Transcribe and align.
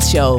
Show. 0.00 0.38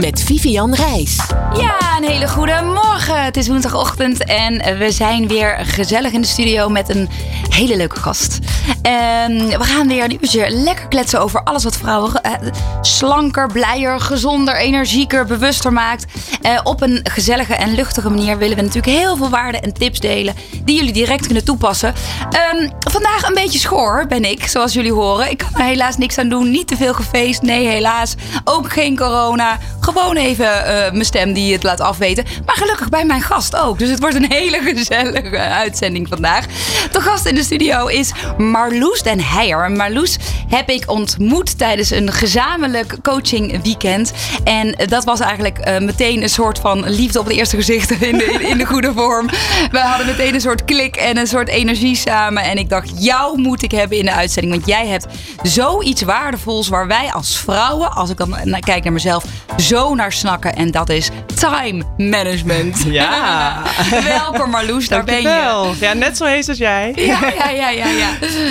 Met 0.00 0.22
Vivian 0.22 0.74
Reis. 0.74 1.16
Ja, 1.56 1.96
een 1.96 2.08
hele 2.08 2.28
goede 2.28 2.62
morgen. 2.62 3.24
Het 3.24 3.36
is 3.36 3.48
woensdagochtend 3.48 4.24
en 4.24 4.78
we 4.78 4.90
zijn 4.90 5.28
weer 5.28 5.58
gezellig 5.62 6.12
in 6.12 6.20
de 6.20 6.26
studio 6.26 6.68
met 6.68 6.88
een 6.88 7.08
hele 7.48 7.76
leuke 7.76 7.96
gast. 7.96 8.38
En 8.82 9.48
we 9.48 9.64
gaan 9.64 9.88
weer 9.88 10.04
een 10.04 10.18
uurtje 10.20 10.50
lekker 10.50 10.88
kletsen 10.88 11.20
over 11.20 11.42
alles 11.42 11.64
wat 11.64 11.76
vrouwen 11.76 12.22
eh, 12.22 12.32
slanker, 12.80 13.46
blijer, 13.46 14.00
gezonder, 14.00 14.56
energieker, 14.56 15.26
bewuster 15.26 15.72
maakt. 15.72 16.04
Eh, 16.42 16.60
op 16.62 16.82
een 16.82 17.00
gezellige 17.02 17.54
en 17.54 17.74
luchtige 17.74 18.10
manier 18.10 18.38
willen 18.38 18.56
we 18.56 18.62
natuurlijk 18.62 18.96
heel 18.96 19.16
veel 19.16 19.30
waarden 19.30 19.62
en 19.62 19.72
tips 19.72 20.00
delen 20.00 20.34
die 20.64 20.76
jullie 20.76 20.92
direct 20.92 21.24
kunnen 21.24 21.44
toepassen. 21.44 21.94
Ehm, 22.30 22.68
vandaag 22.78 23.28
een 23.28 23.34
beetje 23.34 23.58
schoor 23.58 24.04
ben 24.08 24.30
ik, 24.30 24.46
zoals 24.46 24.72
jullie 24.72 24.92
horen. 24.92 25.30
Ik 25.30 25.38
kan 25.38 25.60
er 25.60 25.66
helaas 25.66 25.96
niks 25.96 26.18
aan 26.18 26.28
doen. 26.28 26.50
Niet 26.50 26.68
te 26.68 26.76
veel 26.76 26.94
gefeest. 26.94 27.42
Nee, 27.42 27.66
helaas. 27.66 28.14
Ook 28.44 28.72
geen 28.72 28.96
corona. 28.96 29.58
Gewoon 29.86 30.16
even 30.16 30.64
eh, 30.64 30.92
mijn 30.92 31.04
stem 31.04 31.32
die 31.32 31.52
het 31.52 31.62
laat 31.62 31.80
afweten. 31.80 32.24
Maar 32.44 32.56
gelukkig 32.56 32.88
bij 32.88 33.04
mijn 33.04 33.22
gast 33.22 33.56
ook. 33.56 33.78
Dus 33.78 33.90
het 33.90 34.00
wordt 34.00 34.14
een 34.16 34.32
hele 34.40 34.60
gezellige 34.74 35.38
uitzending 35.38 36.08
vandaag. 36.08 36.46
De 36.92 37.00
gast 37.00 37.26
in 37.26 37.34
de 37.34 37.42
studio 37.42 37.86
is 37.86 38.12
Marloes 38.38 39.02
den 39.02 39.20
Heijer. 39.20 39.70
Marloes 39.70 40.16
heb 40.48 40.70
ik 40.70 40.90
ontmoet 40.90 41.58
tijdens 41.58 41.90
een 41.90 42.12
gezamenlijk 42.12 42.96
coaching 43.02 43.62
weekend. 43.62 44.12
En 44.44 44.74
dat 44.86 45.04
was 45.04 45.20
eigenlijk 45.20 45.68
uh, 45.68 45.78
meteen 45.78 46.22
een 46.22 46.28
soort 46.28 46.58
van 46.58 46.88
liefde 46.88 47.18
op 47.18 47.26
het 47.26 47.34
eerste 47.34 47.56
gezicht 47.56 47.90
in 48.10 48.18
de, 48.18 48.24
in 48.24 48.58
de 48.58 48.66
goede 48.66 48.92
vorm. 48.92 49.26
We 49.70 49.78
hadden 49.78 50.06
meteen 50.06 50.34
een 50.34 50.40
soort 50.40 50.64
klik 50.64 50.96
en 50.96 51.16
een 51.16 51.26
soort 51.26 51.48
energie 51.48 51.96
samen. 51.96 52.42
En 52.42 52.56
ik 52.56 52.68
dacht, 52.68 53.04
jou 53.04 53.40
moet 53.40 53.62
ik 53.62 53.70
hebben 53.70 53.98
in 53.98 54.04
de 54.04 54.12
uitzending. 54.12 54.54
Want 54.54 54.66
jij 54.66 54.86
hebt 54.86 55.06
zoiets 55.42 56.02
waardevols 56.02 56.68
waar 56.68 56.86
wij 56.86 57.12
als 57.12 57.38
vrouwen, 57.38 57.92
als 57.92 58.10
ik 58.10 58.16
dan 58.16 58.60
kijk 58.60 58.84
naar 58.84 58.92
mezelf, 58.92 59.24
zo 59.56 59.75
naar 59.76 60.12
snakken. 60.12 60.54
En 60.54 60.70
dat 60.70 60.88
is 60.88 61.10
time 61.34 61.82
management. 61.96 62.84
Ja. 62.96 63.62
Welkom 64.04 64.50
Marloes, 64.50 64.88
daar 64.88 65.04
ben 65.04 65.22
je. 65.22 65.72
Ja, 65.80 65.92
net 65.92 66.16
zo 66.16 66.24
heet 66.24 66.48
als 66.48 66.58
jij. 66.58 66.92
Ja, 66.94 67.18
ja, 67.38 67.50
ja, 67.50 67.68
ja. 67.68 67.86
ja. 67.86 68.08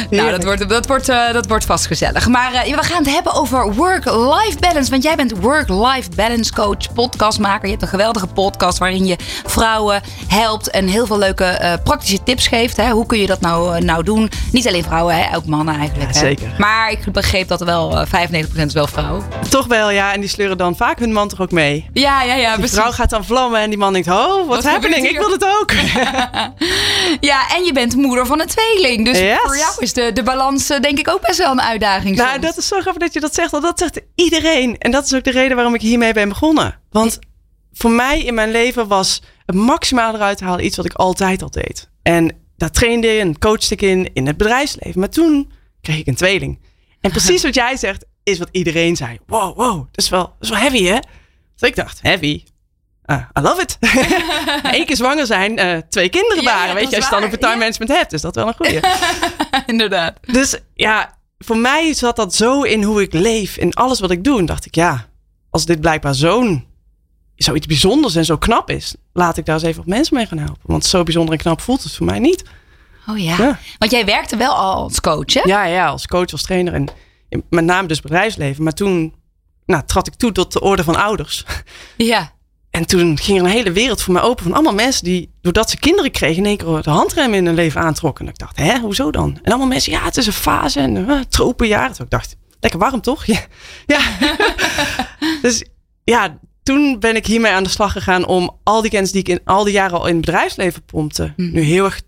nou, 0.09 0.31
dat 0.31 0.43
wordt, 0.43 0.69
dat, 0.69 0.87
wordt, 0.87 1.09
uh, 1.09 1.31
dat 1.31 1.47
wordt 1.47 1.65
vast 1.65 1.85
gezellig. 1.85 2.27
Maar 2.27 2.53
uh, 2.53 2.75
we 2.75 2.83
gaan 2.83 3.03
het 3.03 3.13
hebben 3.13 3.33
over 3.33 3.73
work-life 3.73 4.59
balance. 4.59 4.91
Want 4.91 5.03
jij 5.03 5.15
bent 5.15 5.31
work-life 5.39 6.09
balance 6.15 6.53
coach, 6.53 6.93
podcastmaker. 6.93 7.63
Je 7.63 7.69
hebt 7.69 7.81
een 7.81 7.87
geweldige 7.87 8.27
podcast 8.27 8.77
waarin 8.77 9.05
je 9.05 9.15
vrouwen 9.45 10.01
helpt 10.27 10.69
en 10.69 10.87
heel 10.87 11.05
veel 11.05 11.17
leuke 11.17 11.59
uh, 11.61 11.73
praktische 11.83 12.23
tips 12.23 12.47
geeft. 12.47 12.77
Hè? 12.77 12.89
Hoe 12.89 13.05
kun 13.05 13.19
je 13.19 13.27
dat 13.27 13.41
nou, 13.41 13.83
nou 13.83 14.03
doen? 14.03 14.29
Niet 14.51 14.67
alleen 14.67 14.83
vrouwen, 14.83 15.15
hè? 15.15 15.35
ook 15.35 15.45
mannen 15.45 15.75
eigenlijk. 15.75 16.13
Ja, 16.13 16.19
zeker. 16.19 16.47
Hè? 16.47 16.57
Maar 16.57 16.91
ik 16.91 17.11
begreep 17.11 17.47
dat 17.47 17.59
er 17.59 17.65
wel 17.65 18.05
95% 18.05 18.09
is 18.65 18.73
wel 18.73 18.87
vrouwen. 18.87 19.23
Toch 19.49 19.67
wel, 19.67 19.91
ja. 19.91 20.13
En 20.13 20.19
die 20.19 20.29
sleuren 20.29 20.57
dan 20.57 20.75
vaak 20.75 20.99
hun 20.99 21.13
man 21.15 21.27
toch 21.27 21.41
ook 21.41 21.51
mee. 21.51 21.89
Ja, 21.93 22.23
ja, 22.23 22.35
ja. 22.35 22.57
Die 22.57 22.69
vrouw 22.69 22.91
gaat 22.91 23.09
dan 23.09 23.25
vlammen 23.25 23.59
en 23.59 23.69
die 23.69 23.77
man 23.77 23.93
denkt, 23.93 24.07
oh, 24.07 24.47
wat 24.47 24.63
happening, 24.63 25.09
ik 25.09 25.17
wil 25.17 25.31
het 25.31 25.45
ook. 25.45 25.71
ja, 27.31 27.55
en 27.55 27.63
je 27.63 27.71
bent 27.73 27.95
moeder 27.95 28.25
van 28.25 28.41
een 28.41 28.47
tweeling. 28.47 29.05
Dus 29.05 29.19
yes. 29.19 29.37
voor 29.43 29.57
jou 29.57 29.73
is 29.79 29.93
de, 29.93 30.11
de 30.13 30.23
balans 30.23 30.67
denk 30.67 30.99
ik 30.99 31.09
ook 31.09 31.21
best 31.21 31.37
wel 31.37 31.51
een 31.51 31.61
uitdaging. 31.61 32.15
Nou, 32.15 32.29
soms. 32.29 32.41
dat 32.45 32.57
is 32.57 32.67
zo 32.67 32.79
grappig 32.79 33.01
dat 33.01 33.13
je 33.13 33.19
dat 33.19 33.33
zegt. 33.33 33.51
Want 33.51 33.63
dat 33.63 33.79
zegt 33.79 34.01
iedereen. 34.15 34.77
En 34.77 34.91
dat 34.91 35.05
is 35.05 35.13
ook 35.13 35.23
de 35.23 35.31
reden 35.31 35.55
waarom 35.55 35.73
ik 35.73 35.81
hiermee 35.81 36.13
ben 36.13 36.29
begonnen. 36.29 36.79
Want 36.89 37.19
voor 37.73 37.91
mij 37.91 38.23
in 38.23 38.33
mijn 38.33 38.51
leven 38.51 38.87
was 38.87 39.21
het 39.45 39.55
maximaal 39.55 40.15
eruit 40.15 40.39
halen 40.39 40.65
iets 40.65 40.77
wat 40.77 40.85
ik 40.85 40.93
altijd 40.93 41.41
al 41.41 41.51
deed. 41.51 41.89
En 42.01 42.43
daar 42.57 42.71
trainde 42.71 43.07
en 43.07 43.39
coachte 43.39 43.73
ik 43.73 43.81
in, 43.81 44.13
in 44.13 44.27
het 44.27 44.37
bedrijfsleven. 44.37 44.99
Maar 44.99 45.09
toen 45.09 45.51
kreeg 45.81 45.97
ik 45.97 46.07
een 46.07 46.15
tweeling. 46.15 46.59
En 47.01 47.11
precies 47.11 47.43
wat 47.49 47.55
jij 47.55 47.77
zegt, 47.77 48.05
is 48.25 48.39
wat 48.39 48.49
iedereen 48.51 48.95
zei. 48.95 49.19
Wow, 49.27 49.57
wow, 49.57 49.77
dat 49.91 50.03
is 50.03 50.09
wel, 50.09 50.23
dat 50.23 50.33
is 50.39 50.49
wel 50.49 50.59
heavy, 50.59 50.83
hè? 50.83 50.99
Dus 51.55 51.69
ik 51.69 51.75
dacht, 51.75 52.01
heavy? 52.01 52.43
Uh, 53.05 53.17
I 53.37 53.41
love 53.41 53.61
it. 53.61 53.77
Eén 54.77 54.85
keer 54.85 54.95
zwanger 54.95 55.25
zijn, 55.25 55.59
uh, 55.59 55.77
twee 55.89 56.09
kinderen 56.09 56.43
Ja, 56.43 56.65
ja, 56.65 56.73
weet 56.73 56.89
je, 56.89 56.95
als 56.95 57.05
je 57.05 57.11
dan 57.11 57.23
over 57.23 57.39
time 57.39 57.55
management 57.55 57.91
hebt, 57.91 58.13
is 58.13 58.21
dat 58.21 58.35
wel 58.35 58.47
een 58.47 58.55
goeie. 58.55 58.79
Inderdaad. 59.65 60.17
dus 60.21 60.57
ja, 60.73 61.17
voor 61.37 61.57
mij 61.57 61.93
zat 61.93 62.15
dat 62.15 62.35
zo 62.35 62.61
in 62.61 62.83
hoe 62.83 63.01
ik 63.01 63.13
leef. 63.13 63.57
In 63.57 63.73
alles 63.73 63.99
wat 63.99 64.11
ik 64.11 64.23
doe. 64.23 64.39
En 64.39 64.45
dacht 64.45 64.65
ik, 64.65 64.75
ja, 64.75 65.07
als 65.49 65.65
dit 65.65 65.81
blijkbaar 65.81 66.15
zo'n 66.15 66.65
zoiets 67.35 67.67
bijzonders 67.67 68.15
en 68.15 68.25
zo 68.25 68.37
knap 68.37 68.69
is, 68.69 68.95
laat 69.13 69.37
ik 69.37 69.45
daar 69.45 69.55
eens 69.55 69.63
even 69.63 69.81
op 69.81 69.87
mensen 69.87 70.15
mee 70.15 70.25
gaan 70.25 70.37
helpen. 70.37 70.61
Want 70.63 70.85
zo 70.85 71.03
bijzonder 71.03 71.33
en 71.33 71.39
knap 71.39 71.61
voelt 71.61 71.83
het 71.83 71.95
voor 71.95 72.05
mij 72.05 72.19
niet. 72.19 72.43
Oh 73.07 73.17
ja. 73.17 73.37
Ja. 73.37 73.59
Want 73.77 73.91
jij 73.91 74.05
werkte 74.05 74.37
wel 74.37 74.53
al 74.53 74.75
als 74.75 75.01
coach, 75.01 75.33
hè? 75.33 75.41
Ja, 75.43 75.65
ja, 75.65 75.87
als 75.87 76.07
coach, 76.07 76.31
als 76.31 76.41
trainer 76.41 76.73
en 76.73 76.89
met 77.49 77.65
name 77.65 77.87
dus 77.87 78.01
bedrijfsleven. 78.01 78.63
Maar 78.63 78.73
toen 78.73 79.13
nou, 79.65 79.83
trad 79.85 80.07
ik 80.07 80.13
toe 80.13 80.31
tot 80.31 80.51
de 80.53 80.61
orde 80.61 80.83
van 80.83 80.95
ouders. 80.95 81.45
Ja. 81.97 82.33
En 82.69 82.85
toen 82.85 83.17
ging 83.17 83.37
er 83.37 83.43
een 83.43 83.49
hele 83.49 83.71
wereld 83.71 84.01
voor 84.01 84.13
mij 84.13 84.21
open 84.21 84.43
van 84.43 84.53
allemaal 84.53 84.73
mensen 84.73 85.03
die, 85.03 85.31
doordat 85.41 85.69
ze 85.69 85.79
kinderen 85.79 86.11
kregen, 86.11 86.37
in 86.37 86.45
één 86.45 86.57
keer 86.57 86.81
de 86.81 86.89
handrem 86.89 87.33
in 87.33 87.45
hun 87.45 87.55
leven 87.55 87.81
aantrokken. 87.81 88.25
En 88.25 88.31
ik 88.31 88.37
dacht, 88.37 88.57
hè, 88.57 88.79
hoezo 88.79 89.11
dan? 89.11 89.39
En 89.41 89.49
allemaal 89.51 89.67
mensen, 89.67 89.91
ja, 89.91 90.03
het 90.03 90.17
is 90.17 90.27
een 90.27 90.33
fase 90.33 90.79
en 90.79 90.95
uh, 90.95 91.19
tropenjaar. 91.29 91.89
Ik 91.89 92.09
dacht, 92.09 92.35
lekker 92.59 92.79
warm 92.79 93.01
toch? 93.01 93.25
Ja. 93.25 93.39
ja. 93.95 93.99
dus 95.41 95.63
ja, 96.03 96.37
toen 96.63 96.99
ben 96.99 97.15
ik 97.15 97.25
hiermee 97.25 97.51
aan 97.51 97.63
de 97.63 97.69
slag 97.69 97.91
gegaan 97.91 98.25
om 98.25 98.57
al 98.63 98.81
die 98.81 98.91
kennis 98.91 99.11
die 99.11 99.21
ik 99.21 99.27
in 99.27 99.39
al 99.43 99.63
die 99.63 99.73
jaren 99.73 99.99
al 99.99 100.07
in 100.07 100.15
het 100.15 100.25
bedrijfsleven 100.25 100.83
pompte, 100.85 101.33
Mhm. 101.35 101.51
nu 101.51 101.61
heel 101.61 101.85
erg 101.85 102.01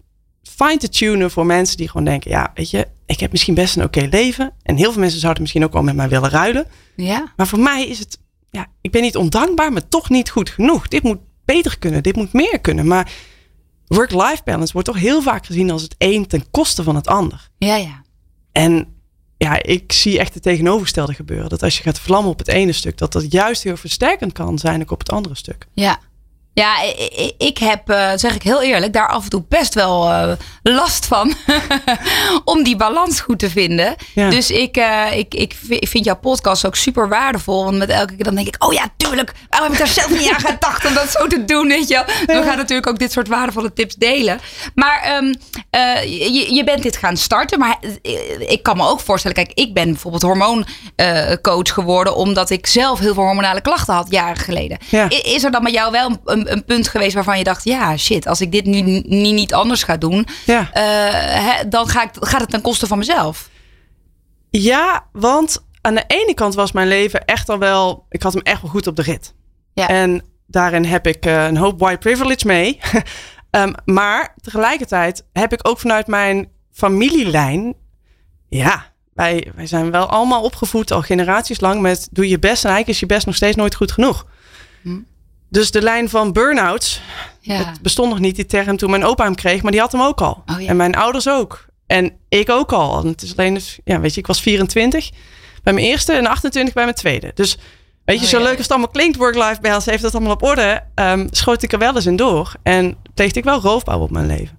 fine 0.57 0.77
te 0.77 0.89
tunen 0.89 1.31
voor 1.31 1.45
mensen 1.45 1.77
die 1.77 1.87
gewoon 1.87 2.05
denken, 2.05 2.31
ja, 2.31 2.51
weet 2.53 2.69
je, 2.69 2.87
ik 3.05 3.19
heb 3.19 3.31
misschien 3.31 3.53
best 3.53 3.75
een 3.75 3.83
oké 3.83 4.07
leven. 4.09 4.53
En 4.63 4.75
heel 4.75 4.91
veel 4.91 5.01
mensen 5.01 5.19
zouden 5.19 5.41
misschien 5.41 5.63
ook 5.63 5.73
wel 5.73 5.83
met 5.83 5.95
mij 5.95 6.09
willen 6.09 6.29
ruilen. 6.29 6.65
Ja. 6.95 7.33
Maar 7.35 7.47
voor 7.47 7.59
mij 7.59 7.87
is 7.87 7.99
het, 7.99 8.19
ja, 8.51 8.67
ik 8.81 8.91
ben 8.91 9.01
niet 9.01 9.15
ondankbaar, 9.15 9.71
maar 9.71 9.87
toch 9.87 10.09
niet 10.09 10.29
goed 10.29 10.49
genoeg. 10.49 10.87
Dit 10.87 11.03
moet 11.03 11.19
beter 11.45 11.77
kunnen, 11.79 12.03
dit 12.03 12.15
moet 12.15 12.33
meer 12.33 12.59
kunnen. 12.59 12.87
Maar 12.87 13.11
work-life 13.87 14.41
balance 14.43 14.73
wordt 14.73 14.87
toch 14.87 14.99
heel 14.99 15.21
vaak 15.21 15.45
gezien 15.45 15.71
als 15.71 15.81
het 15.81 15.95
een 15.97 16.27
ten 16.27 16.51
koste 16.51 16.83
van 16.83 16.95
het 16.95 17.07
ander. 17.07 17.49
Ja, 17.57 17.75
ja. 17.75 18.01
En 18.51 18.95
ja, 19.37 19.63
ik 19.63 19.91
zie 19.91 20.19
echt 20.19 20.33
het 20.33 20.43
tegenovergestelde 20.43 21.13
gebeuren. 21.13 21.49
Dat 21.49 21.63
als 21.63 21.77
je 21.77 21.83
gaat 21.83 21.99
vlammen 21.99 22.31
op 22.31 22.37
het 22.37 22.47
ene 22.47 22.71
stuk, 22.71 22.97
dat 22.97 23.11
dat 23.11 23.31
juist 23.31 23.63
heel 23.63 23.77
versterkend 23.77 24.33
kan 24.33 24.59
zijn 24.59 24.81
ook 24.81 24.91
op 24.91 24.99
het 24.99 25.11
andere 25.11 25.35
stuk. 25.35 25.67
Ja. 25.73 25.99
Ja, 26.57 26.75
ik 27.37 27.57
heb, 27.57 27.89
eh, 27.89 28.09
zeg 28.15 28.35
ik 28.35 28.41
heel 28.43 28.61
eerlijk, 28.61 28.93
daar 28.93 29.07
af 29.07 29.23
en 29.23 29.29
toe 29.29 29.43
best 29.49 29.73
wel 29.73 30.09
eh, 30.11 30.31
last 30.63 31.05
van. 31.05 31.33
om 32.53 32.63
die 32.63 32.75
balans 32.75 33.19
goed 33.19 33.39
te 33.39 33.49
vinden. 33.49 33.95
Ja. 34.15 34.29
Dus 34.29 34.51
ik, 34.51 34.77
eh, 34.77 35.17
ik, 35.17 35.33
ik 35.33 35.55
vi- 35.67 35.75
ik 35.77 35.87
vind 35.87 36.05
jouw 36.05 36.15
podcast 36.17 36.65
ook 36.65 36.75
super 36.75 37.09
waardevol. 37.09 37.63
Want 37.63 37.77
met 37.77 37.89
elke 37.89 38.15
keer 38.15 38.23
dan 38.23 38.35
denk 38.35 38.47
ik, 38.47 38.63
oh 38.65 38.73
ja, 38.73 38.87
tuurlijk. 38.97 39.31
Waarom 39.49 39.69
heb 39.71 39.79
ik 39.79 39.85
daar 39.85 39.95
zelf 40.03 40.19
niet 40.19 40.29
aan 40.31 40.39
gedacht 40.39 40.85
om 40.85 40.93
dat 40.93 41.11
zo 41.11 41.27
te 41.27 41.45
doen? 41.45 41.67
Weet 41.67 41.87
je 41.87 42.03
wel? 42.25 42.43
Gaan 42.43 42.57
natuurlijk 42.57 42.87
ook 42.87 42.99
dit 42.99 43.11
soort 43.11 43.27
waardevolle 43.27 43.73
tips 43.73 43.95
delen. 43.95 44.39
Maar 44.75 45.01
ehm, 45.01 45.33
eh, 45.69 46.03
je, 46.03 46.53
je 46.53 46.63
bent 46.63 46.83
dit 46.83 46.97
gaan 46.97 47.17
starten. 47.17 47.59
Maar 47.59 47.77
ik 48.39 48.63
kan 48.63 48.77
me 48.77 48.87
ook 48.87 48.99
voorstellen, 48.99 49.35
kijk, 49.37 49.51
ik 49.53 49.73
ben 49.73 49.85
bijvoorbeeld 49.91 50.23
hormooncoach 50.23 51.73
geworden. 51.73 52.15
Omdat 52.15 52.49
ik 52.49 52.67
zelf 52.67 52.99
heel 52.99 53.13
veel 53.13 53.23
hormonale 53.23 53.61
klachten 53.61 53.93
had 53.93 54.07
jaren 54.11 54.37
geleden. 54.37 54.77
Ja. 54.89 55.09
Is 55.09 55.43
er 55.43 55.51
dan 55.51 55.63
bij 55.63 55.71
jou 55.71 55.91
wel 55.91 56.17
een, 56.25 56.46
een 56.51 56.65
punt 56.65 56.87
geweest 56.87 57.13
waarvan 57.13 57.37
je 57.37 57.43
dacht: 57.43 57.63
ja, 57.63 57.97
shit, 57.97 58.27
als 58.27 58.41
ik 58.41 58.51
dit 58.51 58.65
nu 58.65 58.81
niet, 58.81 59.07
niet 59.33 59.53
anders 59.53 59.83
ga 59.83 59.97
doen, 59.97 60.27
Ja. 60.45 60.69
eh, 60.73 60.83
hè, 61.45 61.67
dan 61.67 61.87
ga 61.87 62.03
ik, 62.03 62.09
gaat 62.13 62.41
het 62.41 62.49
ten 62.49 62.61
koste 62.61 62.87
van 62.87 62.97
mezelf. 62.97 63.49
Ja, 64.49 65.05
want 65.11 65.65
aan 65.81 65.95
de 65.95 66.03
ene 66.07 66.33
kant 66.33 66.55
was 66.55 66.71
mijn 66.71 66.87
leven 66.87 67.25
echt 67.25 67.49
al 67.49 67.57
wel, 67.57 68.05
ik 68.09 68.23
had 68.23 68.33
hem 68.33 68.41
echt 68.41 68.61
wel 68.61 68.71
goed 68.71 68.87
op 68.87 68.95
de 68.95 69.01
rit. 69.01 69.33
Ja. 69.73 69.87
En 69.87 70.21
daarin 70.47 70.85
heb 70.85 71.07
ik 71.07 71.25
eh, 71.25 71.45
een 71.45 71.57
hoop 71.57 71.79
white 71.79 71.97
privilege 71.97 72.47
mee. 72.47 72.79
Ehm, 73.51 73.73
maar 73.85 74.33
tegelijkertijd 74.41 75.25
heb 75.33 75.53
ik 75.53 75.67
ook 75.67 75.79
vanuit 75.79 76.07
mijn 76.07 76.49
familielijn, 76.71 77.73
ja, 78.49 78.85
wij, 79.13 79.51
wij 79.55 79.67
zijn 79.67 79.91
wel 79.91 80.05
allemaal 80.09 80.41
opgevoed 80.43 80.91
al 80.91 81.01
generaties 81.01 81.59
lang 81.59 81.81
met 81.81 82.07
doe 82.11 82.27
je 82.29 82.39
best 82.39 82.63
en 82.63 82.69
eigenlijk 82.69 82.87
is 82.87 82.99
je 82.99 83.05
best 83.15 83.25
nog 83.25 83.35
steeds 83.35 83.55
nooit 83.55 83.75
goed 83.75 83.91
genoeg. 83.91 84.25
Hm. 84.81 84.97
Dus 85.49 85.71
de 85.71 85.81
lijn 85.81 86.09
van 86.09 86.33
burn-outs, 86.33 87.01
Ja. 87.39 87.55
het 87.55 87.81
bestond 87.81 88.09
nog 88.09 88.19
niet 88.19 88.35
die 88.35 88.45
term 88.45 88.77
toen 88.77 88.89
mijn 88.89 89.05
opa 89.05 89.23
hem 89.23 89.35
kreeg, 89.35 89.61
maar 89.61 89.71
die 89.71 89.81
had 89.81 89.91
hem 89.91 90.01
ook 90.01 90.21
al. 90.21 90.43
Oh 90.45 90.61
ja. 90.61 90.67
En 90.67 90.75
mijn 90.75 90.95
ouders 90.95 91.29
ook. 91.29 91.65
En 91.87 92.11
ik 92.29 92.49
ook 92.49 92.71
al. 92.73 92.99
En 92.99 93.07
het 93.07 93.21
is 93.21 93.37
alleen, 93.37 93.53
dus, 93.53 93.79
ja, 93.83 93.99
weet 93.99 94.13
je, 94.13 94.19
ik 94.19 94.27
was 94.27 94.41
24 94.41 95.09
bij 95.63 95.73
mijn 95.73 95.85
eerste 95.85 96.13
en 96.13 96.27
28 96.27 96.73
bij 96.73 96.83
mijn 96.83 96.95
tweede. 96.95 97.31
Dus 97.33 97.57
weet 98.05 98.19
je, 98.19 98.23
Oh 98.25 98.29
zo 98.31 98.37
ja. 98.37 98.43
leuk 98.43 98.51
als 98.53 98.61
het 98.61 98.71
allemaal 98.71 98.89
klinkt, 98.89 99.17
work-life 99.17 99.61
balance, 99.61 99.89
heeft 99.89 100.01
dat 100.01 100.13
allemaal 100.15 100.33
op 100.33 100.43
orde. 100.43 100.83
ehm, 100.95 101.27
schoot 101.31 101.63
ik 101.63 101.71
er 101.73 101.79
wel 101.79 101.95
eens 101.95 102.05
in 102.05 102.15
door. 102.15 102.51
En 102.63 102.97
pleegde 103.13 103.39
ik 103.39 103.45
wel 103.45 103.59
roofbouw 103.59 103.99
op 103.99 104.11
mijn 104.11 104.27
leven. 104.27 104.57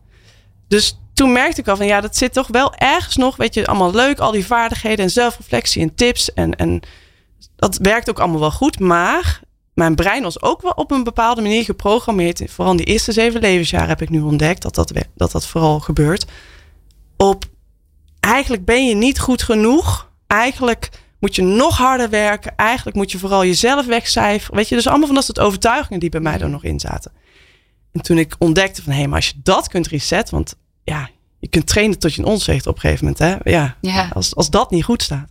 Dus 0.68 0.98
toen 1.14 1.32
merkte 1.32 1.60
ik 1.60 1.68
al 1.68 1.76
van, 1.76 1.86
ja, 1.86 2.00
dat 2.00 2.16
zit 2.16 2.32
toch 2.32 2.46
wel 2.46 2.74
ergens 2.74 3.16
nog, 3.16 3.36
weet 3.36 3.54
je, 3.54 3.66
allemaal 3.66 3.92
leuk. 3.94 4.18
Al 4.18 4.30
die 4.32 4.46
vaardigheden 4.46 5.04
en 5.04 5.10
zelfreflectie 5.10 5.82
en 5.82 5.94
tips. 5.94 6.32
En, 6.32 6.56
en 6.56 6.80
dat 7.56 7.76
werkt 7.76 8.10
ook 8.10 8.18
allemaal 8.20 8.40
wel 8.40 8.50
goed. 8.50 8.78
Maar 8.80 9.40
mijn 9.78 9.94
brein 9.94 10.22
was 10.22 10.42
ook 10.42 10.62
wel 10.62 10.72
op 10.72 10.90
een 10.90 11.04
bepaalde 11.04 11.42
manier 11.42 11.64
geprogrammeerd. 11.64 12.42
Vooral 12.46 12.76
die 12.76 12.86
eerste 12.86 13.12
zeven 13.12 13.40
levensjaren 13.40 13.88
heb 13.88 14.02
ik 14.02 14.10
nu 14.10 14.20
ontdekt 14.20 14.62
dat 14.62 14.74
dat, 14.74 14.92
dat, 15.14 15.32
dat 15.32 15.46
vooral 15.46 15.80
gebeurt. 15.80 16.26
Op 17.16 17.44
eigenlijk 18.20 18.64
ben 18.64 18.86
je 18.86 18.94
niet 18.94 19.18
goed 19.18 19.42
genoeg. 19.42 20.10
Eigenlijk 20.26 20.90
moet 21.20 21.34
je 21.34 21.42
nog 21.42 21.76
harder 21.76 22.10
werken. 22.10 22.56
Eigenlijk 22.56 22.96
moet 22.96 23.12
je 23.12 23.18
vooral 23.18 23.44
jezelf 23.44 23.86
wegcijferen. 23.86 24.56
Weet 24.56 24.68
je, 24.68 24.74
dus 24.74 24.86
allemaal 24.86 25.06
van 25.06 25.14
dat 25.14 25.24
soort 25.24 25.40
overtuigingen 25.40 26.00
die 26.00 26.10
bij 26.10 26.20
mij 26.20 26.40
er 26.40 26.50
nog 26.50 26.64
in 26.64 26.80
zaten. 26.80 27.12
En 27.92 28.00
toen 28.00 28.18
ik 28.18 28.34
ontdekte 28.38 28.82
van, 28.82 28.92
hé, 28.92 29.06
maar 29.06 29.16
als 29.16 29.28
je 29.28 29.40
dat 29.42 29.68
kunt 29.68 29.86
resetten, 29.86 30.34
want 30.34 30.54
ja, 30.84 31.10
je 31.38 31.48
kunt 31.48 31.66
trainen 31.66 31.98
tot 31.98 32.14
je 32.14 32.22
een 32.22 32.28
onzicht 32.28 32.66
op 32.66 32.74
een 32.74 32.80
gegeven 32.80 33.04
moment, 33.04 33.44
hè? 33.44 33.50
Ja, 33.50 33.76
Ja. 33.80 34.08
Als, 34.12 34.34
als 34.34 34.50
dat 34.50 34.70
niet 34.70 34.84
goed 34.84 35.02
staat. 35.02 35.28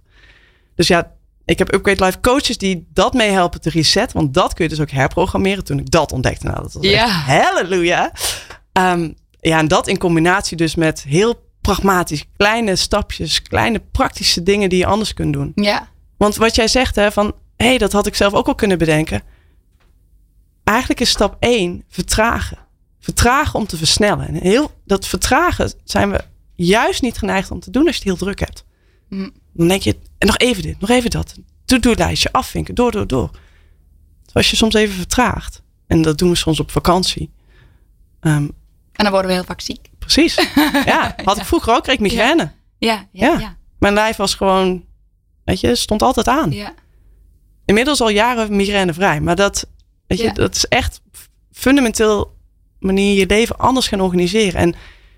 Dus 0.75 0.87
ja, 0.87 1.11
ik 1.47 1.57
heb 1.57 1.73
Upgrade 1.73 2.05
Life 2.05 2.19
coaches 2.19 2.57
die 2.57 2.87
dat 2.93 3.13
meehelpen 3.13 3.61
te 3.61 3.69
resetten, 3.69 4.17
want 4.17 4.33
dat 4.33 4.53
kun 4.53 4.63
je 4.63 4.69
dus 4.69 4.79
ook 4.79 4.89
herprogrammeren. 4.91 5.63
Toen 5.63 5.79
ik 5.79 5.91
dat 5.91 6.11
ontdekte, 6.11 6.45
nou, 6.45 6.61
dat 6.61 6.73
was 6.73 6.85
Ja. 6.85 7.03
echt 7.05 7.11
halleluja. 7.45 8.11
Ehm, 8.71 9.11
ja, 9.39 9.57
en 9.59 9.67
dat 9.67 9.87
in 9.87 9.97
combinatie 9.97 10.57
dus 10.57 10.75
met 10.75 11.03
heel 11.03 11.45
pragmatisch, 11.61 12.23
kleine 12.37 12.75
stapjes, 12.75 13.41
kleine 13.41 13.79
praktische 13.91 14.43
dingen 14.43 14.69
die 14.69 14.77
je 14.79 14.85
anders 14.85 15.13
kunt 15.13 15.33
doen. 15.33 15.51
Ja. 15.55 15.87
Want 16.17 16.35
wat 16.35 16.55
jij 16.55 16.67
zegt, 16.67 16.95
hè, 16.95 17.11
van 17.11 17.33
hé, 17.55 17.65
hey, 17.67 17.77
dat 17.77 17.91
had 17.91 18.05
ik 18.07 18.15
zelf 18.15 18.33
ook 18.33 18.47
al 18.47 18.55
kunnen 18.55 18.77
bedenken. 18.77 19.21
Eigenlijk 20.63 20.99
is 20.99 21.09
stap 21.09 21.35
1 21.39 21.83
vertragen. 21.89 22.57
Vertragen 22.99 23.59
om 23.59 23.67
te 23.67 23.77
versnellen. 23.77 24.27
En 24.27 24.33
heel, 24.35 24.71
dat 24.85 25.07
vertragen 25.07 25.71
zijn 25.83 26.11
we 26.11 26.23
juist 26.53 27.01
niet 27.01 27.17
geneigd 27.17 27.51
om 27.51 27.59
te 27.59 27.71
doen 27.71 27.85
als 27.87 27.95
je 27.95 27.99
het 27.99 28.07
heel 28.09 28.17
druk 28.27 28.39
hebt. 28.39 28.65
Dan 29.53 29.67
denk 29.67 29.81
je, 29.81 29.97
en 30.17 30.27
nog 30.27 30.37
even 30.37 30.63
dit, 30.63 30.79
nog 30.79 30.89
even 30.89 31.09
dat. 31.09 31.35
To-do-lijstje 31.65 32.31
afvinken, 32.31 32.75
door, 32.75 32.91
door, 32.91 33.07
door. 33.07 33.29
Dus 34.25 34.33
als 34.33 34.49
je 34.49 34.55
soms 34.55 34.73
even 34.73 34.95
vertraagt, 34.95 35.61
en 35.87 36.01
dat 36.01 36.17
doen 36.17 36.29
we 36.29 36.35
soms 36.35 36.59
op 36.59 36.71
vakantie. 36.71 37.31
Ehm, 38.19 38.35
En 38.35 39.03
dan 39.03 39.11
worden 39.11 39.27
we 39.27 39.33
heel 39.35 39.45
vaak 39.45 39.61
ziek. 39.61 39.89
precies. 39.99 40.35
Ja, 40.85 41.15
had 41.23 41.37
ik 41.37 41.45
vroeger 41.45 41.73
ook, 41.75 41.83
kreeg 41.83 41.95
ik 41.95 42.01
migraine. 42.01 42.51
Ja, 42.77 43.07
ja, 43.11 43.37
Ja. 43.39 43.57
Mijn 43.79 43.93
lijf 43.93 44.15
was 44.15 44.35
gewoon, 44.35 44.85
weet 45.43 45.59
je, 45.59 45.75
stond 45.75 46.01
altijd 46.01 46.27
aan. 46.27 46.51
ja. 46.51 46.73
inmiddels 47.65 48.01
al 48.01 48.09
jaren 48.09 48.55
migrainevrij. 48.55 49.21
Maar 49.21 49.35
dat, 49.35 49.67
weet 50.07 50.19
je, 50.19 50.31
dat 50.33 50.55
is 50.55 50.65
echt 50.65 51.01
fundamenteel 51.51 52.35
manier 52.79 53.17
je 53.17 53.25
leven 53.27 53.57
anders 53.57 53.87
gaan 53.87 54.01
organiseren. 54.01 54.59
En 54.59 54.69
ik 54.69 54.75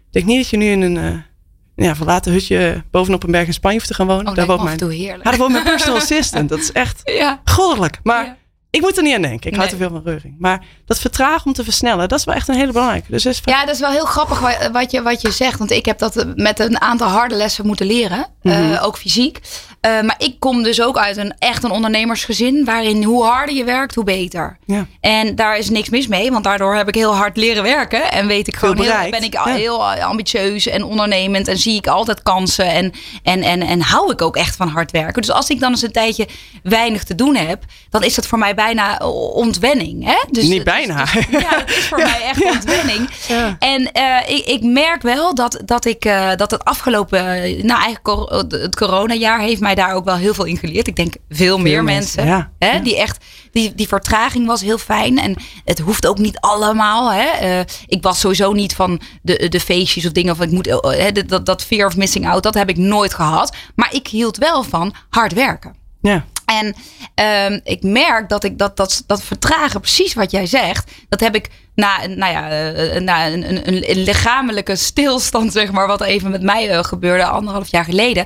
denk 0.10 0.26
niet 0.26 0.38
dat 0.38 0.50
je 0.50 0.58
nu 0.58 0.66
in 0.72 0.82
een 0.82 1.24
eh, 1.80 1.86
ja, 1.86 1.96
verlaten 1.96 2.32
hutje 2.32 2.84
bovenop 2.92 3.24
een 3.24 3.32
berg 3.32 3.48
in 3.48 3.54
Spanje 3.54 3.80
te 3.82 3.94
gaan 3.94 4.08
wonen. 4.08 4.28
Oh, 4.28 4.36
daar 4.36 4.46
woont 4.46 4.64
mijn, 4.64 4.78
toe 4.78 4.94
heerlijk. 4.94 5.24
ja, 5.24 5.30
daar 5.30 5.40
woont 5.40 5.52
mijn 5.52 5.64
personal 5.74 5.98
assistant. 5.98 6.50
Dat 6.50 6.60
is 6.60 6.72
echt 6.72 7.02
Ja. 7.06 7.42
goddelijk. 7.46 8.00
Maar 8.04 8.26
Ja. 8.26 8.38
ik 8.70 8.82
moet 8.82 8.98
er 8.98 9.04
niet 9.04 9.16
aan 9.16 9.22
denken. 9.22 9.50
Ik 9.52 9.56
hou 9.58 9.70
Nee. 9.70 9.78
te 9.80 9.84
veel 9.86 9.90
van 9.90 10.02
reuring. 10.06 10.36
Maar 10.40 10.64
dat 10.86 11.00
vertragen 11.00 11.46
om 11.46 11.54
te 11.54 11.64
versnellen, 11.64 12.08
dat 12.10 12.20
is 12.20 12.26
wel 12.26 12.36
echt 12.36 12.48
een 12.48 12.56
hele 12.56 12.72
belangrijke. 12.72 13.12
Dus 13.12 13.26
is 13.26 13.42
Ja, 13.46 13.66
dat 13.66 13.74
is 13.76 13.82
wel 13.82 13.92
heel 13.92 14.06
grappig 14.06 14.40
wa- 14.40 14.72
wat 14.72 14.92
je, 14.92 15.02
wat 15.02 15.22
je 15.22 15.32
zegt. 15.32 15.58
Want 15.58 15.72
ik 15.72 15.86
heb 15.86 16.00
dat 16.00 16.26
met 16.36 16.60
een 16.60 16.82
aantal 16.82 17.08
harde 17.08 17.36
lessen 17.36 17.66
moeten 17.66 17.86
leren. 17.86 18.28
eh, 18.42 18.60
Mhm. 18.60 18.84
ook 18.84 18.98
fysiek. 18.98 19.40
Eh, 19.82 20.02
maar 20.02 20.16
ik 20.18 20.36
kom 20.40 20.64
dus 20.64 20.82
ook 20.82 20.98
uit 20.98 21.18
een 21.18 21.34
echt 21.40 21.64
een 21.64 21.72
ondernemersgezin. 21.72 22.66
Waarin 22.66 23.04
hoe 23.04 23.24
harder 23.24 23.56
je 23.56 23.64
werkt, 23.64 23.96
hoe 23.96 24.04
beter. 24.04 24.58
ja. 24.66 24.88
En 25.02 25.36
daar 25.36 25.58
is 25.58 25.70
niks 25.70 25.90
mis 25.90 26.08
mee. 26.08 26.32
Want 26.32 26.44
daardoor 26.44 26.76
heb 26.76 26.88
ik 26.88 26.96
heel 26.96 27.16
hard 27.16 27.38
leren 27.38 27.64
werken. 27.64 28.12
En 28.12 28.28
weet 28.28 28.48
ik 28.48 28.56
gewoon 28.56 28.78
heel, 28.82 29.10
ben 29.10 29.24
ik 29.24 29.34
Ja. 29.34 29.44
heel 29.46 29.92
ambitieus 29.94 30.68
en 30.68 30.84
ondernemend. 30.84 31.48
En 31.48 31.58
zie 31.58 31.76
ik 31.76 31.88
altijd 31.88 32.24
kansen. 32.24 32.66
En, 32.66 32.92
en, 33.24 33.42
en, 33.42 33.62
en 33.62 33.82
hou 33.82 34.12
ik 34.12 34.22
ook 34.22 34.36
echt 34.36 34.56
van 34.56 34.68
hard 34.68 34.92
werken. 34.92 35.22
Dus 35.22 35.32
als 35.32 35.50
ik 35.50 35.60
dan 35.60 35.72
eens 35.72 35.82
een 35.82 35.92
tijdje 35.92 36.28
weinig 36.64 37.04
te 37.04 37.16
doen 37.16 37.36
heb. 37.36 37.64
Dan 37.90 38.04
is 38.04 38.16
dat 38.16 38.28
voor 38.28 38.38
mij 38.40 38.56
bijna 38.56 38.98
ontwenning. 39.34 40.06
Hè? 40.06 40.18
Dus, 40.32 40.48
Niet 40.48 40.64
bijna. 40.64 41.04
dus- 41.04 41.26
ja, 41.42 41.50
dat 41.60 41.70
is 41.70 41.88
voor 41.88 41.98
mij 42.12 42.22
echt 42.24 42.44
ontwenning. 42.46 43.10
En 43.60 43.92
eh, 43.92 44.18
ik, 44.38 44.46
ik 44.46 44.64
merk 44.64 45.02
wel 45.02 45.36
dat, 45.36 45.62
dat, 45.66 45.86
ik, 45.86 46.06
eh, 46.06 46.30
dat 46.36 46.52
het 46.52 46.64
afgelopen, 46.66 47.20
eh, 47.20 47.64
nou 47.64 47.82
eigenlijk 47.84 48.30
het 48.54 48.76
coronajaar 48.76 49.40
heeft 49.40 49.62
mij 49.62 49.69
daar 49.76 49.94
ook 49.94 50.06
wel 50.06 50.16
heel 50.16 50.34
veel 50.34 50.46
in 50.46 50.58
geleerd. 50.58 50.88
Ik 50.88 50.96
denk 50.96 51.14
veel 51.30 51.58
meer 51.58 51.84
mensen, 51.84 52.26
mensen. 52.26 52.38
ja. 52.60 52.68
Hè, 52.70 52.78
Ja. 52.78 52.84
Die 52.84 52.98
echt, 52.98 53.26
die, 53.52 53.76
die 53.76 53.88
vertraging 53.88 54.46
was 54.48 54.62
heel 54.62 54.78
fijn. 54.78 55.20
En 55.20 55.36
het 55.66 55.80
hoeft 55.80 56.08
ook 56.08 56.18
niet 56.18 56.40
allemaal. 56.40 57.12
Hè. 57.12 57.28
Eh, 57.28 57.60
ik 57.88 58.04
was 58.04 58.20
sowieso 58.20 58.52
niet 58.52 58.76
van 58.76 59.02
de, 59.22 59.50
de 59.50 59.60
feestjes 59.60 60.06
of 60.06 60.12
dingen. 60.12 60.34
Of 60.34 60.42
ik 60.42 60.52
moet, 60.52 60.80
hè, 60.82 61.12
dat, 61.12 61.46
dat 61.46 61.64
fear 61.64 61.88
of 61.88 61.98
missing 61.98 62.28
out, 62.28 62.44
dat 62.44 62.54
heb 62.54 62.70
ik 62.70 62.78
nooit 62.78 63.14
gehad. 63.14 63.56
Maar 63.76 63.94
ik 63.94 64.08
hield 64.08 64.38
wel 64.38 64.64
van 64.64 64.94
hard 65.10 65.34
werken. 65.34 65.76
ja. 66.02 66.26
En 66.46 66.76
ehm, 67.16 67.60
ik 67.64 67.84
merk 67.84 68.30
dat 68.30 68.44
ik 68.44 68.58
dat, 68.58 68.78
dat, 68.78 69.04
dat 69.08 69.24
vertragen, 69.24 69.82
precies 69.82 70.14
wat 70.14 70.32
jij 70.32 70.46
zegt, 70.46 70.92
dat 71.10 71.20
heb 71.20 71.36
ik 71.36 71.50
na, 71.76 72.08
nou 72.08 72.32
ja, 72.34 72.48
na 73.00 73.28
een, 73.28 73.50
een, 73.68 73.90
een, 73.92 74.04
lichamelijke 74.04 74.76
stilstand, 74.76 75.52
zeg 75.52 75.72
maar, 75.72 75.88
wat 75.88 76.02
even 76.02 76.32
met 76.32 76.42
mij 76.42 76.84
gebeurde 76.84 77.26
anderhalf 77.26 77.72
jaar 77.72 77.84
geleden, 77.84 78.26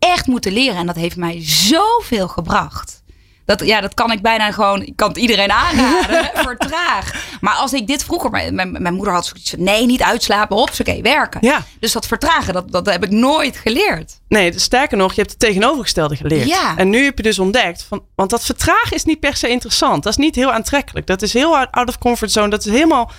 echt 0.00 0.26
moeten 0.26 0.52
leren. 0.52 0.76
En 0.76 0.86
dat 0.86 0.96
heeft 0.96 1.16
mij 1.16 1.38
zoveel 1.42 2.28
gebracht. 2.28 3.00
Dat, 3.44 3.66
ja, 3.66 3.80
dat 3.80 3.94
kan 3.94 4.12
ik 4.12 4.22
bijna 4.22 4.52
gewoon, 4.52 4.82
ik 4.82 4.96
kan 4.96 5.08
het 5.08 5.16
iedereen 5.16 5.50
aanraden, 5.50 6.30
vertraag. 6.48 7.36
Maar 7.40 7.54
als 7.54 7.72
ik 7.72 7.86
dit 7.86 8.04
vroeger, 8.04 8.30
mijn, 8.30 8.54
mijn, 8.54 8.82
mijn 8.82 8.94
moeder 8.94 9.12
had 9.12 9.26
zoiets 9.26 9.50
van, 9.50 9.62
nee, 9.62 9.86
niet 9.86 10.02
uitslapen, 10.02 10.56
oké, 10.56 11.00
werken. 11.02 11.40
Ja. 11.42 11.64
Dus 11.80 11.92
dat 11.92 12.06
vertragen, 12.06 12.52
dat, 12.52 12.72
dat 12.72 12.86
heb 12.86 13.04
ik 13.04 13.10
nooit 13.10 13.56
geleerd. 13.56 14.20
Nee, 14.28 14.58
sterker 14.58 14.96
nog, 14.96 15.12
je 15.12 15.20
hebt 15.20 15.30
het 15.30 15.40
tegenovergestelde 15.40 16.16
geleerd. 16.16 16.48
Ja. 16.48 16.76
En 16.76 16.90
nu 16.90 17.04
heb 17.04 17.16
je 17.16 17.22
dus 17.22 17.38
ontdekt, 17.38 17.82
van, 17.88 18.02
want 18.14 18.30
dat 18.30 18.44
vertragen 18.44 18.96
is 18.96 19.04
niet 19.04 19.20
per 19.20 19.36
se 19.36 19.48
interessant. 19.48 20.02
Dat 20.02 20.12
is 20.12 20.18
niet 20.18 20.34
heel 20.34 20.52
aantrekkelijk. 20.52 21.06
Dat 21.06 21.22
is 21.22 21.32
heel 21.32 21.56
out 21.56 21.68
out 21.70 21.88
of 21.88 21.98
comfort 21.98 22.32
zone. 22.32 22.48
Dat 22.48 22.66
is 22.66 22.72
helemaal 22.72 23.10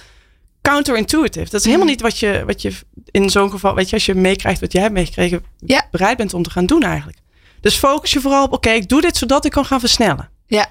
counterintuitive. 0.61 1.49
Dat 1.49 1.59
is 1.59 1.65
helemaal 1.65 1.85
Mhm. 1.85 1.93
niet 1.95 2.01
wat 2.01 2.19
je, 2.19 2.43
wat 2.45 2.61
je 2.61 2.71
in 3.11 3.29
zo'n 3.29 3.51
geval, 3.51 3.75
weet 3.75 3.89
je, 3.89 3.95
als 3.95 4.05
je 4.05 4.15
meekrijgt 4.15 4.59
wat 4.61 4.71
jij 4.71 4.81
hebt 4.81 4.93
meegekregen, 4.93 5.43
Ja. 5.57 5.87
bereid 5.91 6.17
bent 6.17 6.33
om 6.33 6.43
te 6.43 6.49
gaan 6.49 6.65
doen 6.65 6.83
eigenlijk. 6.83 7.17
Dus 7.61 7.75
focus 7.75 8.11
je 8.11 8.21
vooral 8.21 8.43
op, 8.45 8.53
oké, 8.53 8.69
ik 8.69 8.89
doe 8.89 9.01
dit 9.01 9.17
zodat 9.17 9.45
ik 9.45 9.51
kan 9.51 9.65
gaan 9.65 9.79
versnellen. 9.79 10.29
Ja. 10.47 10.67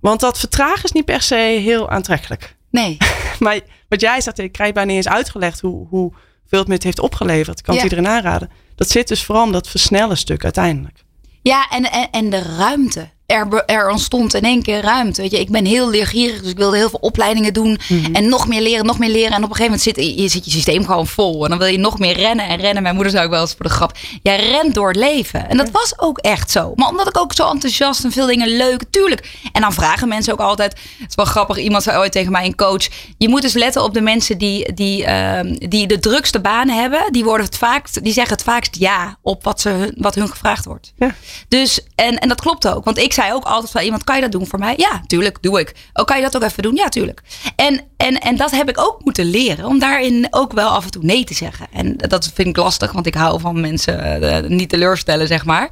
Want 0.00 0.20
dat 0.20 0.38
vertragen 0.38 0.84
is 0.84 0.92
niet 0.92 1.04
per 1.04 1.22
se 1.22 1.34
heel 1.34 1.90
aantrekkelijk. 1.90 2.56
Nee. 2.70 2.96
Maar 3.38 3.60
wat 3.88 4.00
jij 4.00 4.20
zegt, 4.20 4.38
ik 4.38 4.52
krijg 4.52 4.72
bijna 4.72 4.88
niet 4.92 5.04
eens 5.04 5.14
uitgelegd 5.14 5.60
hoe, 5.60 5.86
hoe 5.88 6.12
veel 6.46 6.58
het 6.58 6.68
me 6.68 6.74
het 6.74 6.82
heeft 6.82 6.98
opgeleverd. 7.00 7.58
Ik 7.58 7.64
kan 7.64 7.74
het 7.74 7.82
iedereen 7.84 8.08
aanraden. 8.08 8.50
Dat 8.74 8.88
zit 8.90 9.08
dus 9.08 9.24
vooral 9.24 9.44
om 9.44 9.52
dat 9.52 9.68
versnellen 9.68 10.16
stuk 10.16 10.44
uiteindelijk. 10.44 11.02
Ja, 11.42 11.68
en, 11.70 11.90
en, 11.90 12.10
en 12.10 12.30
de 12.30 12.42
ruimte. 12.56 13.08
Er, 13.34 13.64
er 13.66 13.90
ontstond 13.90 14.34
in 14.34 14.42
één 14.42 14.62
keer 14.62 14.80
ruimte. 14.80 15.22
Weet 15.22 15.30
je, 15.30 15.40
ik 15.40 15.50
ben 15.50 15.64
heel 15.64 15.90
leergierig, 15.90 16.40
dus 16.40 16.50
ik 16.50 16.56
wilde 16.56 16.76
heel 16.76 16.88
veel 16.90 16.98
opleidingen 17.02 17.52
doen. 17.52 17.78
Mhm. 17.88 18.14
En 18.14 18.28
nog 18.28 18.48
meer 18.48 18.60
leren, 18.60 18.86
nog 18.86 18.98
meer 18.98 19.10
leren. 19.10 19.32
En 19.32 19.44
op 19.44 19.50
een 19.50 19.56
gegeven 19.56 19.64
moment 19.64 19.82
zit 19.82 20.18
je, 20.20 20.28
zit 20.28 20.44
je 20.44 20.50
systeem 20.50 20.84
gewoon 20.86 21.06
vol. 21.06 21.44
En 21.44 21.50
dan 21.50 21.58
wil 21.58 21.66
je 21.68 21.78
nog 21.78 21.98
meer 21.98 22.16
rennen 22.16 22.48
en 22.48 22.56
rennen. 22.60 22.82
Mijn 22.82 22.94
moeder 22.94 23.12
zei 23.12 23.24
ook 23.24 23.30
wel 23.30 23.40
eens 23.40 23.54
voor 23.56 23.66
de 23.66 23.72
grap. 23.72 23.96
Jij 24.22 24.36
rent 24.50 24.74
door 24.74 24.88
het 24.88 24.96
leven. 24.96 25.48
En 25.48 25.56
dat 25.56 25.70
was 25.70 25.98
ook 25.98 26.18
echt 26.18 26.50
zo. 26.50 26.72
Maar 26.74 26.88
omdat 26.88 27.08
ik 27.08 27.18
ook 27.18 27.32
zo 27.32 27.50
enthousiast 27.50 28.04
en 28.04 28.12
veel 28.12 28.26
dingen 28.26 28.56
leuk, 28.56 28.82
tuurlijk. 28.90 29.28
En 29.52 29.60
dan 29.60 29.72
vragen 29.72 30.08
mensen 30.08 30.32
ook 30.32 30.40
altijd. 30.40 30.72
Het 30.72 31.08
is 31.08 31.14
wel 31.14 31.24
grappig, 31.24 31.56
iemand 31.58 31.82
zei 31.82 31.98
ooit 31.98 32.12
tegen 32.12 32.32
mij, 32.32 32.44
een 32.46 32.54
coach. 32.56 32.86
Je 33.18 33.28
moet 33.28 33.42
dus 33.42 33.52
letten 33.54 33.82
op 33.82 33.94
de 33.94 34.00
mensen 34.00 34.38
die, 34.38 34.72
die, 34.72 35.04
ehm, 35.04 35.54
die 35.58 35.86
de 35.86 35.98
drukste 35.98 36.40
baan 36.40 36.68
hebben. 36.68 37.12
Die, 37.12 37.24
worden 37.24 37.46
het 37.46 37.56
vaakst, 37.56 38.04
die 38.04 38.12
zeggen 38.12 38.34
het 38.34 38.44
vaakst 38.44 38.76
ja 38.78 39.18
op 39.22 39.44
wat, 39.44 39.60
ze, 39.60 39.68
hun- 39.68 39.94
wat 39.98 40.14
hun 40.14 40.28
gevraagd 40.28 40.64
wordt. 40.64 40.92
Ja. 40.96 41.14
Dus, 41.48 41.80
en, 41.94 42.18
en 42.18 42.28
dat 42.28 42.40
klopt 42.40 42.68
ook. 42.68 42.84
Want 42.84 42.98
ik 42.98 43.12
zei 43.12 43.23
ook 43.32 43.44
altijd 43.44 43.70
van 43.70 43.82
iemand, 43.82 44.04
kan 44.04 44.14
je 44.14 44.22
dat 44.22 44.32
doen 44.32 44.46
voor 44.46 44.58
mij? 44.58 44.74
Ja, 44.76 45.02
tuurlijk, 45.06 45.38
doe 45.40 45.60
ik. 45.60 45.74
Oh, 45.92 46.04
kan 46.04 46.16
je 46.16 46.22
dat 46.22 46.36
ook 46.36 46.42
even 46.42 46.62
doen? 46.62 46.74
Ja, 46.74 46.88
tuurlijk. 46.88 47.22
En, 47.56 47.80
en, 47.96 48.18
en 48.18 48.36
dat 48.36 48.50
heb 48.50 48.68
ik 48.68 48.80
ook 48.80 49.04
moeten 49.04 49.24
leren. 49.24 49.64
Om 49.64 49.78
daarin 49.78 50.26
ook 50.30 50.52
wel 50.52 50.68
af 50.68 50.84
en 50.84 50.90
toe 50.90 51.02
nee 51.04 51.24
te 51.24 51.34
zeggen. 51.34 51.66
En 51.72 51.96
dat 51.96 52.30
vind 52.34 52.48
ik 52.48 52.56
lastig, 52.56 52.92
want 52.92 53.06
ik 53.06 53.14
hou 53.14 53.40
van 53.40 53.60
mensen 53.60 54.22
eh, 54.22 54.48
niet 54.50 54.68
teleurstellen, 54.68 55.26
zeg 55.26 55.44
maar. 55.44 55.68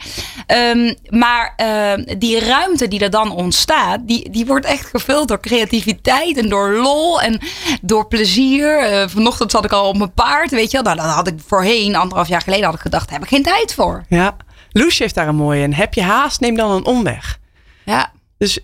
Ehm, 0.46 0.94
maar 1.08 1.52
ehm, 1.56 2.18
die 2.18 2.40
ruimte 2.40 2.88
die 2.88 3.00
er 3.00 3.10
dan 3.10 3.30
ontstaat, 3.30 4.00
die, 4.02 4.30
die 4.30 4.46
wordt 4.46 4.66
echt 4.66 4.86
gevuld 4.86 5.28
door 5.28 5.40
creativiteit 5.40 6.38
en 6.38 6.48
door 6.48 6.72
lol 6.72 7.20
en 7.20 7.40
door 7.82 8.08
plezier. 8.08 8.78
Eh, 8.78 9.08
vanochtend 9.08 9.50
zat 9.50 9.64
ik 9.64 9.72
al 9.72 9.88
op 9.88 9.98
mijn 9.98 10.12
paard, 10.12 10.50
weet 10.50 10.70
je 10.70 10.82
wel. 10.82 10.94
Nou, 10.94 11.06
dat 11.06 11.16
had 11.16 11.26
ik 11.26 11.34
voorheen, 11.46 11.96
anderhalf 11.96 12.28
jaar 12.28 12.40
geleden, 12.40 12.64
had 12.64 12.74
ik 12.74 12.80
gedacht, 12.80 13.04
daar 13.08 13.18
heb 13.18 13.28
ik 13.28 13.34
geen 13.34 13.42
tijd 13.42 13.74
voor. 13.74 14.04
Ja. 14.08 14.36
Loes 14.72 14.98
heeft 14.98 15.14
daar 15.14 15.28
een 15.28 15.36
mooie 15.36 15.62
in. 15.62 15.72
Heb 15.72 15.94
je 15.94 16.02
haast, 16.02 16.40
neem 16.40 16.56
dan 16.56 16.70
een 16.70 16.84
omweg. 16.84 17.40
Ja, 17.84 18.12
Dus, 18.38 18.58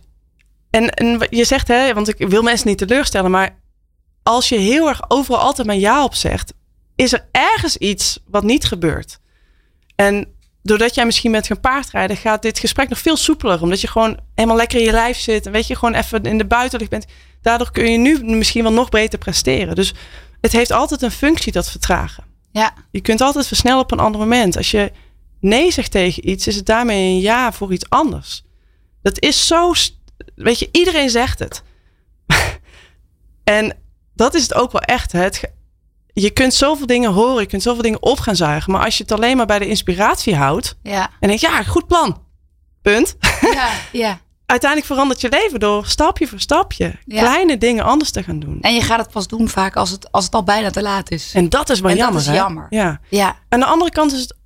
en, 0.71 0.91
en 0.91 1.27
je 1.31 1.45
zegt, 1.45 1.69
hè, 1.69 1.95
want 1.95 2.09
ik 2.09 2.29
wil 2.29 2.43
mensen 2.43 2.69
niet 2.69 2.79
teleurstellen, 2.79 3.31
maar 3.31 3.59
als 4.23 4.49
je 4.49 4.57
heel 4.57 4.89
erg 4.89 5.11
overal 5.11 5.41
altijd 5.41 5.67
maar 5.67 5.77
ja 5.77 6.05
op 6.05 6.15
zegt, 6.15 6.53
is 6.97 7.13
er 7.13 7.29
ergens 7.31 7.77
iets 7.77 8.19
wat 8.27 8.43
niet 8.43 8.65
gebeurt. 8.65 9.19
En 9.97 10.27
doordat 10.63 10.95
jij 10.95 11.05
misschien 11.05 11.33
bent 11.33 11.47
gaan 11.47 11.61
paardrijden, 11.61 12.17
gaat 12.17 12.43
dit 12.43 12.59
gesprek 12.59 12.89
nog 12.89 12.99
veel 12.99 13.17
soepeler. 13.17 13.63
Omdat 13.63 13.81
je 13.81 13.89
gewoon 13.89 14.19
helemaal 14.35 14.57
lekker 14.57 14.79
in 14.79 14.85
je 14.85 14.91
lijf 14.93 15.19
zit. 15.19 15.47
En 15.47 15.53
weet 15.53 15.67
je, 15.67 15.75
gewoon 15.77 15.95
even 15.95 16.23
in 16.23 16.39
de 16.39 16.45
buitenlucht 16.47 16.91
bent. 16.91 17.07
Daardoor 17.43 17.71
kun 17.71 17.91
je 17.91 17.99
nu 17.99 18.25
misschien 18.25 18.63
wel 18.63 18.73
nog 18.73 18.89
beter 18.89 19.19
presteren. 19.19 19.75
Dus 19.75 19.95
het 20.41 20.53
heeft 20.53 20.71
altijd 20.71 21.03
een 21.03 21.11
functie, 21.11 21.53
dat 21.53 21.71
vertragen. 21.71 22.25
ja. 22.53 22.73
Je 22.91 23.01
kunt 23.01 23.21
altijd 23.21 23.47
versnellen 23.47 23.81
op 23.81 23.93
een 23.93 23.99
ander 23.99 24.21
moment. 24.21 24.57
Als 24.57 24.71
je 24.71 24.93
nee 25.41 25.71
zegt 25.73 25.91
tegen 25.91 26.29
iets, 26.29 26.47
is 26.47 26.57
het 26.57 26.67
daarmee 26.67 27.15
een 27.15 27.21
ja 27.21 27.53
voor 27.53 27.73
iets 27.73 27.89
anders. 27.89 28.43
Dat 29.09 29.21
is 29.23 29.47
zo. 29.47 29.73
Weet 30.35 30.59
je, 30.59 30.69
iedereen 30.73 31.11
zegt 31.11 31.39
het. 31.39 31.63
en 33.45 33.77
dat 34.15 34.35
is 34.35 34.43
het 34.43 34.55
ook 34.55 34.73
wel 34.73 34.81
echt. 34.81 35.13
hè. 35.13 35.21
Het, 35.21 35.51
je 36.13 36.31
kunt 36.31 36.55
zoveel 36.55 36.87
dingen 36.87 37.13
horen, 37.13 37.41
je 37.41 37.47
kunt 37.47 37.63
zoveel 37.63 37.83
dingen 37.83 38.03
op 38.03 38.19
gaan 38.19 38.37
zuigen. 38.37 38.73
Maar 38.73 38.85
als 38.85 38.97
je 38.97 39.03
het 39.03 39.13
alleen 39.13 39.37
maar 39.37 39.47
bij 39.47 39.59
de 39.59 39.67
inspiratie 39.67 40.37
houdt 40.37 40.77
Ja, 40.83 41.11
en 41.21 41.29
denkt, 41.29 41.43
ja, 41.43 41.63
goed 41.63 41.87
plan. 41.87 42.23
punt. 42.83 43.17
Ja, 43.55 43.69
ja. 43.93 44.21
Uiteindelijk 44.47 44.91
verandert 44.93 45.21
je 45.21 45.29
leven 45.29 45.61
door 45.61 45.87
stapje 45.87 46.27
voor 46.29 46.41
stapje 46.41 46.95
Ja. 47.05 47.21
kleine 47.21 47.59
dingen 47.59 47.85
anders 47.85 48.11
te 48.11 48.23
gaan 48.23 48.39
doen. 48.39 48.59
En 48.61 48.75
je 48.75 48.81
gaat 48.83 48.99
het 48.99 49.11
pas 49.11 49.27
doen 49.29 49.49
vaak 49.49 49.77
als 49.77 49.91
het, 49.91 50.13
als 50.13 50.25
het 50.25 50.35
al 50.35 50.43
bijna 50.43 50.71
te 50.71 50.83
laat 50.83 51.11
is. 51.11 51.35
En 51.35 51.49
dat 51.49 51.71
is 51.71 51.81
wel 51.81 51.91
En 51.91 51.97
dat 51.97 52.05
jammer. 52.05 52.23
is 52.23 52.27
hè? 52.29 52.35
jammer. 52.35 52.67
Ja. 52.71 53.01
Ja, 53.11 53.37
Aan 53.49 53.61
de 53.61 53.67
andere 53.67 53.91
kant 53.91 54.13
is 54.13 54.21
het. 54.21 54.37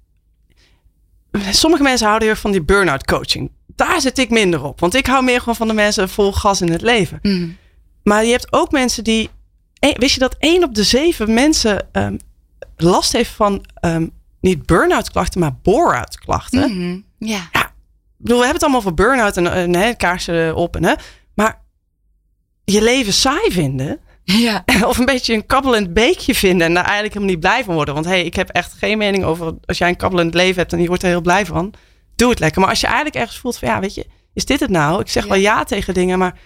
Sommige 1.57 1.83
mensen 1.83 2.07
houden 2.07 2.29
heel 2.29 2.37
van 2.37 2.51
die 2.51 2.63
burn-out 2.63 3.05
coaching. 3.05 3.51
Daar 3.77 4.01
zit 4.01 4.19
ik 4.19 4.31
minder 4.31 4.65
op. 4.65 4.81
Want 4.81 4.95
ik 4.95 5.07
hou 5.07 5.25
meer 5.25 5.39
gewoon 5.39 5.57
van 5.57 5.69
de 5.69 5.75
mensen 5.75 6.09
vol 6.09 6.33
gas 6.33 6.61
in 6.61 6.71
het 6.73 6.83
leven. 6.83 7.19
Mm. 7.23 7.57
Maar 8.03 8.25
je 8.25 8.31
hebt 8.31 8.53
ook 8.53 8.71
mensen 8.71 9.05
die. 9.05 9.31
eh, 9.79 9.95
Wist 9.97 10.15
je 10.15 10.21
dat 10.21 10.37
één 10.39 10.65
op 10.65 10.75
de 10.75 10.83
zeven 10.85 11.35
mensen 11.35 11.89
ehm, 11.93 12.17
last 12.77 13.13
heeft 13.13 13.31
van 13.31 13.65
ehm, 13.75 14.07
niet 14.41 14.67
burn-out 14.67 15.11
klachten, 15.11 15.41
maar 15.41 15.55
bore-out 15.63 16.19
klachten? 16.19 16.77
Mhm. 16.79 17.01
ja. 17.29 17.49
Ik 17.53 18.29
bedoel, 18.29 18.39
we 18.41 18.45
hebben 18.45 18.63
het 18.63 18.63
allemaal 18.63 18.83
voor 18.83 18.95
burn-out 19.07 19.37
en, 19.37 19.53
en 19.53 19.75
hè, 19.75 19.95
kaarsen 19.95 20.55
op 20.55 20.77
en 20.77 20.85
hè. 20.85 20.95
Maar 21.35 21.61
je 22.65 22.83
leven 22.83 23.13
saai 23.13 23.51
vinden. 23.53 24.01
ja. 24.25 24.65
Of 24.89 24.99
een 24.99 25.05
beetje 25.05 25.35
een 25.35 25.47
kabbelend 25.47 25.95
beekje 25.95 26.35
vinden 26.35 26.67
en 26.67 26.75
daar 26.75 26.85
eigenlijk 26.85 27.15
helemaal 27.15 27.35
niet 27.35 27.45
blij 27.45 27.65
van 27.65 27.75
worden. 27.75 27.95
Want 27.95 28.07
hey, 28.07 28.25
ik 28.25 28.35
heb 28.35 28.49
echt 28.49 28.73
geen 28.73 28.99
mening 28.99 29.25
over 29.25 29.55
als 29.65 29.79
jij 29.79 29.89
een 29.89 29.97
kabbelend 29.97 30.35
leven 30.35 30.57
hebt 30.61 30.73
en 30.73 30.81
je 30.81 30.87
wordt 30.89 31.03
er 31.03 31.09
heel 31.09 31.21
blij 31.21 31.47
van. 31.47 31.73
Doe 32.23 32.31
het 32.31 32.41
lekker. 32.41 32.61
Maar 32.61 32.71
als 32.71 32.81
je 32.81 32.87
eigenlijk 32.87 33.17
ergens 33.17 33.39
voelt 33.39 33.59
van 33.59 33.69
ja, 33.69 33.81
weet 33.81 33.95
je, 33.95 34.07
is 34.35 34.45
dit 34.45 34.61
het 34.61 34.71
nou? 34.71 35.01
Ik 35.01 35.09
zeg 35.09 35.23
Ja. 35.23 35.29
wel 35.29 35.39
ja 35.39 35.65
tegen 35.65 35.95
dingen, 35.95 36.19
maar 36.19 36.39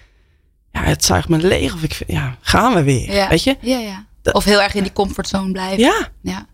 ja, 0.72 0.82
het 0.82 1.04
zuigt 1.04 1.28
me 1.28 1.36
leeg. 1.38 1.74
Of 1.74 1.82
ik 1.82 1.94
vind, 1.94 2.10
ja, 2.10 2.36
gaan 2.40 2.74
we 2.74 2.82
weer. 2.82 3.12
Ja. 3.12 3.28
Weet 3.28 3.42
je? 3.42 3.56
Ja, 3.60 3.78
ja. 3.78 4.06
Of 4.32 4.44
heel 4.44 4.62
erg 4.62 4.74
in 4.74 4.82
die 4.82 4.92
comfortzone 4.92 5.52
blijven. 5.52 5.78
Ja, 5.78 6.08
Ja. 6.22 6.46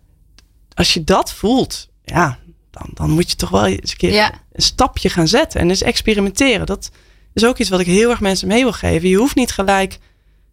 als 0.75 0.95
je 0.95 1.05
dat 1.05 1.33
voelt, 1.33 1.89
ja, 2.05 2.39
dan, 2.71 2.91
dan 2.95 3.11
moet 3.11 3.31
je 3.31 3.37
toch 3.37 3.51
wel 3.51 3.67
eens 3.67 3.91
een 3.91 3.97
keer 3.97 4.13
Ja. 4.13 4.33
een 4.53 4.63
stapje 4.63 5.09
gaan 5.09 5.29
zetten 5.29 5.61
en 5.61 5.69
eens 5.69 5.83
experimenteren. 5.83 6.67
Dat 6.67 6.91
is 7.33 7.45
ook 7.45 7.59
iets 7.59 7.69
wat 7.71 7.81
ik 7.81 7.87
heel 7.87 8.11
erg 8.11 8.21
mensen 8.21 8.49
mee 8.49 8.63
wil 8.63 8.73
geven. 8.73 9.09
Je 9.09 9.17
hoeft 9.17 9.35
niet 9.35 9.51
gelijk 9.53 9.99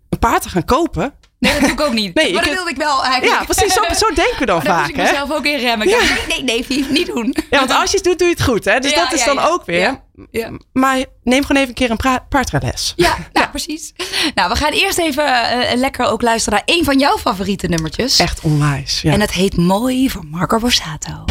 een 0.09 0.19
paard 0.19 0.41
te 0.41 0.49
gaan 0.49 0.65
kopen. 0.65 1.13
Nee, 1.39 1.51
dat 1.51 1.61
doe 1.61 1.71
ik 1.71 1.81
ook 1.81 1.93
niet. 1.93 2.13
Nee, 2.19 2.33
maar 2.33 2.43
dat 2.43 2.53
wilde 2.53 2.69
ik 2.69 2.77
wel 2.77 3.03
eigenlijk. 3.03 3.39
Ja, 3.39 3.45
precies. 3.53 3.73
Zo, 3.73 3.81
zo 3.93 4.13
denken 4.13 4.39
we 4.39 4.45
dan 4.45 4.61
vaak. 4.73 4.87
ik 4.89 4.95
Hè? 4.95 5.03
mezelf 5.03 5.31
ook 5.31 5.45
in 5.45 5.59
remmen. 5.59 5.87
Ik 5.87 5.95
Nee, 5.99 6.19
nee, 6.27 6.43
nee, 6.43 6.65
Vief, 6.65 6.89
niet 6.89 7.07
doen. 7.07 7.35
Ja, 7.49 7.57
want 7.59 7.71
als 7.71 7.91
je 7.91 7.95
het 7.97 8.05
doet, 8.05 8.19
doe 8.19 8.27
je 8.27 8.33
het 8.33 8.43
goed. 8.43 8.65
Hè? 8.65 8.79
Dus 8.79 8.91
Ja, 8.91 9.03
dat 9.03 9.13
is 9.13 9.19
ja, 9.19 9.25
dan 9.25 9.35
ja. 9.35 9.47
ook 9.47 9.65
weer. 9.65 9.79
Ja. 9.79 10.01
Ja. 10.31 10.49
Maar 10.73 10.95
neem 11.23 11.41
gewoon 11.45 11.57
even 11.61 11.67
een 11.67 11.73
keer 11.73 11.91
een 11.91 12.21
paardrijles. 12.29 12.93
Ja, 12.95 13.15
nou 13.33 13.47
precies. 13.49 13.93
Nou, 14.35 14.49
we 14.49 14.55
gaan 14.55 14.71
eerst 14.71 14.97
even 14.97 15.25
eh, 15.25 15.77
lekker 15.77 16.05
ook 16.05 16.21
luisteren 16.21 16.61
naar 16.65 16.77
een 16.77 16.83
van 16.83 16.99
jouw 16.99 17.17
favoriete 17.17 17.67
nummertjes. 17.67 18.19
Echt 18.19 18.41
onwijs. 18.41 19.01
Ja. 19.01 19.11
En 19.13 19.21
het 19.21 19.31
heet 19.31 19.57
Mooi 19.57 20.09
van 20.09 20.27
Marco 20.29 20.57
Borsato. 20.59 21.25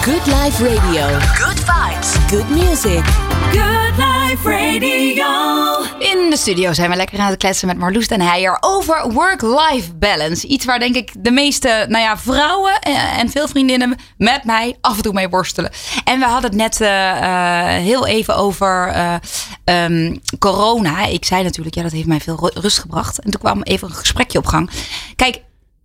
Good 0.00 0.26
Life 0.26 0.68
Radio. 0.74 1.18
Good 1.18 1.58
vibes. 1.60 2.12
Good 2.30 2.48
music. 2.48 3.31
Good 3.52 3.96
Life 3.96 4.48
Radio. 4.50 5.26
In 5.98 6.30
de 6.30 6.36
studio 6.36 6.72
zijn 6.72 6.90
we 6.90 6.96
lekker 6.96 7.18
aan 7.18 7.30
het 7.30 7.38
kletsen 7.38 7.66
met 7.68 7.78
Marloes 7.78 8.08
den 8.08 8.20
Heijer 8.20 8.56
over 8.60 9.12
work-life 9.12 9.94
balance. 9.94 10.46
Iets 10.46 10.64
waar 10.64 10.78
denk 10.78 10.94
ik 10.96 11.10
de 11.18 11.30
meeste 11.30 11.86
nou 11.88 12.02
ja, 12.02 12.18
vrouwen 12.18 12.78
eh, 12.80 13.18
en 13.18 13.30
veel 13.30 13.48
vriendinnen 13.48 13.96
met 14.16 14.44
mij 14.44 14.76
af 14.80 14.96
en 14.96 15.02
toe 15.02 15.12
mee 15.12 15.28
worstelen. 15.28 15.70
En 16.04 16.18
we 16.18 16.24
hadden 16.24 16.50
het 16.50 16.58
net 16.58 16.80
eh, 16.80 17.10
eh, 17.76 17.82
heel 17.82 18.06
even 18.06 18.36
over 18.36 18.88
eh, 18.88 19.14
ehm, 19.64 20.16
corona. 20.38 21.06
Ik 21.06 21.24
zei 21.24 21.42
natuurlijk, 21.42 21.74
ja, 21.76 21.82
dat 21.82 21.92
heeft 21.92 22.06
mij 22.06 22.20
veel 22.20 22.38
ru- 22.40 22.60
rust 22.60 22.78
gebracht. 22.78 23.18
En 23.20 23.30
toen 23.30 23.40
kwam 23.40 23.62
even 23.62 23.88
een 23.88 23.94
gesprekje 23.94 24.38
op 24.38 24.46
gang. 24.46 24.70
Kijk, 25.16 25.40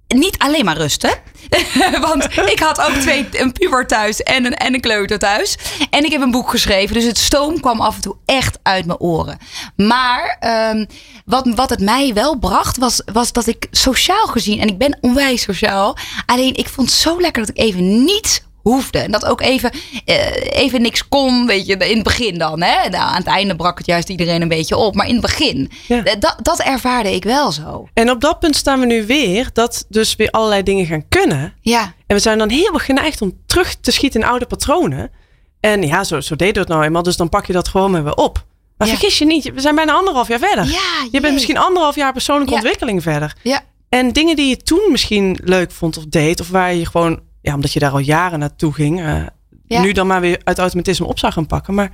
niet 0.07 0.37
alleen 0.37 0.65
maar 0.65 0.77
rusten. 0.77 1.11
Want 2.01 2.23
ik 2.23 2.59
had 2.59 2.81
ook 2.81 2.95
twee, 2.95 3.27
een 3.31 3.51
puber 3.51 3.87
thuis 3.87 4.23
en 4.23 4.45
een, 4.45 4.55
en 4.55 4.73
een 4.73 4.81
kleuter 4.81 5.19
thuis. 5.19 5.57
En 5.89 6.05
ik 6.05 6.11
heb 6.11 6.21
een 6.21 6.31
boek 6.31 6.49
geschreven. 6.49 6.95
Dus 6.95 7.03
het 7.03 7.17
stoom 7.17 7.59
kwam 7.59 7.81
af 7.81 7.95
en 7.95 8.01
toe 8.01 8.15
echt 8.25 8.59
uit 8.63 8.85
mijn 8.85 8.99
oren. 8.99 9.37
Maar 9.75 10.37
ehm, 10.39 10.85
wat, 11.25 11.47
wat 11.55 11.69
het 11.69 11.79
mij 11.79 12.13
wel 12.13 12.35
bracht, 12.35 12.77
was, 12.77 13.01
was 13.13 13.31
dat 13.31 13.47
ik 13.47 13.67
sociaal 13.71 14.27
gezien... 14.27 14.59
en 14.59 14.67
ik 14.67 14.77
ben 14.77 14.97
onwijs 15.01 15.41
sociaal. 15.41 15.97
Alleen 16.25 16.55
ik 16.55 16.69
vond 16.69 16.89
het 16.89 16.99
zo 16.99 17.21
lekker 17.21 17.45
dat 17.45 17.55
ik 17.55 17.63
even 17.63 18.03
niets 18.03 18.41
hoefde. 18.67 18.99
En 18.99 19.11
dat 19.11 19.25
ook 19.25 19.41
even, 19.41 19.71
eh, 20.05 20.17
even 20.49 20.81
niks 20.81 21.07
kon, 21.07 21.47
weet 21.47 21.65
je, 21.65 21.73
in 21.77 21.95
het 21.95 22.03
begin 22.03 22.37
dan. 22.37 22.61
Hè? 22.61 22.89
Nou, 22.89 23.03
aan 23.03 23.15
het 23.15 23.27
einde 23.27 23.55
brak 23.55 23.77
het 23.77 23.87
juist 23.87 24.09
iedereen 24.09 24.41
een 24.41 24.47
beetje 24.47 24.77
op. 24.77 24.95
Maar 24.95 25.05
in 25.07 25.11
het 25.13 25.21
begin, 25.21 25.71
Ja. 25.87 26.03
eh, 26.03 26.13
dat, 26.19 26.35
dat 26.41 26.59
ervaarde 26.59 27.15
ik 27.15 27.23
wel 27.23 27.51
zo. 27.51 27.87
En 27.93 28.11
op 28.11 28.21
dat 28.21 28.39
punt 28.39 28.55
staan 28.55 28.79
we 28.79 28.85
nu 28.85 29.05
weer 29.05 29.49
dat 29.53 29.85
dus 29.89 30.15
weer 30.15 30.29
allerlei 30.31 30.63
dingen 30.63 30.85
gaan 30.85 31.07
kunnen. 31.09 31.53
Ja, 31.61 31.93
En 32.07 32.15
we 32.15 32.21
zijn 32.21 32.37
dan 32.37 32.49
heel 32.49 32.73
erg 32.73 32.85
geneigd 32.85 33.21
om 33.21 33.33
terug 33.45 33.75
te 33.81 33.91
schieten 33.91 34.21
in 34.21 34.27
oude 34.27 34.45
patronen. 34.45 35.11
En 35.59 35.83
ja, 35.83 36.03
zo, 36.03 36.19
zo 36.21 36.35
deden 36.35 36.53
we 36.53 36.59
het 36.59 36.67
nou 36.69 36.83
eenmaal. 36.83 37.03
Dus 37.03 37.17
dan 37.17 37.29
pak 37.29 37.45
je 37.45 37.53
dat 37.53 37.67
gewoon 37.67 37.91
maar 37.91 38.03
weer 38.03 38.15
op. 38.15 38.45
Maar 38.77 38.87
Ja. 38.87 38.93
vergis 38.93 39.17
je 39.17 39.25
niet, 39.25 39.51
we 39.53 39.61
zijn 39.61 39.75
bijna 39.75 39.93
anderhalf 39.93 40.27
jaar 40.27 40.39
verder. 40.39 40.65
ja 40.65 41.07
Je 41.11 41.19
bent 41.21 41.33
misschien 41.33 41.57
anderhalf 41.57 41.95
jaar 41.95 42.11
persoonlijke 42.13 42.51
Ja. 42.53 42.57
ontwikkeling 42.59 43.03
verder. 43.03 43.35
Ja, 43.43 43.61
En 43.89 44.11
dingen 44.13 44.35
die 44.35 44.47
je 44.49 44.57
toen 44.57 44.87
misschien 44.91 45.39
leuk 45.43 45.71
vond 45.71 45.97
of 45.97 46.05
deed. 46.05 46.39
Of 46.39 46.49
waar 46.49 46.73
je 46.73 46.85
gewoon, 46.85 47.19
ja, 47.47 47.53
omdat 47.55 47.73
je 47.73 47.79
daar 47.79 47.91
al 47.91 47.99
jaren 47.99 48.39
naartoe 48.39 48.73
ging. 48.73 48.99
eh, 49.01 49.25
Ja. 49.67 49.81
Nu 49.81 49.91
dan 49.91 50.07
maar 50.07 50.21
weer 50.21 50.41
uit 50.43 50.59
automatisme 50.59 51.05
op 51.07 51.19
zou 51.19 51.33
gaan 51.33 51.47
pakken. 51.47 51.73
Maar 51.73 51.91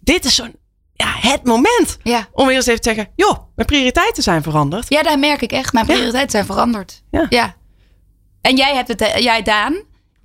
dit 0.00 0.24
is 0.24 0.34
zo'n, 0.34 0.54
ja, 0.92 1.12
het 1.16 1.44
moment. 1.44 1.98
ja. 2.02 2.28
Om 2.32 2.46
weer 2.46 2.56
eens 2.56 2.66
even 2.66 2.80
te 2.80 2.92
zeggen, 2.94 3.12
joh, 3.16 3.38
mijn 3.54 3.68
prioriteiten 3.68 4.22
zijn 4.22 4.42
veranderd. 4.42 4.86
Ja, 4.88 5.02
daar 5.02 5.18
merk 5.18 5.42
ik 5.42 5.52
echt. 5.52 5.72
Mijn 5.72 5.86
prioriteiten 5.86 6.30
zijn 6.30 6.44
veranderd. 6.44 7.02
Ja. 7.10 7.56
En 8.40 8.56
jij 8.56 8.74
hebt 8.74 8.88
het, 8.88 9.00
eh, 9.00 9.22
jij 9.22 9.42
Daan. 9.42 9.74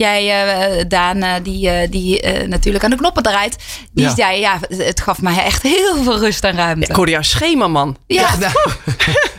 Jij, 0.04 0.48
eh, 0.80 0.86
Daan, 0.88 1.22
eh, 1.24 1.34
die, 1.44 1.90
die 1.90 2.28
natuurlijk 2.48 2.84
aan 2.84 2.90
de 2.90 2.96
knoppen 2.96 3.24
draait. 3.24 3.56
Die 3.94 4.04
Ja. 4.06 4.16
zei, 4.16 4.40
ja, 4.40 4.60
het 4.70 5.02
gaf 5.02 5.22
mij 5.22 5.44
echt 5.44 5.64
heel 5.64 6.04
veel 6.04 6.20
rust 6.20 6.44
en 6.44 6.56
ruimte. 6.56 6.88
Ik 6.90 6.96
hoorde 6.96 7.12
jouw 7.12 7.22
schema, 7.22 7.68
man. 7.68 7.98
Ja, 8.08 8.36
Nou, 8.38 8.54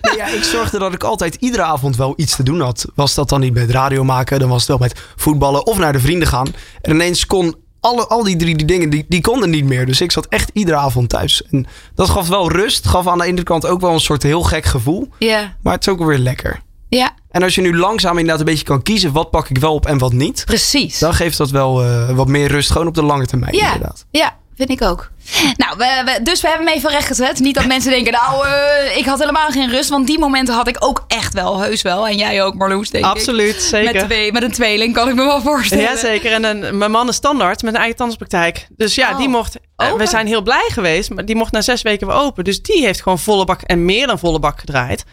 nee, 0.02 0.16
ja, 0.16 0.26
ik 0.26 0.42
zorgde 0.44 0.78
dat 0.78 0.94
ik 0.94 1.02
altijd 1.04 1.34
iedere 1.34 1.62
avond 1.62 1.96
wel 1.96 2.12
iets 2.16 2.36
te 2.36 2.42
doen 2.42 2.60
had. 2.60 2.86
Was 2.94 3.14
dat 3.14 3.28
dan 3.28 3.40
niet 3.40 3.54
met 3.54 3.70
radio 3.70 4.04
maken, 4.04 4.38
dan 4.38 4.48
was 4.48 4.58
het 4.58 4.68
wel 4.68 4.78
met 4.78 5.00
voetballen 5.16 5.66
of 5.66 5.78
naar 5.78 5.92
de 5.92 6.00
vrienden 6.00 6.28
gaan. 6.28 6.46
En 6.82 6.90
ineens 6.94 7.26
kon 7.26 7.54
alle, 7.80 8.06
al 8.06 8.24
die 8.24 8.36
drie 8.36 8.56
die 8.56 8.66
dingen, 8.66 8.90
die, 8.90 9.04
die 9.08 9.20
konden 9.20 9.50
niet 9.50 9.64
meer. 9.64 9.86
Dus 9.86 10.00
ik 10.00 10.12
zat 10.12 10.26
echt 10.28 10.50
iedere 10.52 10.76
avond 10.76 11.08
thuis. 11.08 11.42
En 11.50 11.66
dat 11.94 12.08
gaf 12.08 12.28
wel 12.28 12.52
rust, 12.52 12.86
gaf 12.86 13.06
aan 13.06 13.18
de 13.18 13.24
ene 13.24 13.42
kant 13.42 13.66
ook 13.66 13.80
wel 13.80 13.92
een 13.92 14.00
soort 14.00 14.22
heel 14.22 14.42
gek 14.42 14.64
gevoel. 14.64 15.08
ja, 15.18 15.56
Maar 15.62 15.72
het 15.74 15.86
is 15.86 15.92
ook 15.92 16.04
weer 16.04 16.18
lekker. 16.18 16.60
Ja, 16.90 17.10
En 17.30 17.42
als 17.42 17.54
je 17.54 17.60
nu 17.60 17.76
langzaam 17.76 18.12
inderdaad 18.18 18.38
een 18.38 18.44
beetje 18.44 18.64
kan 18.64 18.82
kiezen, 18.82 19.12
wat 19.12 19.30
pak 19.30 19.48
ik 19.48 19.58
wel 19.58 19.74
op 19.74 19.86
en 19.86 19.98
wat 19.98 20.12
niet. 20.12 20.42
precies. 20.46 20.98
Dan 20.98 21.14
geeft 21.14 21.38
dat 21.38 21.50
wel 21.50 21.82
eh, 21.84 22.10
wat 22.10 22.28
meer 22.28 22.48
rust, 22.48 22.70
gewoon 22.70 22.86
op 22.86 22.94
de 22.94 23.02
lange 23.02 23.26
termijn 23.26 23.54
Ja, 23.56 23.66
inderdaad. 23.72 24.06
ja, 24.10 24.36
vind 24.56 24.70
ik 24.70 24.82
ook. 24.82 25.10
Nou, 25.56 25.76
we, 25.78 26.02
we- 26.04 26.22
dus 26.22 26.40
we 26.40 26.48
hebben 26.48 26.66
hem 26.66 26.76
even 26.76 26.90
rechtgezet. 26.90 27.38
Niet 27.40 27.54
dat 27.54 27.66
mensen 27.74 27.90
denken, 27.90 28.12
nou, 28.12 28.46
eh, 28.46 28.96
ik 28.96 29.04
had 29.04 29.18
helemaal 29.18 29.48
geen 29.50 29.70
rust. 29.70 29.88
Want 29.88 30.06
die 30.06 30.18
momenten 30.18 30.54
had 30.54 30.68
ik 30.68 30.76
ook 30.78 31.04
echt 31.08 31.34
wel, 31.34 31.60
heus 31.60 31.82
wel. 31.82 32.08
En 32.08 32.16
jij 32.16 32.42
ook, 32.44 32.54
Marloes, 32.54 32.90
denk 32.90 33.04
ik. 33.04 33.10
Absoluut, 33.10 33.54
Met, 33.54 33.62
zeker. 33.62 34.04
twee, 34.04 34.32
met 34.32 34.42
een 34.42 34.52
tweeling 34.52 34.94
kan 34.94 35.08
ik 35.08 35.14
me 35.14 35.24
wel 35.24 35.40
voorstellen. 35.50 35.84
Ja, 35.84 35.96
zeker. 35.96 36.32
En 36.32 36.44
een, 36.44 36.78
mijn 36.78 36.90
man 36.90 37.08
is 37.08 37.14
standaard 37.14 37.62
met 37.62 37.72
een 37.74 37.78
eigen 37.80 37.96
tandartspraktijk. 37.96 38.66
Dus 38.76 38.94
ja, 38.94 39.10
Oh. 39.10 39.18
die 39.18 39.28
mocht. 39.28 39.56
eh, 39.76 39.92
we 39.92 40.06
zijn 40.06 40.26
heel 40.26 40.42
blij 40.42 40.68
geweest, 40.72 41.10
maar 41.10 41.24
die 41.24 41.36
mocht 41.36 41.52
na 41.52 41.60
zes 41.60 41.82
weken 41.82 42.06
weer 42.06 42.16
open. 42.16 42.44
Dus 42.44 42.62
die 42.62 42.84
heeft 42.84 43.02
gewoon 43.02 43.18
volle 43.18 43.44
bak 43.44 43.60
en 43.62 43.84
meer 43.84 44.06
dan 44.06 44.18
volle 44.18 44.38
bak 44.38 44.60
gedraaid. 44.60 45.04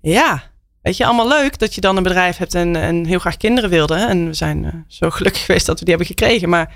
Ja, 0.00 0.42
weet 0.86 0.96
je, 0.96 1.04
allemaal 1.04 1.28
leuk 1.28 1.58
dat 1.58 1.74
je 1.74 1.80
dan 1.80 1.96
een 1.96 2.02
bedrijf 2.02 2.36
hebt 2.36 2.54
en, 2.54 2.76
en 2.76 3.04
heel 3.04 3.18
graag 3.18 3.36
kinderen 3.36 3.70
wilde. 3.70 3.94
En 3.94 4.26
we 4.26 4.34
zijn 4.34 4.64
eh, 4.64 4.70
zo 4.88 5.10
gelukkig 5.10 5.44
geweest 5.46 5.66
dat 5.66 5.78
we 5.78 5.84
die 5.84 5.94
hebben 5.94 6.16
gekregen. 6.16 6.48
Maar 6.48 6.74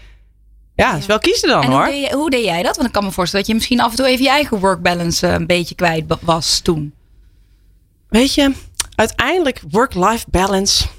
ja, 0.74 0.90
het 0.90 1.00
is 1.00 1.06
wel 1.06 1.18
kiezen 1.18 1.48
dan 1.48 1.62
En 1.62 1.70
hoor. 1.70 1.84
hoe 1.84 1.92
deed, 1.92 2.12
hoe 2.12 2.30
deed 2.30 2.44
jij 2.44 2.62
dat? 2.62 2.76
Want 2.76 2.88
ik 2.88 2.94
kan 2.94 3.04
me 3.04 3.10
voorstellen 3.10 3.46
dat 3.46 3.54
je 3.54 3.58
misschien 3.60 3.80
af 3.80 3.90
en 3.90 3.96
toe 3.96 4.06
even 4.06 4.24
je 4.24 4.30
eigen 4.30 4.58
work 4.58 4.82
balance 4.82 5.26
eh, 5.26 5.32
een 5.32 5.46
beetje 5.46 5.74
kwijt 5.74 6.04
was 6.20 6.60
toen. 6.60 6.94
Weet 8.08 8.34
je, 8.34 8.52
uiteindelijk 8.94 9.62
work-life 9.70 10.24
balance. 10.30 10.82
Dat 10.82 10.92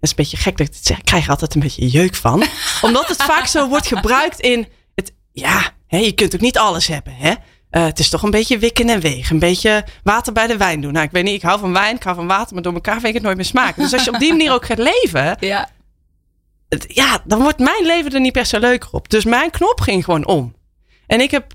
is 0.00 0.10
een 0.10 0.16
beetje 0.16 0.36
gek 0.36 0.56
dat 0.56 0.66
ik 0.66 0.72
dit 0.72 0.86
zeg. 0.86 0.98
Ik 0.98 1.04
krijg 1.04 1.24
er 1.24 1.30
altijd 1.30 1.54
een 1.54 1.60
beetje 1.60 1.88
jeuk 1.88 2.14
van. 2.14 2.44
Omdat 2.82 3.08
het 3.08 3.22
vaak 3.22 3.46
zo 3.46 3.68
wordt 3.68 3.86
gebruikt 3.86 4.40
in 4.40 4.68
het. 4.94 5.12
Ja, 5.32 5.70
hè, 5.86 5.98
je 5.98 6.12
kunt 6.12 6.34
ook 6.34 6.40
niet 6.40 6.58
alles 6.58 6.86
hebben. 6.86 7.14
Hè? 7.14 7.34
Eh, 7.72 7.84
het 7.84 7.98
is 7.98 8.08
toch 8.08 8.22
een 8.22 8.30
beetje 8.30 8.58
wikken 8.58 8.88
en 8.88 9.00
wegen. 9.00 9.32
Een 9.34 9.38
beetje 9.40 9.84
water 10.02 10.32
bij 10.32 10.46
de 10.46 10.56
wijn 10.56 10.80
doen. 10.80 10.92
Nou, 10.92 11.04
ik 11.04 11.10
weet 11.10 11.24
niet, 11.24 11.34
ik 11.34 11.42
hou 11.42 11.58
van 11.58 11.72
wijn, 11.72 11.96
ik 11.96 12.02
hou 12.02 12.16
van 12.16 12.26
water, 12.26 12.54
maar 12.54 12.62
door 12.62 12.72
elkaar 12.74 12.94
vind 12.94 13.06
ik 13.06 13.14
het 13.14 13.22
nooit 13.22 13.36
meer 13.36 13.44
smaken. 13.44 13.82
Dus 13.82 13.92
als 13.92 14.04
je 14.04 14.12
op 14.12 14.18
die 14.18 14.30
manier 14.30 14.52
ook 14.52 14.64
gaat 14.64 14.78
leven, 14.78 15.36
Ja. 15.40 15.68
het- 16.68 16.84
ja, 16.88 17.22
dan 17.24 17.42
wordt 17.42 17.58
mijn 17.58 17.84
leven 17.86 18.12
er 18.12 18.20
niet 18.20 18.32
per 18.32 18.46
se 18.46 18.60
leuker 18.60 18.88
op. 18.92 19.08
Dus 19.10 19.24
mijn 19.24 19.50
knop 19.50 19.80
ging 19.80 20.04
gewoon 20.04 20.26
om. 20.26 20.54
En 21.06 21.20
ik 21.20 21.30
heb, 21.30 21.52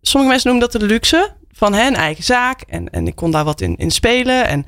sommige 0.00 0.32
mensen 0.32 0.50
noemen 0.50 0.70
dat 0.70 0.80
de 0.80 0.86
luxe 0.86 1.34
van 1.52 1.72
hè, 1.74 1.86
een 1.86 1.94
eigen 1.96 2.24
zaak. 2.24 2.60
En, 2.60 2.90
en 2.90 3.06
ik 3.06 3.14
kon 3.14 3.30
daar 3.30 3.44
wat 3.44 3.60
in, 3.60 3.76
in 3.76 3.90
spelen. 3.90 4.46
En, 4.46 4.66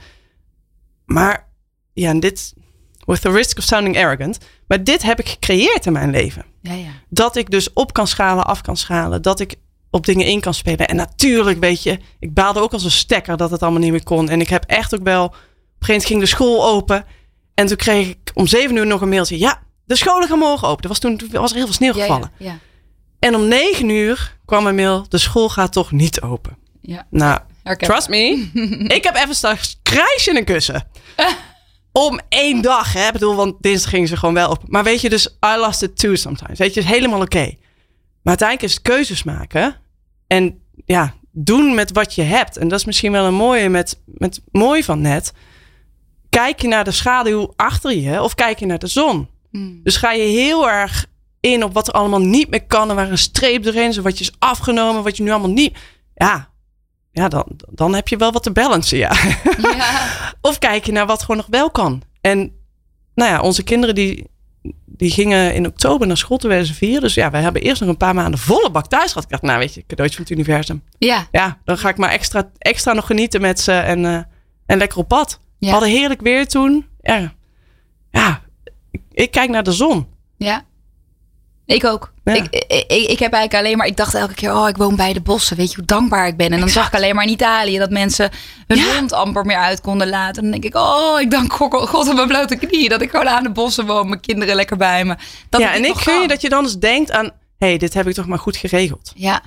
maar 1.04 1.48
ja, 1.92 2.08
en 2.08 2.20
dit, 2.20 2.54
with 3.04 3.20
the 3.20 3.30
risk 3.30 3.58
of 3.58 3.64
sounding 3.64 3.96
arrogant. 3.96 4.38
Maar 4.66 4.84
dit 4.84 5.02
heb 5.02 5.18
ik 5.20 5.28
gecreëerd 5.28 5.86
in 5.86 5.92
mijn 5.92 6.10
leven. 6.10 6.44
Ja, 6.62 6.72
ja. 6.72 6.90
Dat 7.08 7.36
ik 7.36 7.50
dus 7.50 7.72
op 7.72 7.92
kan 7.92 8.06
schalen, 8.06 8.46
af 8.46 8.60
kan 8.60 8.76
schalen. 8.76 9.22
Dat 9.22 9.40
ik 9.40 9.54
op 9.94 10.06
dingen 10.06 10.26
in 10.26 10.40
kan 10.40 10.54
spelen. 10.54 10.88
En 10.88 10.96
natuurlijk, 10.96 11.60
weet 11.60 11.82
je, 11.82 11.98
ik 12.18 12.34
baalde 12.34 12.60
ook 12.60 12.72
als 12.72 12.84
een 12.84 12.90
stekker 12.90 13.36
dat 13.36 13.50
het 13.50 13.62
allemaal 13.62 13.80
niet 13.80 13.90
meer 13.90 14.02
kon. 14.02 14.28
En 14.28 14.40
ik 14.40 14.48
heb 14.48 14.64
echt 14.66 14.94
ook 14.94 15.02
wel, 15.02 15.24
op 15.24 15.32
een 15.32 15.38
gegeven 15.38 15.86
moment 15.86 16.06
ging 16.06 16.20
de 16.20 16.26
school 16.26 16.66
open. 16.66 17.04
En 17.54 17.66
toen 17.66 17.76
kreeg 17.76 18.08
ik 18.08 18.30
om 18.34 18.46
zeven 18.46 18.76
uur 18.76 18.86
nog 18.86 19.00
een 19.00 19.08
mailtje. 19.08 19.38
Ja, 19.38 19.62
de 19.84 19.96
scholen 19.96 20.28
gaan 20.28 20.38
morgen 20.38 20.68
open. 20.68 20.82
Er 20.82 20.88
was 20.88 20.98
toen, 20.98 21.16
toen 21.16 21.30
was 21.30 21.50
er 21.50 21.56
heel 21.56 21.64
veel 21.64 21.74
sneeuw 21.74 21.92
gevallen. 21.92 22.32
ja, 22.38 22.46
ja. 22.46 22.58
En 23.18 23.34
om 23.34 23.48
negen 23.48 23.88
uur 23.88 24.36
kwam 24.44 24.66
een 24.66 24.74
mail, 24.74 25.06
de 25.08 25.18
school 25.18 25.48
gaat 25.48 25.72
toch 25.72 25.92
niet 25.92 26.20
open. 26.20 26.56
Ja. 26.80 27.06
Nou, 27.10 27.40
Herken. 27.62 27.88
trust 27.88 28.08
me, 28.08 28.48
ik 28.98 29.04
heb 29.04 29.16
even 29.16 29.34
straks 29.34 29.78
krijsje 29.82 30.30
in 30.30 30.36
een 30.36 30.44
kussen. 30.44 30.88
Om 31.92 32.20
één 32.28 32.62
dag, 32.62 32.92
hè. 32.92 33.06
Ik 33.06 33.12
bedoel, 33.12 33.34
want 33.34 33.54
dinsdag 33.60 33.90
gingen 33.90 34.08
ze 34.08 34.16
gewoon 34.16 34.34
wel 34.34 34.50
op. 34.50 34.62
Maar 34.66 34.84
weet 34.84 35.00
je, 35.00 35.08
dus 35.08 35.26
I 35.26 35.56
lost 35.58 35.82
it 35.82 35.98
too 35.98 36.14
sometimes. 36.14 36.58
Weet 36.58 36.74
je, 36.74 36.80
is 36.80 36.86
helemaal 36.86 37.20
oké. 37.20 37.54
Maar 38.24 38.38
uiteindelijk 38.38 38.68
is 38.68 38.74
het 38.74 38.82
keuzes 38.82 39.22
maken. 39.22 39.76
En 40.34 40.60
ja, 40.84 41.14
doen 41.30 41.74
met 41.74 41.92
wat 41.92 42.14
je 42.14 42.22
hebt. 42.22 42.56
En 42.56 42.68
dat 42.68 42.78
is 42.78 42.84
misschien 42.84 43.12
wel 43.12 43.24
een 43.24 43.34
mooie 43.34 43.68
met, 43.68 44.00
met 44.04 44.40
mooi 44.50 44.84
van 44.84 45.00
net. 45.00 45.32
Kijk 46.28 46.60
je 46.60 46.68
naar 46.68 46.84
de 46.84 46.90
schaduw 46.90 47.52
achter 47.56 47.92
je 47.92 48.22
of 48.22 48.34
kijk 48.34 48.58
je 48.58 48.66
naar 48.66 48.78
de 48.78 48.86
zon? 48.86 49.28
Hmm. 49.50 49.80
Dus 49.82 49.96
ga 49.96 50.12
je 50.12 50.22
heel 50.22 50.70
erg 50.70 51.06
in 51.40 51.64
op 51.64 51.72
wat 51.72 51.88
er 51.88 51.94
allemaal 51.94 52.20
niet 52.20 52.50
meer 52.50 52.64
kan. 52.64 52.90
En 52.90 52.96
waar 52.96 53.10
een 53.10 53.18
streep 53.18 53.62
doorheen 53.62 53.88
is. 53.88 53.96
Wat 53.96 54.18
je 54.18 54.24
is 54.24 54.32
afgenomen. 54.38 55.02
Wat 55.02 55.16
je 55.16 55.22
nu 55.22 55.30
allemaal 55.30 55.50
niet... 55.50 55.78
Ja, 56.14 56.48
ja 57.12 57.28
dan, 57.28 57.46
dan 57.70 57.94
heb 57.94 58.08
je 58.08 58.16
wel 58.16 58.32
wat 58.32 58.42
te 58.42 58.52
balancen, 58.52 58.98
ja. 58.98 59.12
Ja. 59.58 60.08
Of 60.48 60.58
kijk 60.58 60.86
je 60.86 60.92
naar 60.92 61.06
wat 61.06 61.20
gewoon 61.20 61.36
nog 61.36 61.46
wel 61.50 61.70
kan. 61.70 62.02
En 62.20 62.38
nou 63.14 63.30
ja, 63.30 63.40
onze 63.40 63.62
kinderen 63.62 63.94
die, 63.94 64.26
die 64.96 65.10
gingen 65.10 65.54
in 65.54 65.66
oktober 65.66 66.06
naar 66.06 66.16
school 66.16 66.36
terwijl 66.36 66.64
ze 66.64 66.74
vier. 66.74 67.00
Dus 67.00 67.14
ja, 67.14 67.30
wij 67.30 67.42
hebben 67.42 67.62
eerst 67.62 67.80
nog 67.80 67.90
een 67.90 67.96
paar 67.96 68.14
maanden 68.14 68.40
volle 68.40 68.70
bak 68.70 68.86
thuis 68.86 69.08
gehad. 69.08 69.24
Ik 69.24 69.30
dacht, 69.30 69.42
nou 69.42 69.58
weet 69.58 69.74
je, 69.74 69.84
cadeautje 69.86 70.16
van 70.16 70.26
het 70.26 70.34
universum. 70.34 70.82
ja. 70.98 71.26
Ja, 71.30 71.58
dan 71.64 71.78
ga 71.78 71.88
ik 71.88 71.96
maar 71.96 72.10
extra, 72.10 72.50
extra 72.58 72.92
nog 72.92 73.06
genieten 73.06 73.40
met 73.40 73.60
ze 73.60 73.72
en, 73.72 74.04
eh, 74.04 74.20
en 74.66 74.78
lekker 74.78 74.98
op 74.98 75.08
pad. 75.08 75.40
Ja. 75.58 75.66
We 75.66 75.72
hadden 75.72 75.88
heerlijk 75.90 76.20
weer 76.20 76.46
toen. 76.46 76.86
Ja, 77.00 77.32
ja 78.10 78.42
ik, 78.90 79.00
ik 79.12 79.30
kijk 79.30 79.50
naar 79.50 79.62
de 79.62 79.72
zon. 79.72 80.06
Ja. 80.36 80.64
Ik 81.66 81.84
ook. 81.84 82.12
Ja. 82.24 82.32
Ik, 82.32 82.46
ik, 82.66 82.86
ik, 82.88 83.18
heb 83.18 83.32
eigenlijk 83.32 83.54
alleen 83.54 83.76
maar, 83.76 83.86
ik 83.86 83.96
dacht 83.96 84.14
elke 84.14 84.34
keer, 84.34 84.54
oh, 84.54 84.68
ik 84.68 84.76
woon 84.76 84.96
bij 84.96 85.12
de 85.12 85.20
bossen. 85.20 85.56
Weet 85.56 85.70
je 85.70 85.76
hoe 85.76 85.84
dankbaar 85.84 86.26
ik 86.26 86.36
ben? 86.36 86.52
En 86.52 86.60
dan 86.60 86.68
zag 86.68 86.86
ik 86.86 86.94
alleen 86.94 87.14
maar 87.14 87.24
in 87.24 87.30
Italië 87.30 87.78
dat 87.78 87.90
mensen 87.90 88.30
hun 88.66 88.78
Ja. 88.78 88.96
hond 88.96 89.12
amper 89.12 89.44
meer 89.44 89.56
uit 89.56 89.80
konden 89.80 90.08
laten. 90.08 90.42
Dan 90.42 90.50
denk 90.50 90.64
ik, 90.64 90.74
oh, 90.74 91.20
ik 91.20 91.30
dank 91.30 91.52
God 91.52 91.88
God 91.88 92.08
op 92.08 92.14
mijn 92.14 92.28
blote 92.28 92.56
knieën 92.56 92.88
dat 92.88 93.02
ik 93.02 93.10
gewoon 93.10 93.28
aan 93.28 93.42
de 93.42 93.50
bossen 93.50 93.86
woon, 93.86 94.08
mijn 94.08 94.20
kinderen 94.20 94.54
lekker 94.54 94.76
bij 94.76 95.04
me. 95.04 95.16
Dat 95.48 95.60
ja, 95.60 95.74
en 95.74 95.84
ik 95.84 95.94
gun 95.94 96.20
je 96.20 96.28
dat 96.28 96.40
je 96.40 96.48
dan 96.48 96.64
eens 96.64 96.78
denkt 96.78 97.10
aan... 97.10 97.24
hé, 97.58 97.66
hey, 97.66 97.78
dit 97.78 97.94
heb 97.94 98.06
ik 98.08 98.14
toch 98.14 98.26
maar 98.26 98.38
goed 98.38 98.56
geregeld. 98.56 99.12
Ja. 99.14 99.42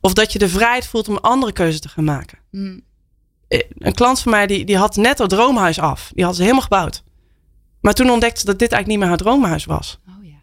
Of 0.00 0.12
dat 0.12 0.32
je 0.32 0.38
de 0.38 0.48
vrijheid 0.48 0.86
voelt 0.86 1.08
om 1.08 1.14
een 1.14 1.20
andere 1.20 1.52
keuze 1.52 1.78
te 1.80 1.88
gaan 1.88 2.04
maken. 2.04 2.38
Mm. 2.50 2.80
Eh, 3.48 3.60
Een 3.78 3.94
klant 3.94 4.20
van 4.20 4.32
mij 4.32 4.46
die, 4.46 4.64
die 4.64 4.76
had 4.76 4.96
net 4.96 5.18
haar 5.18 5.28
droomhuis 5.28 5.78
af. 5.80 6.10
Die 6.14 6.24
had 6.24 6.34
ze 6.34 6.40
helemaal 6.42 6.62
gebouwd. 6.62 7.02
Maar 7.80 7.94
toen 7.94 8.10
ontdekte 8.10 8.40
ze 8.40 8.46
dat 8.46 8.58
dit 8.58 8.72
eigenlijk 8.72 8.86
niet 8.88 8.98
meer 8.98 9.08
haar 9.08 9.26
droomhuis 9.26 9.64
was. 9.64 9.98
Oh 10.08 10.26
ja. 10.26 10.34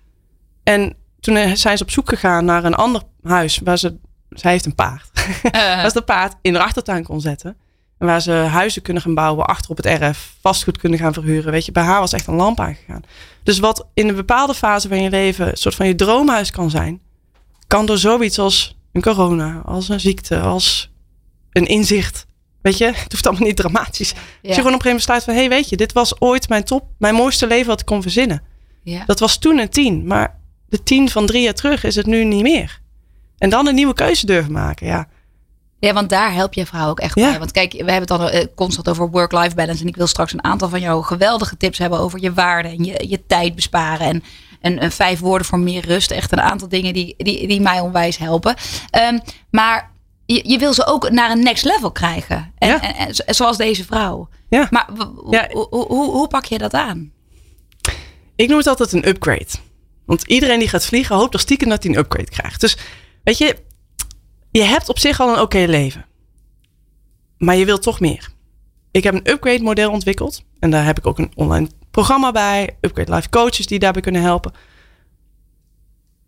En 0.64 0.96
toen 1.20 1.36
eh, 1.36 1.52
zijn 1.54 1.78
ze 1.78 1.84
op 1.84 1.92
zoek 1.92 2.10
gegaan 2.10 2.46
naar 2.46 2.64
een 2.64 2.76
ander 2.76 3.02
huis 3.24 3.60
waar 3.64 3.78
ze... 3.78 3.98
Zij 4.30 4.52
heeft 4.52 4.66
een 4.66 4.76
paard. 4.76 5.10
Eh, 5.44 5.52
waar 5.52 5.88
ze 5.90 5.94
de 5.94 6.02
paard 6.02 6.36
in 6.42 6.54
de 6.54 6.60
achtertuin 6.60 7.04
kon 7.04 7.22
zetten. 7.22 7.58
En 7.98 8.08
waar 8.08 8.22
ze 8.22 8.32
huizen 8.32 8.82
kunnen 8.82 9.04
gaan 9.04 9.14
bouwen 9.14 9.46
achter 9.46 9.72
op 9.72 9.78
het 9.78 9.86
erf. 9.86 10.36
Vastgoed 10.42 10.78
kunnen 10.78 11.00
gaan 11.00 11.14
verhuren. 11.14 11.52
Weet 11.52 11.66
je, 11.66 11.72
bij 11.72 11.84
haar 11.84 12.00
was 12.00 12.14
echt 12.14 12.28
een 12.28 12.36
lamp 12.36 12.60
aangegaan. 12.60 13.02
Dus 13.44 13.60
wat 13.60 13.88
in 13.94 14.08
een 14.08 14.16
bepaalde 14.16 14.54
fase 14.54 14.88
van 14.88 15.02
je 15.02 15.10
leven 15.10 15.48
een 15.48 15.58
soort 15.58 15.76
van 15.76 15.88
je 15.88 15.96
droomhuis 15.96 16.52
kan 16.52 16.70
zijn. 16.70 17.02
Kan 17.68 17.86
door 17.86 17.98
zoiets 17.98 18.40
als 18.40 18.78
een 18.92 19.02
corona, 19.02 19.62
als 19.66 19.90
een 19.90 20.00
ziekte, 20.00 20.40
als 20.40 20.92
een 21.52 21.66
inzicht. 21.66 22.26
Weet 22.62 22.78
je, 22.78 22.86
het 23.04 23.12
hoeft 23.12 23.28
allemaal 23.28 23.48
niet 23.48 23.56
dramatisch. 23.56 24.14
Als 24.14 24.22
je 24.42 24.54
gewoon 24.54 24.54
op 24.54 24.56
een 24.56 24.62
gegeven 24.64 24.84
moment 24.84 24.96
besluit 24.96 25.24
van... 25.24 25.34
hé, 25.34 25.40
hey, 25.40 25.50
weet 25.50 25.70
je, 25.70 25.78
dit 25.78 25.94
was 25.94 26.22
ooit 26.22 26.50
mijn 26.50 26.64
top, 26.64 26.86
mijn 26.98 27.16
mooiste 27.16 27.48
leven 27.48 27.68
wat 27.68 27.80
ik 27.80 27.86
kon 27.86 28.02
verzinnen. 28.02 28.44
ja. 28.84 29.06
Dat 29.06 29.20
was 29.20 29.38
toen 29.38 29.58
een 29.58 29.70
tien, 29.70 30.08
maar 30.08 30.37
de 30.70 30.84
tien 30.84 31.10
van 31.10 31.26
drie 31.26 31.42
jaar 31.44 31.54
terug 31.54 31.84
is 31.84 31.96
het 31.96 32.06
nu 32.06 32.24
niet 32.24 32.42
meer. 32.42 32.80
En 33.38 33.50
dan 33.50 33.68
een 33.68 33.76
nieuwe 33.76 33.94
keuze 33.94 34.26
durven 34.26 34.52
maken, 34.52 34.88
ja. 34.88 35.08
Ja, 35.80 35.94
want 35.94 36.10
daar 36.10 36.34
help 36.34 36.54
je 36.54 36.66
vrouw 36.66 36.90
ook 36.90 37.00
echt 37.00 37.16
Ja. 37.20 37.30
bij. 37.30 37.40
Want 37.40 37.52
kijk, 37.52 37.72
we 37.72 37.78
hebben 37.78 37.96
het 37.96 38.08
dan 38.08 38.30
eh, 38.30 38.46
constant 38.56 38.90
over 38.90 39.10
work-life 39.10 39.56
balance. 39.56 39.82
En 39.82 39.88
ik 39.88 39.96
wil 39.96 40.08
straks 40.08 40.34
een 40.34 40.44
aantal 40.44 40.70
van 40.70 40.80
jouw 40.80 41.02
geweldige 41.02 41.58
tips 41.58 41.78
hebben 41.78 42.00
over 42.00 42.22
je 42.22 42.34
waarde 42.34 42.70
en 42.70 42.84
je, 42.84 43.06
je 43.10 43.26
tijd 43.26 43.56
besparen. 43.56 44.08
En, 44.08 44.24
en, 44.62 44.80
en 44.80 44.92
vijf 44.92 45.20
woorden 45.20 45.48
voor 45.48 45.60
meer 45.60 45.86
rust. 45.86 46.12
Echt 46.12 46.32
een 46.32 46.42
aantal 46.42 46.68
dingen 46.70 46.94
die, 46.94 47.14
die, 47.18 47.48
die 47.48 47.62
mij 47.62 47.80
onwijs 47.80 48.18
helpen. 48.18 48.56
Ehm, 48.90 49.20
maar 49.52 49.92
je, 50.26 50.50
je 50.50 50.58
wil 50.58 50.74
ze 50.74 50.86
ook 50.86 51.10
naar 51.10 51.32
een 51.32 51.44
next 51.44 51.64
level 51.66 51.92
krijgen. 51.92 52.52
En, 52.58 52.68
Ja. 52.68 52.82
en, 52.82 52.96
en 53.08 53.16
zo- 53.16 53.24
zoals 53.26 53.58
deze 53.58 53.84
vrouw. 53.86 54.30
Ja. 54.50 54.68
Maar 54.70 54.90
Ja. 55.30 55.48
hoe, 55.52 55.86
hoe 56.12 56.28
pak 56.28 56.46
je 56.46 56.58
dat 56.58 56.74
aan? 56.74 57.12
Ik 58.36 58.48
noem 58.48 58.58
het 58.58 58.68
altijd 58.68 58.92
een 58.92 59.08
upgrade. 59.08 59.48
Want 60.08 60.28
iedereen 60.28 60.60
die 60.60 60.68
gaat 60.68 60.86
vliegen 60.86 61.16
hoopt 61.16 61.32
toch 61.32 61.42
stiekem 61.42 61.70
dat 61.70 61.84
hij 61.84 61.92
een 61.92 62.00
upgrade 62.00 62.30
krijgt. 62.30 62.62
Dus 62.62 62.78
weet 63.24 63.38
je, 63.38 63.58
je 64.52 64.64
hebt 64.64 64.90
op 64.90 65.00
zich 65.00 65.20
al 65.20 65.34
een 65.34 65.42
oké 65.42 65.66
leven. 65.68 66.06
Maar 67.38 67.56
je 67.56 67.66
wilt 67.66 67.82
toch 67.82 68.00
meer. 68.00 68.30
Ik 68.92 69.04
heb 69.04 69.14
een 69.14 69.30
upgrade 69.30 69.64
model 69.64 69.92
ontwikkeld. 69.92 70.44
En 70.60 70.70
daar 70.70 70.86
heb 70.86 70.98
ik 70.98 71.08
ook 71.08 71.18
een 71.18 71.32
online 71.36 71.70
programma 71.92 72.32
bij. 72.32 72.78
Upgrade 72.82 73.14
Life 73.14 73.30
Coaches 73.30 73.68
die 73.68 73.80
daarbij 73.80 74.02
kunnen 74.02 74.22
helpen. 74.22 74.54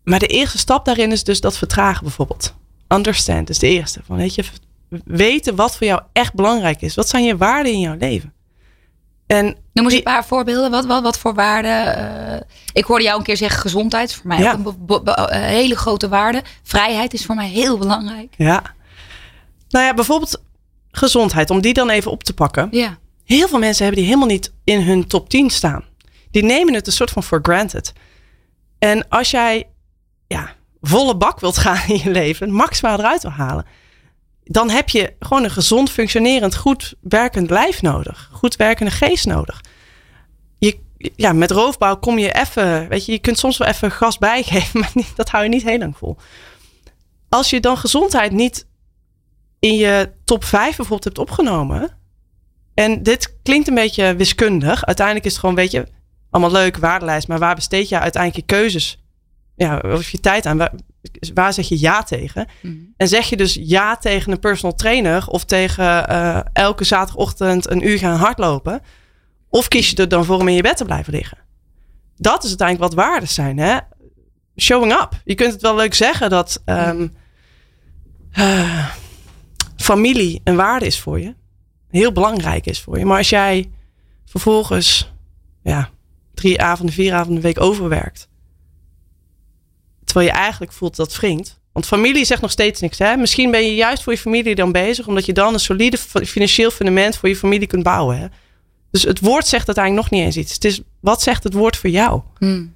Maar 0.04 0.18
de 0.18 0.26
eerste 0.26 0.58
stap 0.58 0.84
daarin 0.84 1.12
is 1.12 1.24
dus 1.24 1.40
dat 1.40 1.56
vertragen 1.56 2.02
bijvoorbeeld. 2.02 2.54
Understand 2.88 3.50
is 3.50 3.58
de 3.58 3.68
eerste. 3.68 4.00
Van, 4.04 4.16
weet 4.16 4.34
je, 4.34 4.44
weten 5.04 5.56
wat 5.56 5.76
voor 5.76 5.86
jou 5.86 6.02
echt 6.12 6.34
belangrijk 6.34 6.82
is. 6.82 6.94
Wat 6.94 7.08
zijn 7.08 7.24
je 7.24 7.36
waarden 7.36 7.72
in 7.72 7.80
jouw 7.80 7.96
leven? 7.96 8.32
En 9.26 9.56
Noem 9.72 9.84
eens 9.84 9.94
een 9.94 10.02
paar 10.02 10.24
voorbeelden. 10.24 10.70
Wat, 10.70 10.86
wat, 10.86 11.02
wat 11.02 11.18
voor 11.18 11.34
waarden? 11.34 11.96
eh, 11.96 12.40
ik 12.72 12.84
hoorde 12.84 13.04
jou 13.04 13.18
een 13.18 13.24
keer 13.24 13.36
zeggen 13.36 13.60
gezondheid. 13.60 14.08
is 14.08 14.14
voor 14.16 14.26
mij 14.26 14.38
Ja. 14.38 14.58
ook 14.66 14.74
een 14.88 15.04
eh, 15.14 15.40
hele 15.40 15.76
grote 15.76 16.08
waarde. 16.08 16.42
Vrijheid 16.62 17.12
is 17.14 17.24
voor 17.26 17.34
mij 17.34 17.48
heel 17.48 17.78
belangrijk. 17.78 18.34
Ja. 18.36 18.62
Nou 19.68 19.84
ja, 19.84 19.94
bijvoorbeeld 19.94 20.42
gezondheid, 20.90 21.50
om 21.50 21.60
die 21.60 21.72
dan 21.74 21.90
even 21.90 22.10
op 22.10 22.24
te 22.24 22.34
pakken. 22.34 22.68
Ja. 22.70 22.98
Heel 23.24 23.48
veel 23.48 23.58
mensen 23.58 23.84
hebben 23.84 24.02
die 24.02 24.10
helemaal 24.12 24.32
niet 24.34 24.52
in 24.64 24.80
hun 24.82 25.06
top 25.06 25.28
10 25.28 25.50
staan. 25.50 25.84
Die 26.30 26.42
nemen 26.44 26.74
het 26.74 26.86
een 26.86 26.92
soort 26.92 27.10
van 27.10 27.22
for 27.22 27.38
granted. 27.42 27.92
En 28.78 29.08
als 29.08 29.30
jij 29.30 29.68
ja, 30.26 30.54
volle 30.80 31.16
bak 31.16 31.40
wilt 31.40 31.58
gaan 31.58 31.80
in 31.88 32.00
je 32.04 32.10
leven, 32.10 32.50
maximaal 32.52 32.98
eruit 32.98 33.22
wil 33.22 33.30
halen, 33.30 33.66
dan 34.52 34.70
heb 34.70 34.88
je 34.88 35.14
gewoon 35.18 35.44
een 35.44 35.50
gezond, 35.50 35.90
functionerend, 35.90 36.56
goed 36.56 36.94
werkend 37.00 37.50
lijf 37.50 37.82
nodig. 37.82 38.30
Goed 38.32 38.56
werkende 38.56 38.90
geest 38.90 39.26
nodig. 39.26 39.60
Je, 40.58 40.78
ja, 41.16 41.32
met 41.32 41.50
roofbouw 41.50 41.96
kom 41.96 42.18
je 42.18 42.32
even, 42.32 42.88
weet 42.88 43.04
je, 43.04 43.12
je 43.12 43.18
kunt 43.18 43.38
soms 43.38 43.56
wel 43.56 43.68
even 43.68 43.90
gas 43.90 44.18
bijgeven, 44.18 44.80
maar 44.80 44.92
dat 45.14 45.28
hou 45.28 45.44
je 45.44 45.50
niet 45.50 45.62
heel 45.62 45.78
lang 45.78 45.96
vol. 45.96 46.16
Als 47.28 47.50
je 47.50 47.60
dan 47.60 47.76
gezondheid 47.76 48.32
niet 48.32 48.66
in 49.58 49.74
je 49.74 50.12
top 50.24 50.44
5 50.44 50.64
bijvoorbeeld 50.64 51.04
hebt 51.04 51.18
opgenomen. 51.18 51.98
En 52.74 53.02
dit 53.02 53.36
klinkt 53.42 53.68
een 53.68 53.74
beetje 53.74 54.14
wiskundig. 54.14 54.84
Uiteindelijk 54.84 55.26
is 55.26 55.32
het 55.32 55.40
gewoon, 55.40 55.56
weet 55.56 55.70
je, 55.70 55.86
allemaal 56.30 56.52
leuk, 56.52 56.76
waardelijst. 56.76 57.28
Maar 57.28 57.38
waar 57.38 57.54
besteed 57.54 57.88
je 57.88 57.98
uiteindelijk 57.98 58.48
je 58.48 58.56
keuzes? 58.56 59.02
Ja, 59.60 59.78
of 59.78 60.10
je 60.10 60.20
tijd 60.20 60.46
aan? 60.46 60.56
Waar, 60.56 60.72
waar 61.34 61.52
zeg 61.52 61.68
je 61.68 61.80
ja 61.80 62.02
tegen? 62.02 62.46
Mhm. 62.60 62.76
En 62.96 63.08
zeg 63.08 63.28
je 63.28 63.36
dus 63.36 63.58
ja 63.60 63.96
tegen 63.96 64.32
een 64.32 64.38
personal 64.38 64.76
trainer 64.76 65.26
of 65.26 65.44
tegen 65.44 66.08
eh, 66.08 66.40
elke 66.52 66.84
zaterdagochtend 66.84 67.70
een 67.70 67.86
uur 67.88 67.98
gaan 67.98 68.18
hardlopen? 68.18 68.80
Of 69.48 69.68
kies 69.68 69.90
je 69.90 69.96
er 69.96 70.08
dan 70.08 70.24
voor 70.24 70.38
om 70.38 70.48
in 70.48 70.54
je 70.54 70.62
bed 70.62 70.76
te 70.76 70.84
blijven 70.84 71.12
liggen? 71.12 71.38
Dat 72.16 72.42
is 72.42 72.48
uiteindelijk 72.48 72.94
wat 72.94 73.04
waarden 73.04 73.28
zijn. 73.28 73.58
Hè? 73.58 73.78
Showing 74.56 74.92
up. 74.92 75.20
Je 75.24 75.34
kunt 75.34 75.52
het 75.52 75.62
wel 75.62 75.76
leuk 75.76 75.94
zeggen 75.94 76.30
dat 76.30 76.62
ehm, 76.64 77.08
eh, 78.32 78.88
familie 79.76 80.40
een 80.44 80.56
waarde 80.56 80.86
is 80.86 81.00
voor 81.00 81.20
je. 81.20 81.34
Heel 81.90 82.12
belangrijk 82.12 82.66
is 82.66 82.80
voor 82.80 82.98
je. 82.98 83.04
Maar 83.04 83.18
als 83.18 83.28
jij 83.28 83.70
vervolgens 84.24 85.12
ja, 85.62 85.90
drie 86.34 86.62
avonden, 86.62 86.94
vier 86.94 87.12
avonden 87.12 87.36
een 87.36 87.42
week 87.42 87.60
overwerkt. 87.60 88.28
Terwijl 90.10 90.30
je 90.30 90.36
eigenlijk 90.36 90.72
voelt 90.72 90.96
dat 90.96 91.16
wringt. 91.16 91.60
Want 91.72 91.86
familie 91.86 92.24
zegt 92.24 92.40
nog 92.40 92.50
steeds 92.50 92.80
niks. 92.80 92.98
Hè? 92.98 93.16
Misschien 93.16 93.50
ben 93.50 93.62
je 93.62 93.74
juist 93.74 94.02
voor 94.02 94.12
je 94.12 94.18
familie 94.18 94.54
dan 94.54 94.72
bezig. 94.72 95.06
Omdat 95.06 95.26
je 95.26 95.32
dan 95.32 95.52
een 95.52 95.60
solide 95.60 95.98
fi- 95.98 96.26
financieel 96.26 96.70
fundament 96.70 97.16
voor 97.16 97.28
je 97.28 97.36
familie 97.36 97.66
kunt 97.66 97.82
bouwen. 97.82 98.18
Hè? 98.18 98.26
Dus 98.90 99.02
het 99.02 99.20
woord 99.20 99.46
zegt 99.46 99.66
uiteindelijk 99.66 100.10
nog 100.10 100.18
niet 100.20 100.26
eens 100.26 100.36
iets. 100.36 100.54
Het 100.54 100.64
is, 100.64 100.80
wat 101.00 101.22
zegt 101.22 101.44
het 101.44 101.52
woord 101.52 101.76
voor 101.76 101.90
jou? 101.90 102.20
Hmm. 102.38 102.74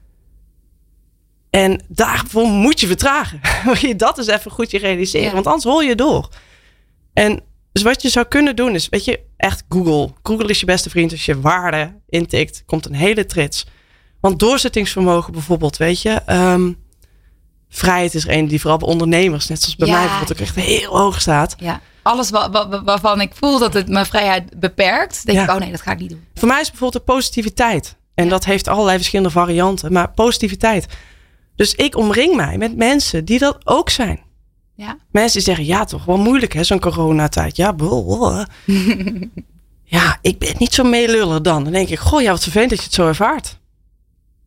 En 1.50 1.80
daarvoor 1.88 2.46
moet 2.48 2.80
je 2.80 2.86
vertragen. 2.86 3.40
Je 3.88 3.96
dat 3.96 4.18
eens 4.18 4.26
even 4.26 4.50
goed 4.50 4.70
je 4.70 4.78
realiseren. 4.78 5.26
Ja. 5.26 5.32
Want 5.32 5.46
anders 5.46 5.64
hol 5.64 5.80
je 5.82 5.94
door. 5.94 6.28
En 7.12 7.40
dus 7.72 7.82
wat 7.82 8.02
je 8.02 8.08
zou 8.08 8.26
kunnen 8.26 8.56
doen 8.56 8.74
is, 8.74 8.88
weet 8.88 9.04
je, 9.04 9.20
echt 9.36 9.62
Google. 9.68 10.10
Google 10.22 10.48
is 10.48 10.60
je 10.60 10.66
beste 10.66 10.90
vriend. 10.90 11.10
Als 11.10 11.24
je 11.24 11.40
waarde 11.40 12.00
intikt, 12.08 12.62
komt 12.66 12.86
een 12.86 12.94
hele 12.94 13.26
trits. 13.26 13.66
Want 14.20 14.38
doorzettingsvermogen 14.38 15.32
bijvoorbeeld, 15.32 15.76
weet 15.76 16.02
je. 16.02 16.10
ehm, 16.10 16.72
vrijheid 17.76 18.14
is 18.14 18.24
er 18.26 18.32
een 18.32 18.48
die 18.48 18.60
vooral 18.60 18.78
bij 18.78 18.88
ondernemers, 18.88 19.46
net 19.48 19.60
zoals 19.60 19.76
bij 19.76 19.88
Ja, 19.88 19.94
mij 19.94 20.02
bijvoorbeeld, 20.06 20.32
ook 20.40 20.46
echt 20.46 20.56
heel 20.56 20.96
hoog 20.98 21.20
staat. 21.20 21.54
Ja. 21.58 21.80
Alles 22.02 22.30
wa- 22.30 22.50
wa- 22.50 22.68
wa- 22.68 22.82
waarvan 22.84 23.20
ik 23.20 23.32
voel 23.34 23.58
dat 23.58 23.74
het 23.74 23.88
mijn 23.88 24.06
vrijheid 24.06 24.60
beperkt, 24.60 25.26
denk 25.26 25.38
Ja. 25.38 25.44
ik, 25.44 25.50
oh 25.50 25.56
nee, 25.56 25.70
dat 25.70 25.80
ga 25.80 25.92
ik 25.92 25.98
niet 25.98 26.10
doen. 26.10 26.24
Voor 26.34 26.48
mij 26.48 26.60
is 26.60 26.70
bijvoorbeeld 26.70 27.06
de 27.06 27.12
positiviteit. 27.12 27.96
En 28.14 28.24
Ja. 28.24 28.30
dat 28.30 28.44
heeft 28.44 28.68
allerlei 28.68 28.96
verschillende 28.96 29.30
varianten. 29.30 29.92
Maar 29.92 30.10
positiviteit. 30.10 30.86
Dus 31.56 31.74
ik 31.74 31.96
omring 31.96 32.36
mij 32.36 32.58
met 32.58 32.76
mensen 32.76 33.24
die 33.24 33.38
dat 33.38 33.58
ook 33.64 33.90
zijn. 33.90 34.20
Ja. 34.76 34.96
Mensen 35.10 35.32
die 35.32 35.42
zeggen, 35.46 35.64
ja 35.64 35.84
toch, 35.84 36.04
wel 36.04 36.16
moeilijk 36.18 36.52
hè, 36.52 36.64
zo'n 36.64 36.80
coronatijd. 36.80 37.56
Ja, 37.56 37.72
bol, 37.72 38.32
ja, 39.84 40.18
ik 40.22 40.38
ben 40.38 40.54
niet 40.58 40.74
zo 40.74 40.82
meeluller 40.84 41.42
dan. 41.42 41.62
Dan 41.64 41.72
denk 41.72 41.88
ik, 41.88 41.98
goh, 41.98 42.20
ja, 42.22 42.30
wat 42.30 42.42
vervelend 42.42 42.70
dat 42.70 42.78
je 42.78 42.84
het 42.84 42.94
zo 42.94 43.06
ervaart. 43.06 43.58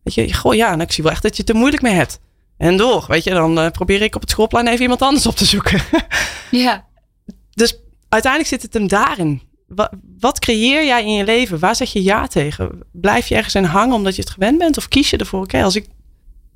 Weet 0.04 0.14
je, 0.14 0.34
goh, 0.34 0.54
ja, 0.54 0.72
en 0.72 0.82
ik 0.82 0.92
zie 0.92 1.04
wel 1.04 1.12
echt 1.14 1.22
dat 1.22 1.36
je 1.36 1.42
het 1.42 1.52
er 1.52 1.58
moeilijk 1.58 1.82
mee 1.82 1.94
hebt. 1.94 2.20
En 2.58 2.78
door, 2.78 3.06
weet 3.08 3.24
je, 3.24 3.30
dan 3.30 3.60
eh, 3.60 3.72
probeer 3.72 4.02
ik 4.02 4.16
op 4.16 4.22
het 4.22 4.30
schoolplein 4.30 4.68
even 4.68 4.82
iemand 4.82 5.02
anders 5.02 5.28
op 5.28 5.36
te 5.36 5.46
zoeken. 5.46 5.82
Ja. 6.52 6.86
dus 7.52 7.78
uiteindelijk 8.10 8.52
zit 8.54 8.62
het 8.62 8.74
hem 8.74 8.88
daarin. 8.88 9.42
Wat, 9.68 9.90
wat 10.20 10.40
creëer 10.40 10.86
jij 10.86 11.04
in 11.04 11.14
je 11.14 11.24
leven? 11.24 11.60
Waar 11.60 11.76
zeg 11.76 11.94
je 11.94 12.04
ja 12.04 12.28
tegen? 12.28 12.80
Blijf 12.92 13.28
je 13.28 13.36
ergens 13.36 13.56
in 13.56 13.64
hangen 13.64 13.96
omdat 13.96 14.16
je 14.16 14.22
het 14.22 14.32
gewend 14.32 14.58
bent? 14.58 14.78
Of 14.78 14.88
kies 14.88 15.10
je 15.10 15.18
ervoor, 15.18 15.42
oké, 15.42 15.64
als, 15.64 15.76
ik, 15.76 15.88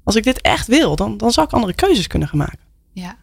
als 0.03 0.15
ik 0.15 0.23
dit 0.23 0.41
echt 0.41 0.67
wil, 0.67 0.95
dan, 0.95 1.17
dan 1.17 1.31
zou 1.31 1.47
ik 1.47 1.53
andere 1.53 1.73
keuzes 1.73 2.07
kunnen 2.07 2.27
gaan 2.27 2.37
maken. 2.37 2.59
Ja. 2.93 3.17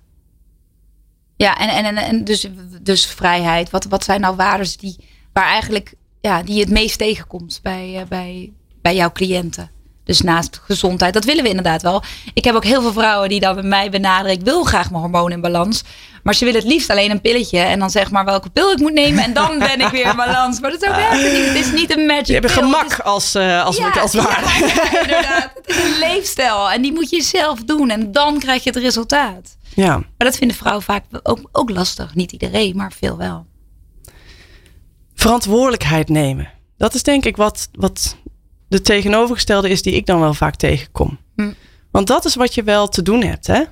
Ja, 1.36 1.58
en, 1.58 1.68
en, 1.68 1.84
en, 1.84 1.96
en 1.96 2.24
dus, 2.24 2.48
dus 2.82 3.06
vrijheid. 3.06 3.70
Wat, 3.70 3.84
wat 3.84 4.04
zijn 4.04 4.20
nou 4.20 4.36
waarden 4.36 4.78
die, 4.78 4.96
waar 5.32 5.46
eigenlijk, 5.46 5.94
ja, 6.20 6.42
die 6.42 6.54
je 6.54 6.60
het 6.60 6.70
meest 6.70 6.98
tegenkomt 6.98 7.60
bij, 7.62 8.00
eh, 8.00 8.06
bij, 8.06 8.52
bij 8.82 8.94
jouw 8.94 9.12
cliënten? 9.12 9.70
Dus 10.08 10.20
naast 10.20 10.60
gezondheid, 10.64 11.14
dat 11.14 11.24
willen 11.24 11.42
we 11.42 11.48
inderdaad 11.48 11.82
wel. 11.82 12.02
Ik 12.34 12.44
heb 12.44 12.54
ook 12.54 12.64
heel 12.64 12.80
veel 12.82 12.92
vrouwen 12.92 13.28
die 13.28 13.40
dan 13.40 13.54
bij 13.54 13.64
mij 13.64 13.90
benaderen. 13.90 14.32
Ik 14.36 14.44
wil 14.44 14.64
graag 14.64 14.90
mijn 14.90 15.02
hormonen 15.02 15.32
in 15.32 15.40
balans. 15.40 15.82
Maar 16.22 16.34
ze 16.34 16.44
willen 16.44 16.60
het 16.60 16.68
liefst 16.70 16.90
alleen 16.90 17.10
een 17.10 17.20
pilletje. 17.20 17.58
En 17.58 17.78
dan 17.78 17.90
zeg 17.90 18.10
maar 18.10 18.24
welke 18.24 18.50
pil 18.50 18.70
ik 18.72 18.78
moet 18.78 18.92
nemen. 18.92 19.24
En 19.24 19.32
dan 19.32 19.58
ben 19.58 19.80
ik 19.80 19.88
weer 19.88 20.06
in 20.10 20.16
balans. 20.16 20.60
Maar 20.60 20.70
dat 20.70 20.82
is 20.82 20.88
ook 20.88 20.94
werkt 20.94 21.22
het 21.22 21.32
niet. 21.32 21.44
Het 21.46 21.56
is 21.56 21.72
niet 21.72 21.96
een 21.96 22.06
magic 22.06 22.26
Je 22.26 22.32
hebt 22.32 22.50
gemak 22.50 22.84
is- 22.90 23.02
als, 23.02 23.34
eh, 23.34 23.64
als, 23.64 23.76
Ja, 23.76 23.90
als 23.90 24.12
ja, 24.12 24.38
ja, 24.40 25.00
inderdaad. 25.02 25.50
Het 25.54 25.68
is 25.76 25.76
een 25.76 25.98
leefstijl. 25.98 26.70
En 26.70 26.82
die 26.82 26.92
moet 26.92 27.10
je 27.10 27.22
zelf 27.22 27.64
doen. 27.64 27.90
En 27.90 28.12
dan 28.12 28.38
krijg 28.38 28.64
je 28.64 28.70
het 28.70 28.78
resultaat. 28.78 29.56
Ja. 29.74 29.96
Maar 29.96 30.06
dat 30.16 30.36
vinden 30.36 30.56
vrouwen 30.56 30.84
vaak 30.84 31.04
ook, 31.22 31.38
ook 31.52 31.70
lastig. 31.70 32.14
Niet 32.14 32.32
iedereen, 32.32 32.76
maar 32.76 32.92
veel 32.98 33.16
wel. 33.16 33.46
verantwoordelijkheid 35.14 36.08
nemen. 36.08 36.50
Dat 36.76 36.94
is 36.94 37.02
denk 37.02 37.24
ik 37.24 37.36
wat, 37.36 37.68
wat 37.72 38.16
de 38.68 38.80
tegenovergestelde 38.80 39.68
is 39.68 39.82
die 39.82 39.94
ik 39.94 40.06
dan 40.06 40.20
wel 40.20 40.34
vaak 40.34 40.56
tegenkom. 40.56 41.18
Hm. 41.36 41.52
Want 41.90 42.06
dat 42.06 42.24
is 42.24 42.34
wat 42.34 42.54
je 42.54 42.62
wel 42.62 42.88
te 42.88 43.02
doen 43.02 43.22
hebt. 43.22 43.46
Hè? 43.46 43.62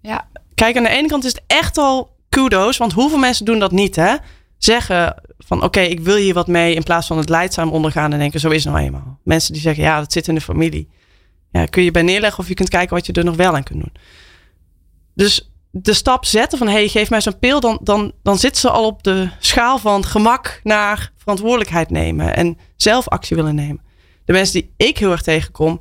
Ja. 0.00 0.28
Kijk, 0.54 0.76
aan 0.76 0.82
de 0.82 0.88
ene 0.88 1.08
kant 1.08 1.24
is 1.24 1.32
het 1.32 1.42
echt 1.46 1.78
al 1.78 2.16
kudo's. 2.28 2.76
Want 2.76 2.92
hoeveel 2.92 3.18
mensen 3.18 3.44
doen 3.44 3.58
dat 3.58 3.72
niet? 3.72 3.96
Hè? 3.96 4.14
Zeggen 4.58 5.22
van 5.38 5.62
oké, 5.62 5.80
ik 5.80 6.00
wil 6.00 6.16
hier 6.16 6.34
wat 6.34 6.46
mee. 6.46 6.74
In 6.74 6.82
plaats 6.82 7.06
van 7.06 7.18
het 7.18 7.28
leidzaam 7.28 7.70
ondergaan 7.70 8.12
en 8.12 8.18
denken 8.18 8.40
zo 8.40 8.48
is 8.48 8.64
het 8.64 8.72
nou 8.72 8.84
eenmaal. 8.84 9.18
Mensen 9.24 9.52
die 9.52 9.62
zeggen 9.62 9.82
ja, 9.82 9.98
dat 9.98 10.12
zit 10.12 10.28
in 10.28 10.34
de 10.34 10.40
familie. 10.40 10.88
Ja, 11.52 11.66
kun 11.66 11.82
je 11.82 11.90
bij 11.90 12.02
neerleggen 12.02 12.38
of 12.42 12.48
je 12.48 12.54
kunt 12.54 12.68
kijken 12.68 12.96
wat 12.96 13.06
je 13.06 13.12
er 13.12 13.24
nog 13.24 13.36
wel 13.36 13.54
aan 13.54 13.62
kunt 13.62 13.80
doen. 13.80 13.92
Dus 15.14 15.50
de 15.70 15.92
stap 15.92 16.24
zetten 16.24 16.58
van 16.58 16.68
hey, 16.68 16.88
geef 16.88 17.10
mij 17.10 17.20
zo'n 17.20 17.38
pil, 17.38 17.60
dan, 17.60 17.78
dan, 17.82 18.12
dan 18.22 18.38
zit 18.38 18.56
ze 18.56 18.70
al 18.70 18.86
op 18.86 19.02
de 19.02 19.28
schaal 19.38 19.78
van 19.78 20.04
gemak 20.04 20.60
naar 20.62 21.12
verantwoordelijkheid 21.16 21.90
nemen 21.90 22.36
en 22.36 22.58
zelf 22.76 23.08
actie 23.08 23.36
willen 23.36 23.54
nemen. 23.54 23.80
De 24.24 24.32
mensen 24.32 24.52
die 24.60 24.70
ik 24.88 24.98
heel 24.98 25.10
erg 25.10 25.22
tegenkom, 25.22 25.80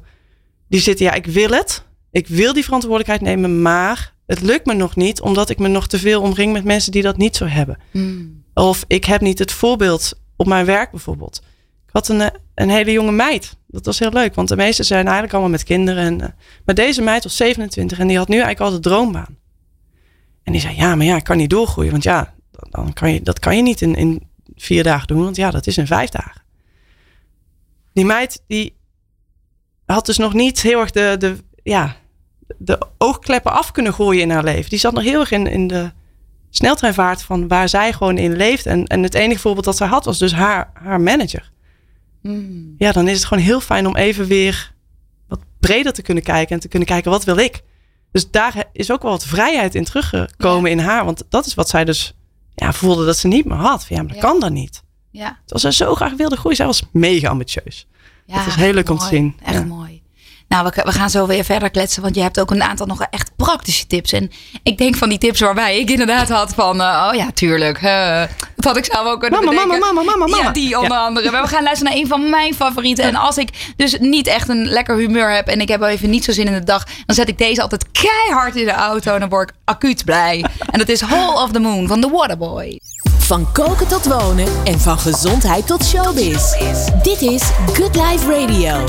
die 0.68 0.80
zitten 0.82 1.06
ja, 1.06 1.14
ik 1.14 1.26
wil 1.26 1.50
het, 1.50 1.84
ik 2.12 2.28
wil 2.28 2.54
die 2.54 2.64
verantwoordelijkheid 2.64 3.22
nemen, 3.22 3.62
maar 3.62 4.14
het 4.26 4.42
lukt 4.42 4.66
me 4.66 4.74
nog 4.74 4.96
niet 4.96 5.22
omdat 5.22 5.50
ik 5.50 5.60
me 5.60 5.68
nog 5.68 5.88
te 5.88 6.00
veel 6.00 6.22
omring 6.22 6.54
met 6.54 6.64
mensen 6.64 6.92
die 6.92 7.02
dat 7.02 7.18
niet 7.18 7.36
zo 7.36 7.46
hebben. 7.46 7.78
Hmm. 7.92 8.44
Of 8.54 8.84
ik 8.88 9.06
heb 9.06 9.22
niet 9.22 9.40
het 9.40 9.52
voorbeeld 9.52 10.14
op 10.36 10.48
mijn 10.48 10.66
werk 10.66 10.92
bijvoorbeeld. 10.92 11.42
Ik 11.88 11.90
had 11.96 12.08
een, 12.08 12.22
eh, 12.22 12.28
een 12.56 12.70
hele 12.70 12.92
jonge 12.92 13.12
meid. 13.12 13.58
Dat 13.68 13.86
was 13.86 14.00
heel 14.00 14.12
leuk, 14.12 14.36
want 14.36 14.48
de 14.48 14.56
meesten 14.56 14.86
zijn 14.86 15.04
eigenlijk 15.04 15.34
allemaal 15.34 15.52
met 15.52 15.64
kinderen. 15.64 16.04
En, 16.04 16.22
eh, 16.22 16.28
maar 16.66 16.76
deze 16.76 17.02
meid 17.02 17.24
was 17.24 17.36
27 17.36 18.00
en 18.00 18.08
die 18.08 18.18
had 18.18 18.28
nu 18.28 18.34
eigenlijk 18.42 18.66
al 18.66 18.72
de 18.82 18.90
droombaan. 18.90 19.38
En 20.44 20.52
die 20.52 20.62
zei, 20.62 20.76
ja, 20.76 20.96
maar 20.96 21.06
ja, 21.06 21.16
ik 21.16 21.24
kan 21.24 21.38
niet 21.38 21.50
doorgroeien. 21.50 21.92
Want 21.92 22.04
ja, 22.04 22.34
dan- 22.52 22.84
dan 22.84 22.94
kan 22.94 23.14
je, 23.14 23.22
dat 23.22 23.40
kan 23.40 23.56
je 23.56 23.62
niet 23.62 23.82
in, 23.82 23.96
in 23.96 24.22
vier 24.56 24.84
dagen 24.84 25.08
doen. 25.08 25.24
Want 25.24 25.36
ja, 25.36 25.52
dat 25.52 25.68
is 25.68 25.78
in 25.78 25.88
vijf 25.88 26.10
dagen. 26.10 26.39
Die 27.94 28.06
meid, 28.06 28.44
die 28.48 28.76
had 29.86 30.06
dus 30.06 30.18
nog 30.18 30.34
niet 30.34 30.62
heel 30.62 30.80
erg 30.80 30.92
de, 30.92 31.16
de, 31.20 31.38
ja, 31.64 31.96
de 32.58 32.80
oogkleppen 32.98 33.52
af 33.52 33.72
kunnen 33.72 33.94
gooien 33.94 34.22
in 34.22 34.30
haar 34.30 34.44
leven. 34.44 34.70
Die 34.70 34.80
zat 34.80 34.94
nog 34.94 35.04
heel 35.04 35.20
erg 35.20 35.32
in, 35.32 35.48
in 35.48 35.68
de 35.68 35.92
sneltreinvaart 36.50 37.22
van 37.22 37.48
waar 37.48 37.70
zij 37.70 37.94
gewoon 37.94 38.18
in 38.18 38.36
leeft. 38.36 38.66
En, 38.66 38.88
en 38.88 39.04
het 39.04 39.14
enige 39.14 39.40
voorbeeld 39.40 39.66
dat 39.66 39.78
zij 39.78 39.88
had 39.88 40.06
was 40.06 40.18
dus 40.18 40.34
haar, 40.34 40.70
haar 40.74 41.02
manager. 41.02 41.52
Hmm. 42.22 42.76
Ja, 42.78 42.92
dan 42.92 43.08
is 43.08 43.18
het 43.18 43.26
gewoon 43.26 43.44
heel 43.44 43.60
fijn 43.62 43.88
om 43.88 43.96
even 43.96 44.28
weer 44.28 44.74
wat 45.28 45.40
breder 45.60 45.94
te 45.94 46.02
kunnen 46.02 46.24
kijken. 46.24 46.56
En 46.56 46.62
te 46.62 46.68
kunnen 46.68 46.88
kijken, 46.88 47.12
wat 47.12 47.24
wil 47.24 47.38
ik? 47.38 47.62
Dus 48.12 48.32
daar 48.32 48.64
is 48.74 48.92
ook 48.92 49.02
wel 49.02 49.12
wat 49.12 49.26
vrijheid 49.26 49.76
in 49.76 49.84
teruggekomen 49.84 50.72
in 50.72 50.80
haar. 50.80 51.06
Want 51.06 51.24
dat 51.30 51.46
is 51.46 51.54
wat 51.54 51.70
zij 51.70 51.86
dus 51.86 52.14
ja, 52.56 52.74
voelde 52.74 53.06
dat 53.06 53.18
ze 53.18 53.28
niet 53.28 53.46
meer 53.46 53.58
had. 53.58 53.86
Ja, 53.90 53.96
maar 53.98 54.08
dat 54.08 54.16
Ja. 54.16 54.22
kan 54.22 54.40
dan 54.40 54.54
niet. 54.54 54.84
Ja. 55.12 55.38
Terwijl 55.46 55.60
zij 55.60 55.88
zo 55.88 55.96
graag 55.96 56.14
wilde 56.14 56.36
groeien. 56.38 56.58
Zij 56.58 56.66
was 56.66 56.84
mega 56.92 57.28
ambitieus. 57.30 57.88
ja. 58.26 58.38
Dat 58.38 58.48
is 58.48 58.56
heel 58.56 58.74
leuk 58.74 58.90
om 58.90 58.98
te 58.98 59.06
zien. 59.06 59.38
Echt 59.46 59.54
Ja. 59.56 59.64
mooi. 59.64 59.98
Nou, 60.48 60.70
we, 60.76 60.82
we 60.84 60.92
gaan 60.92 61.10
zo 61.10 61.26
weer 61.28 61.44
verder 61.44 61.70
kletsen, 61.70 62.02
want 62.02 62.16
je 62.16 62.22
hebt 62.22 62.40
ook 62.40 62.52
een 62.52 62.64
aantal 62.64 62.86
nog 62.86 63.02
echt 63.10 63.32
praktische 63.36 63.88
tips. 63.88 64.12
En 64.14 64.32
ik 64.64 64.78
denk 64.78 64.96
van 64.96 65.10
die 65.10 65.18
tips 65.18 65.40
waarbij 65.40 65.80
ik 65.80 65.90
inderdaad 65.90 66.30
had 66.30 66.54
van, 66.54 66.82
eh, 66.82 67.08
oh 67.10 67.16
ja, 67.16 67.32
tuurlijk. 67.32 67.78
eh, 67.82 68.22
dat 68.56 68.66
had 68.66 68.78
ik 68.78 68.86
zelf 68.86 69.08
ook 69.08 69.20
kunnen 69.20 69.40
Mama, 69.46 69.52
bedenken. 69.52 69.80
mama, 69.80 69.92
mama, 70.02 70.18
mama, 70.18 70.36
Ja, 70.36 70.42
mama. 70.42 70.52
die 70.54 70.80
onder 70.80 70.98
andere. 70.98 71.32
Maar 71.32 71.42
we 71.42 71.48
gaan 71.48 71.64
luisteren 71.64 71.94
naar 71.94 72.02
een 72.02 72.08
van 72.08 72.30
mijn 72.30 72.54
favorieten. 72.54 73.04
En 73.04 73.16
als 73.16 73.38
ik 73.38 73.74
dus 73.76 73.98
niet 74.00 74.28
echt 74.28 74.50
een 74.50 74.66
lekker 74.66 74.98
humeur 74.98 75.32
heb 75.32 75.48
en 75.48 75.62
ik 75.62 75.68
heb 75.68 75.82
even 75.82 76.10
niet 76.10 76.24
zo 76.24 76.32
zin 76.32 76.46
in 76.48 76.54
de 76.54 76.64
dag, 76.64 76.84
dan 77.06 77.16
zet 77.16 77.28
ik 77.28 77.38
deze 77.38 77.62
altijd 77.62 77.92
keihard 77.92 78.56
in 78.56 78.66
de 78.66 78.72
auto 78.72 79.14
en 79.14 79.20
dan 79.20 79.30
word 79.30 79.50
ik 79.50 79.56
acuut 79.66 80.06
blij. 80.06 80.46
En 80.72 80.80
dat 80.80 80.90
is 80.90 81.02
Hall 81.02 81.34
of 81.44 81.52
the 81.52 81.60
Moon 81.60 81.88
van 81.88 82.02
The 82.02 82.10
Waterboy. 82.10 82.80
Van 83.30 83.52
koken 83.52 83.88
tot 83.88 84.06
wonen 84.06 84.48
en 84.64 84.80
van 84.80 85.00
gezondheid 85.00 85.68
tot 85.68 85.86
showbiz. 85.86 86.58
Dit 87.04 87.22
is 87.22 87.42
Good 87.74 87.96
Life 87.96 88.26
Radio. 88.28 88.86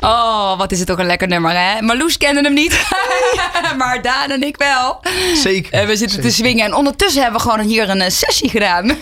Oh, 0.00 0.58
wat 0.58 0.72
is 0.72 0.80
het 0.80 0.90
ook 0.90 0.98
een 0.98 1.06
lekker 1.06 1.28
nummer, 1.28 1.50
hè? 1.50 1.82
Marloes 1.82 2.16
kende 2.16 2.40
hem 2.40 2.52
niet, 2.52 2.80
maar 3.78 4.02
Daan 4.02 4.30
en 4.30 4.42
ik 4.42 4.56
wel. 4.56 5.00
Zeker. 5.34 5.72
En 5.72 5.86
we 5.86 5.96
zitten 5.96 6.20
te 6.20 6.30
swingen 6.30 6.64
en 6.64 6.74
ondertussen 6.74 7.22
hebben 7.22 7.40
we 7.40 7.48
gewoon 7.50 7.66
hier 7.66 7.88
een 7.88 8.00
eh, 8.00 8.10
sessie 8.10 8.50
gedaan. 8.50 8.96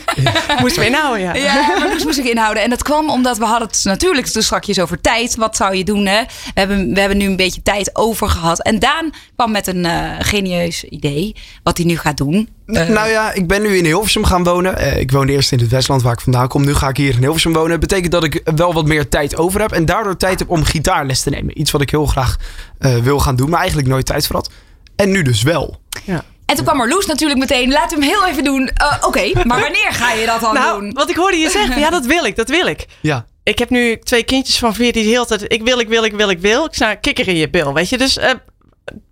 Moest 0.61 0.77
weer 0.77 0.91
nou, 0.91 1.19
ja. 1.19 1.35
Ja, 1.35 1.79
Marloes 1.79 2.05
moest 2.05 2.19
ik 2.19 2.25
inhouden. 2.25 2.63
En 2.63 2.71
dat 2.71 2.83
kwam 2.83 3.11
omdat 3.11 3.39
we 3.39 3.45
hadden 3.45 3.69
het 3.69 3.85
natuurlijk 3.85 4.27
toen 4.27 4.43
strakjes 4.43 4.79
over 4.79 5.01
tijd. 5.01 5.37
Wat 5.37 5.57
zou 5.57 5.77
je 5.77 5.85
doen, 5.85 6.07
hè? 6.07 6.21
We 6.23 6.51
hebben, 6.61 6.95
we 6.95 7.01
hebben 7.01 7.19
nu 7.19 7.27
een 7.27 7.37
beetje 7.37 7.63
tijd 7.63 7.97
over 7.97 8.29
gehad. 8.29 8.63
En 8.63 8.79
Daan 8.79 9.11
kwam 9.35 9.51
met 9.51 9.67
een 9.67 9.85
eh, 9.85 10.11
genieus 10.19 10.85
idee. 10.85 11.37
Wat 11.63 11.77
hij 11.77 11.87
nu 11.87 11.99
gaat 11.99 12.17
doen. 12.17 12.49
Eh, 12.67 12.89
nou 12.89 13.09
ja, 13.09 13.33
ik 13.33 13.47
ben 13.47 13.63
nu 13.63 13.77
in 13.77 13.85
Hilversum 13.85 14.25
gaan 14.25 14.45
wonen. 14.45 14.79
Eh, 14.79 15.01
ik 15.01 15.11
woonde 15.11 15.33
eerst 15.33 15.53
in 15.53 15.59
het 15.59 15.69
Westland 15.69 16.03
waar 16.03 16.13
ik 16.13 16.21
vandaan 16.21 16.49
kom. 16.49 16.65
Nu 16.65 16.75
ga 16.75 16.89
ik 16.89 16.97
hier 16.97 17.15
in 17.15 17.19
Hilversum 17.21 17.53
wonen. 17.53 17.71
Dat 17.71 17.81
betekent 17.81 18.13
dat 18.13 18.25
ik 18.25 18.41
wel 18.57 18.73
wat 18.73 18.87
meer 18.87 19.09
tijd 19.09 19.37
over 19.37 19.61
heb. 19.61 19.73
En 19.73 19.85
daardoor 19.85 20.17
tijd 20.17 20.39
heb 20.39 20.51
om 20.51 20.65
gitaarles 20.65 21.23
te 21.23 21.31
nemen. 21.31 21.61
Iets 21.61 21.71
wat 21.71 21.81
ik 21.81 21.91
heel 21.91 22.07
graag 22.07 22.37
eh, 22.79 22.97
wil 22.97 23.19
gaan 23.21 23.37
doen. 23.37 23.51
Maar 23.51 23.59
eigenlijk 23.59 23.89
nooit 23.89 24.07
tijd 24.07 24.27
voor 24.27 24.37
had. 24.37 24.51
En 24.97 25.11
nu 25.11 25.23
dus 25.23 25.43
wel. 25.43 25.81
ja. 26.05 26.25
En 26.47 26.55
toen 26.57 26.65
kwam 26.65 26.77
Marloes 26.77 27.07
natuurlijk 27.07 27.41
meteen. 27.41 27.71
Laat 27.71 27.91
hem 27.91 28.03
heel 28.03 28.27
even 28.27 28.45
doen. 28.45 28.69
Eh, 28.69 28.97
Oké, 29.07 29.31
maar 29.45 29.61
wanneer 29.61 29.89
ga 29.93 30.13
je 30.13 30.27
dat 30.27 30.41
dan 30.41 30.55
Nou, 30.55 30.81
doen? 30.81 30.93
wat 30.93 31.11
ik 31.11 31.17
hoorde 31.17 31.37
je 31.37 31.51
zeggen, 31.51 31.79
ja, 31.79 31.91
dat 31.91 32.07
wil 32.07 32.25
ik, 32.25 32.37
dat 32.37 32.49
wil 32.49 32.67
ik. 32.67 32.87
Ja. 33.01 33.27
ik 33.43 33.59
heb 33.59 33.71
nu 33.71 33.99
twee 33.99 34.23
kindjes 34.23 34.59
van 34.59 34.75
vier 34.75 34.93
die 34.93 35.03
de 35.03 35.09
hele 35.09 35.27
tijd... 35.27 35.53
Ik 35.53 35.63
wil, 35.63 35.79
ik 35.79 35.89
wil, 35.89 36.05
ik 36.05 36.13
wil, 36.13 36.31
ik 36.31 36.39
wil. 36.41 36.65
Ik 36.65 36.75
sta 36.75 36.95
kikker 36.95 37.29
in 37.29 37.37
je 37.37 37.51
bil, 37.51 37.75
weet 37.75 37.89
je. 37.89 37.99
Dus 37.99 38.19
eh, 38.19 38.31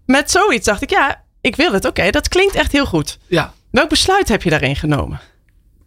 met 0.06 0.30
zoiets 0.30 0.66
dacht 0.66 0.82
ik, 0.82 0.90
ja, 0.90 1.23
ik 1.44 1.56
wil 1.56 1.72
het. 1.72 1.84
Oké, 1.84 2.10
dat 2.10 2.28
klinkt 2.28 2.54
echt 2.54 2.72
heel 2.72 2.86
goed. 2.86 3.18
Ja. 3.26 3.52
Welk 3.70 3.88
besluit 3.88 4.28
heb 4.28 4.42
je 4.42 4.50
daarin 4.50 4.76
genomen? 4.76 5.20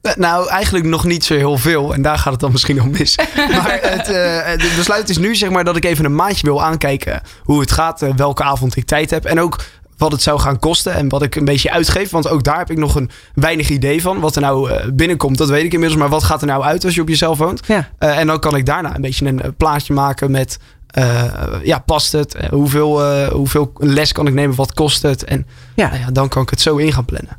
Eh, 0.01 0.15
Nou, 0.15 0.49
eigenlijk 0.49 0.85
nog 0.85 1.03
niet 1.05 1.25
zo 1.25 1.33
heel 1.35 1.57
veel. 1.57 1.93
En 1.93 2.01
daar 2.01 2.17
gaat 2.17 2.31
het 2.31 2.41
dan 2.41 2.51
misschien 2.51 2.81
om 2.81 2.91
mis. 2.91 3.15
maar 3.35 3.79
het, 3.81 4.09
eh, 4.09 4.45
het 4.45 4.75
besluit 4.77 5.09
is 5.09 5.17
nu 5.17 5.35
zeg 5.35 5.49
maar 5.49 5.63
dat 5.63 5.75
ik 5.75 5.85
even 5.85 6.05
een 6.05 6.15
maandje 6.15 6.47
wil 6.47 6.63
aankijken 6.63 7.21
hoe 7.43 7.59
het 7.59 7.71
gaat. 7.71 8.01
eh, 8.01 8.09
welke 8.15 8.43
avond 8.43 8.75
ik 8.75 8.85
tijd 8.85 9.09
heb. 9.09 9.25
En 9.25 9.39
ook 9.39 9.63
wat 9.97 10.11
het 10.11 10.21
zou 10.21 10.39
gaan 10.39 10.59
kosten 10.59 10.93
en 10.93 11.09
wat 11.09 11.21
ik 11.21 11.35
een 11.35 11.45
beetje 11.45 11.71
uitgeef. 11.71 12.09
Want 12.09 12.27
ook 12.27 12.43
daar 12.43 12.57
heb 12.57 12.71
ik 12.71 12.77
nog 12.77 12.95
een 12.95 13.09
weinig 13.33 13.69
idee 13.69 14.01
van. 14.01 14.19
Wat 14.19 14.35
er 14.35 14.41
nou 14.41 14.91
binnenkomt, 14.91 15.37
dat 15.37 15.49
weet 15.49 15.63
ik 15.63 15.73
inmiddels. 15.73 16.01
Maar 16.01 16.09
wat 16.09 16.23
gaat 16.23 16.41
er 16.41 16.47
nou 16.47 16.63
uit 16.63 16.85
als 16.85 16.95
je 16.95 17.01
op 17.01 17.07
jezelf 17.09 17.37
woont? 17.37 17.61
Ja. 17.67 17.89
En 17.97 18.27
dan 18.27 18.39
kan 18.39 18.55
ik 18.55 18.65
daarna 18.65 18.95
een 18.95 19.01
beetje 19.01 19.25
een 19.25 19.55
plaatje 19.57 19.93
maken 19.93 20.31
met... 20.31 20.57
eh, 20.87 21.33
ja, 21.63 21.79
past 21.79 22.11
het? 22.11 22.35
Eh, 22.35 22.49
hoeveel, 22.49 23.03
eh, 23.03 23.27
hoeveel 23.27 23.71
les 23.77 24.11
kan 24.11 24.27
ik 24.27 24.33
nemen? 24.33 24.55
Wat 24.55 24.73
kost 24.73 25.01
het? 25.01 25.23
En 25.23 25.47
Ja. 25.75 25.87
nou 25.87 25.99
ja, 25.99 26.11
dan 26.11 26.29
kan 26.29 26.41
ik 26.43 26.49
het 26.49 26.61
zo 26.61 26.75
in 26.77 26.93
gaan 26.93 27.05
plannen. 27.05 27.37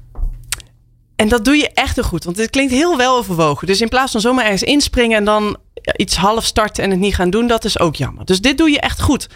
En 1.16 1.28
dat 1.28 1.44
doe 1.44 1.56
je 1.56 1.70
echt 1.74 1.94
heel 1.94 2.04
goed, 2.04 2.24
want 2.24 2.36
het 2.36 2.50
klinkt 2.50 2.72
heel 2.72 2.96
wel 2.96 3.16
overwogen. 3.16 3.66
Dus 3.66 3.80
in 3.80 3.88
plaats 3.88 4.12
van 4.12 4.20
zomaar 4.20 4.44
ergens 4.44 4.62
inspringen 4.62 5.16
en 5.16 5.24
dan 5.24 5.56
iets 5.96 6.16
half 6.16 6.44
starten 6.44 6.84
en 6.84 6.90
het 6.90 6.98
niet 6.98 7.14
gaan 7.14 7.30
doen, 7.30 7.46
dat 7.46 7.64
is 7.64 7.78
ook 7.78 7.96
jammer. 7.96 8.24
Dus 8.24 8.40
dit 8.40 8.58
doe 8.58 8.70
je 8.70 8.80
echt 8.80 9.00
goed. 9.00 9.28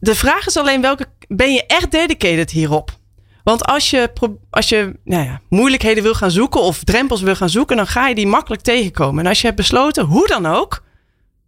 De 0.00 0.14
vraag 0.14 0.46
is 0.46 0.56
alleen 0.56 0.80
welke 0.80 1.06
ben 1.28 1.52
je 1.52 1.66
echt 1.66 1.90
dedicated 1.90 2.50
hierop? 2.50 2.96
Want 3.44 3.64
als 3.64 3.90
je, 3.90 4.10
als 4.50 4.68
je 4.68 4.94
nou 5.04 5.24
ja, 5.24 5.40
moeilijkheden 5.48 6.02
wil 6.02 6.14
gaan 6.14 6.30
zoeken 6.30 6.60
of 6.60 6.84
drempels 6.84 7.22
wil 7.22 7.36
gaan 7.36 7.50
zoeken, 7.50 7.76
dan 7.76 7.86
ga 7.86 8.08
je 8.08 8.14
die 8.14 8.26
makkelijk 8.26 8.62
tegenkomen. 8.62 9.24
En 9.24 9.28
als 9.28 9.40
je 9.40 9.46
hebt 9.46 9.58
besloten, 9.58 10.04
hoe 10.04 10.26
dan 10.26 10.46
ook, 10.46 10.84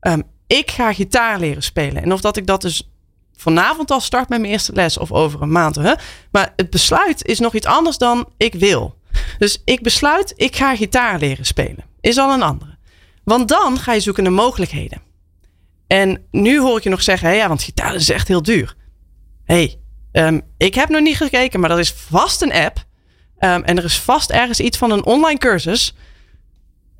ehm, 0.01 0.21
ik 0.57 0.71
ga 0.71 0.93
gitaar 0.93 1.39
leren 1.39 1.63
spelen. 1.63 2.03
En 2.03 2.13
of 2.13 2.21
dat 2.21 2.37
ik 2.37 2.47
dat 2.47 2.61
dus 2.61 2.91
vanavond 3.37 3.91
al 3.91 4.01
start 4.01 4.29
met 4.29 4.41
mijn 4.41 4.53
eerste 4.53 4.73
les 4.73 4.99
of 4.99 5.13
over 5.13 5.43
een 5.43 5.53
maand. 5.53 5.77
Hè? 5.77 5.93
Maar 6.31 6.53
het 6.57 6.71
besluit 6.71 7.27
is 7.27 7.39
nog 7.39 7.55
iets 7.55 7.67
anders 7.67 7.99
dan 7.99 8.29
ik 8.37 8.55
wil. 8.55 8.99
Dus 9.39 9.63
ik 9.65 9.83
besluit, 9.83 10.33
ik 10.37 10.57
ga 10.57 10.77
gitaar 10.77 11.19
leren 11.19 11.45
spelen. 11.45 11.85
Is 12.01 12.19
al 12.19 12.33
een 12.33 12.43
andere. 12.43 12.77
Want 13.25 13.49
dan 13.49 13.79
ga 13.79 13.93
je 13.93 14.01
zoeken 14.01 14.23
naar 14.23 14.33
mogelijkheden. 14.33 15.03
En 15.87 16.27
nu 16.31 16.61
hoor 16.61 16.77
ik 16.77 16.83
je 16.83 16.91
nog 16.91 17.03
zeggen, 17.03 17.29
hé, 17.29 17.35
ja, 17.35 17.49
want 17.49 17.63
gitaar 17.63 17.95
is 17.95 18.11
echt 18.11 18.29
heel 18.29 18.43
duur. 18.43 18.75
Hey, 19.45 19.79
ehm, 20.13 20.41
ik 20.57 20.75
heb 20.75 20.89
nog 20.89 21.01
niet 21.01 21.17
gekeken, 21.17 21.61
maar 21.61 21.71
er 21.71 21.79
is 21.79 21.93
vast 21.93 22.43
een 22.43 22.53
app. 22.53 22.79
Um, 23.39 23.65
en 23.65 23.79
er 23.79 23.85
is 23.85 23.99
vast 23.99 24.31
ergens 24.31 24.61
iets 24.61 24.79
van 24.79 24.91
een 24.91 25.05
online 25.05 25.39
cursus. 25.39 25.95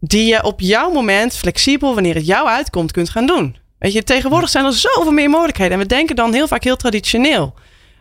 Die 0.01 0.27
je 0.27 0.43
op 0.43 0.61
jouw 0.61 0.91
moment, 0.91 1.37
flexibel, 1.37 1.95
wanneer 1.95 2.15
het 2.15 2.27
jou 2.27 2.49
uitkomt, 2.49 2.93
kunt 2.93 3.11
gaan 3.11 3.27
doen. 3.27 3.57
Weet 3.79 3.93
je, 3.93 4.03
tegenwoordig 4.03 4.51
zijn 4.51 4.65
er 4.65 4.73
zoveel 4.73 5.13
meer 5.13 5.31
mogelijkheden. 5.31 5.73
En 5.73 5.79
we 5.79 5.87
denken 5.87 6.17
dan 6.17 6.33
heel 6.33 6.49
vaak 6.49 6.65
heel 6.65 6.77
traditioneel. 6.77 7.55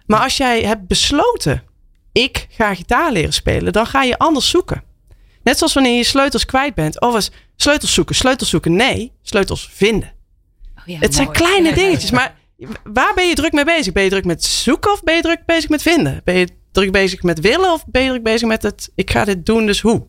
Maar 0.05 0.19
als 0.19 0.37
jij 0.37 0.61
hebt 0.61 0.87
besloten, 0.87 1.63
ik 2.11 2.47
ga 2.49 2.75
gitaar 2.75 3.11
leren 3.11 3.33
spelen, 3.33 3.73
dan 3.73 3.85
ga 3.85 4.03
je 4.03 4.17
anders 4.17 4.49
zoeken. 4.49 4.83
Net 5.43 5.57
zoals 5.57 5.73
wanneer 5.73 5.97
je 5.97 6.03
sleutels 6.03 6.45
kwijt 6.45 6.73
bent. 6.73 7.01
Of 7.01 7.13
eens 7.13 7.31
sleutels 7.55 7.93
zoeken, 7.93 8.15
sleutels 8.15 8.49
zoeken. 8.49 8.75
Nee, 8.75 9.11
sleutels 9.21 9.69
vinden. 9.73 10.13
Oh 10.77 10.83
ja, 10.85 10.97
het 10.99 11.15
zijn 11.15 11.31
kleine 11.31 11.73
dingetjes, 11.73 12.11
maar 12.11 12.35
waar 12.83 13.13
ben 13.13 13.27
je 13.27 13.35
druk 13.35 13.51
mee 13.51 13.65
bezig? 13.65 13.93
Ben 13.93 14.03
je 14.03 14.09
druk 14.09 14.25
met 14.25 14.43
zoeken 14.43 14.91
of 14.91 15.03
ben 15.03 15.15
je 15.15 15.21
druk 15.21 15.45
bezig 15.45 15.69
met 15.69 15.81
vinden? 15.81 16.21
Ben 16.23 16.35
je 16.35 16.47
druk 16.71 16.91
bezig 16.91 17.23
met 17.23 17.39
willen 17.39 17.73
of 17.73 17.85
ben 17.87 18.01
je 18.01 18.09
druk 18.09 18.23
bezig 18.23 18.47
met 18.47 18.63
het, 18.63 18.91
ik 18.95 19.11
ga 19.11 19.25
dit 19.25 19.45
doen, 19.45 19.65
dus 19.65 19.81
hoe? 19.81 20.05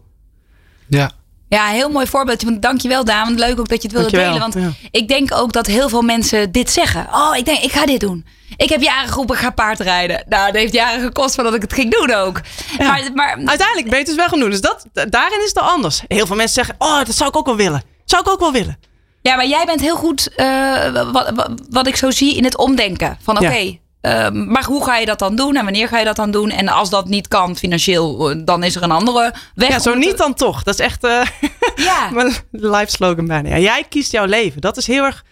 Ja. 0.86 1.12
Ja, 1.50 1.66
heel 1.66 1.90
mooi 1.90 2.06
voorbeeldje. 2.06 2.46
Want 2.46 2.62
dankjewel 2.62 3.04
Daan. 3.04 3.38
Leuk 3.38 3.60
ook 3.60 3.68
dat 3.68 3.82
je 3.82 3.88
het 3.88 3.96
wilde 3.96 4.16
delen. 4.16 4.38
Want 4.38 4.56
ik 4.90 5.08
denk 5.08 5.34
ook 5.34 5.52
dat 5.52 5.66
heel 5.66 5.88
veel 5.88 6.02
mensen 6.02 6.52
dit 6.52 6.70
zeggen. 6.70 7.06
Oh, 7.12 7.36
ik 7.36 7.44
denk, 7.44 7.58
ik 7.58 7.72
ga 7.72 7.86
dit 7.86 8.00
doen. 8.00 8.26
Ik 8.56 8.68
heb 8.68 8.82
jaren 8.82 9.08
geroepen, 9.08 9.36
ga 9.36 9.50
paardrijden. 9.50 10.24
Nou, 10.28 10.46
dat 10.46 10.60
heeft 10.60 10.72
jaren 10.72 11.00
gekost 11.00 11.34
voordat 11.34 11.54
ik 11.54 11.62
het 11.62 11.72
ging 11.72 11.92
doen 11.92 12.14
ook. 12.14 12.40
Maar, 12.78 13.10
maar, 13.14 13.36
Uiteindelijk 13.44 13.88
ben 13.88 13.98
je 13.98 14.04
het 14.04 14.06
dus 14.06 14.14
wel 14.14 14.28
gaan 14.28 14.40
doen. 14.40 14.50
Dus 14.50 14.60
dat, 14.60 14.86
daarin 14.92 15.40
is 15.40 15.48
het 15.48 15.58
anders. 15.58 16.02
Heel 16.08 16.26
veel 16.26 16.36
mensen 16.36 16.64
zeggen, 16.64 16.74
oh, 16.78 17.04
dat 17.04 17.14
zou 17.14 17.28
ik 17.28 17.36
ook 17.36 17.46
wel 17.46 17.56
willen. 17.56 17.82
Zou 18.04 18.22
ik 18.22 18.28
ook 18.28 18.40
wel 18.40 18.52
willen. 18.52 18.78
Ja, 19.22 19.36
maar 19.36 19.46
jij 19.46 19.64
bent 19.66 19.80
heel 19.80 19.96
goed, 19.96 20.28
uh, 20.36 21.12
wat, 21.12 21.50
wat, 21.70 21.86
ik 21.86 21.96
zo 21.96 22.10
zie, 22.10 22.36
in 22.36 22.44
het 22.44 22.56
omdenken. 22.56 23.18
Van 23.22 23.38
oké, 23.38 23.78
Ehm, 24.00 24.50
maar 24.50 24.64
hoe 24.64 24.84
ga 24.84 24.96
je 24.96 25.06
dat 25.06 25.18
dan 25.18 25.36
doen 25.36 25.56
en 25.56 25.64
wanneer 25.64 25.88
ga 25.88 25.98
je 25.98 26.04
dat 26.04 26.16
dan 26.16 26.30
doen? 26.30 26.50
En 26.50 26.68
als 26.68 26.90
dat 26.90 27.08
niet 27.08 27.28
kan 27.28 27.56
financieel, 27.56 28.30
eh, 28.30 28.40
dan 28.44 28.62
is 28.62 28.76
er 28.76 28.82
een 28.82 28.90
andere 28.90 29.34
weg. 29.54 29.68
Ja, 29.68 29.78
zo 29.78 29.94
niet 29.94 30.18
dan 30.18 30.34
toch. 30.34 30.62
Dat 30.62 30.74
is 30.74 30.80
echt 30.80 31.04
uh, 31.04 31.22
ja. 31.88 32.10
mijn 32.10 32.34
life 32.50 32.90
slogan 32.90 33.26
bijna. 33.26 33.48
Ja, 33.48 33.58
jij 33.58 33.84
kiest 33.88 34.12
jouw 34.12 34.24
leven. 34.24 34.60
Dat 34.60 34.76
is 34.76 34.86
heel 34.86 35.04
erg 35.04 35.24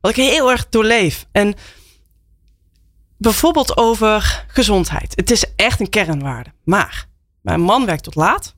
wat 0.00 0.10
ik 0.10 0.16
heel 0.16 0.50
erg 0.50 0.68
doorleef. 0.68 1.26
En 1.32 1.54
bijvoorbeeld 3.18 3.76
over 3.76 4.44
gezondheid. 4.48 5.12
Het 5.16 5.30
is 5.30 5.44
echt 5.56 5.80
een 5.80 5.88
kernwaarde. 5.88 6.50
Maar 6.64 7.06
mijn 7.40 7.60
man 7.60 7.86
werkt 7.86 8.02
tot 8.02 8.14
laat. 8.14 8.54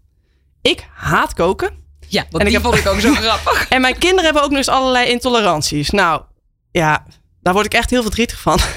Ik 0.63 0.87
haat 0.95 1.35
koken. 1.35 1.87
Ja, 2.09 2.27
en 2.31 2.47
ik 2.47 2.53
heb... 2.53 2.63
vond 2.63 2.75
ik 2.75 2.87
ook 2.87 3.01
zo 3.01 3.15
grappig. 3.25 3.69
En 3.69 3.81
mijn 3.81 3.99
kinderen 3.99 4.25
hebben 4.25 4.43
ook 4.43 4.49
nog 4.49 4.59
eens 4.59 4.69
allerlei 4.69 5.11
intoleranties. 5.11 5.91
Nou, 5.91 6.23
ja, 6.71 7.07
daar 7.43 7.53
word 7.53 7.67
ik 7.67 7.75
echt 7.75 7.91
heel 7.91 8.03
verdrietig 8.03 8.41
van. 8.41 8.59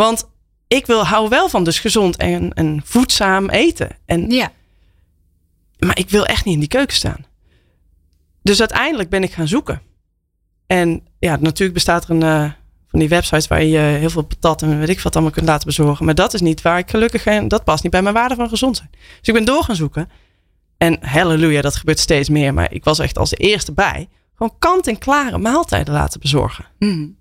Want 0.00 0.28
ik 0.66 0.86
wil, 0.86 1.06
hou 1.06 1.28
wel 1.28 1.48
van 1.48 1.64
dus 1.64 1.78
gezond 1.78 2.16
en, 2.16 2.52
en 2.52 2.80
voedzaam 2.84 3.50
eten. 3.50 3.96
En, 4.04 4.30
ja. 4.30 4.52
Maar 5.78 5.98
ik 5.98 6.10
wil 6.10 6.26
echt 6.26 6.44
niet 6.44 6.54
in 6.54 6.60
die 6.60 6.68
keuken 6.68 6.96
staan. 6.96 7.26
Dus 8.42 8.60
uiteindelijk 8.60 9.08
ben 9.08 9.22
ik 9.22 9.32
gaan 9.32 9.48
zoeken. 9.48 9.82
En 10.66 11.02
ja, 11.18 11.36
natuurlijk 11.40 11.74
bestaat 11.74 12.04
er 12.04 12.10
een 12.10 12.22
uh, 12.22 12.50
van 12.86 12.98
die 12.98 13.08
websites 13.08 13.46
waar 13.46 13.62
je 13.62 13.78
heel 13.78 14.10
veel 14.10 14.22
patat 14.22 14.62
en 14.62 14.78
weet 14.78 14.88
ik 14.88 15.00
wat 15.00 15.14
allemaal 15.14 15.32
kunt 15.32 15.46
laten 15.46 15.66
bezorgen. 15.66 16.04
Maar 16.04 16.14
dat 16.14 16.34
is 16.34 16.40
niet 16.40 16.62
waar 16.62 16.78
ik 16.78 16.90
gelukkig 16.90 17.24
en 17.24 17.48
dat 17.48 17.64
past 17.64 17.82
niet 17.82 17.92
bij 17.92 18.02
mijn 18.02 18.14
waarde 18.14 18.34
van 18.34 18.48
gezond 18.48 18.76
zijn. 18.76 18.90
Dus 18.90 19.28
ik 19.28 19.34
ben 19.34 19.44
door 19.44 19.64
gaan 19.64 19.76
zoeken. 19.76 20.10
En 20.76 20.98
halleluja, 21.00 21.60
dat 21.60 21.76
gebeurt 21.76 21.98
steeds 21.98 22.28
meer. 22.28 22.54
Maar 22.54 22.72
ik 22.72 22.84
was 22.84 22.98
echt 22.98 23.18
als 23.18 23.30
de 23.30 23.36
eerste 23.36 23.72
bij. 23.72 24.08
Gewoon 24.34 24.54
kant-en-klare 24.58 25.38
maaltijden 25.38 25.94
laten 25.94 26.20
bezorgen. 26.20 26.64
Mm. 26.78 27.16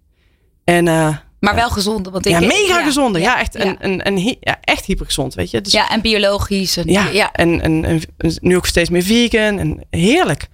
En 0.63 0.85
uh, 0.85 1.17
maar 1.39 1.55
wel 1.55 1.69
gezonde. 1.69 2.09
Want 2.09 2.25
ik, 2.25 2.31
ja, 2.31 2.39
mega 2.39 2.83
gezonde. 2.83 3.19
Ja, 3.19 3.39
echt, 3.39 3.55
Een, 3.55 3.77
een, 3.79 4.07
een, 4.07 4.37
ja, 4.39 4.57
echt 4.61 4.85
hypergezond, 4.85 5.33
weet 5.33 5.51
je. 5.51 5.61
Dus, 5.61 5.71
ja, 5.71 5.89
en 5.89 6.01
biologisch. 6.01 6.77
En, 6.77 6.87
ja, 6.87 7.07
ja. 7.07 7.31
En, 7.31 7.61
en, 7.61 8.01
nu 8.41 8.55
ook 8.55 8.65
steeds 8.65 8.89
meer 8.89 9.03
vegan. 9.03 9.59
En 9.59 9.85
heerlijk. 9.89 10.47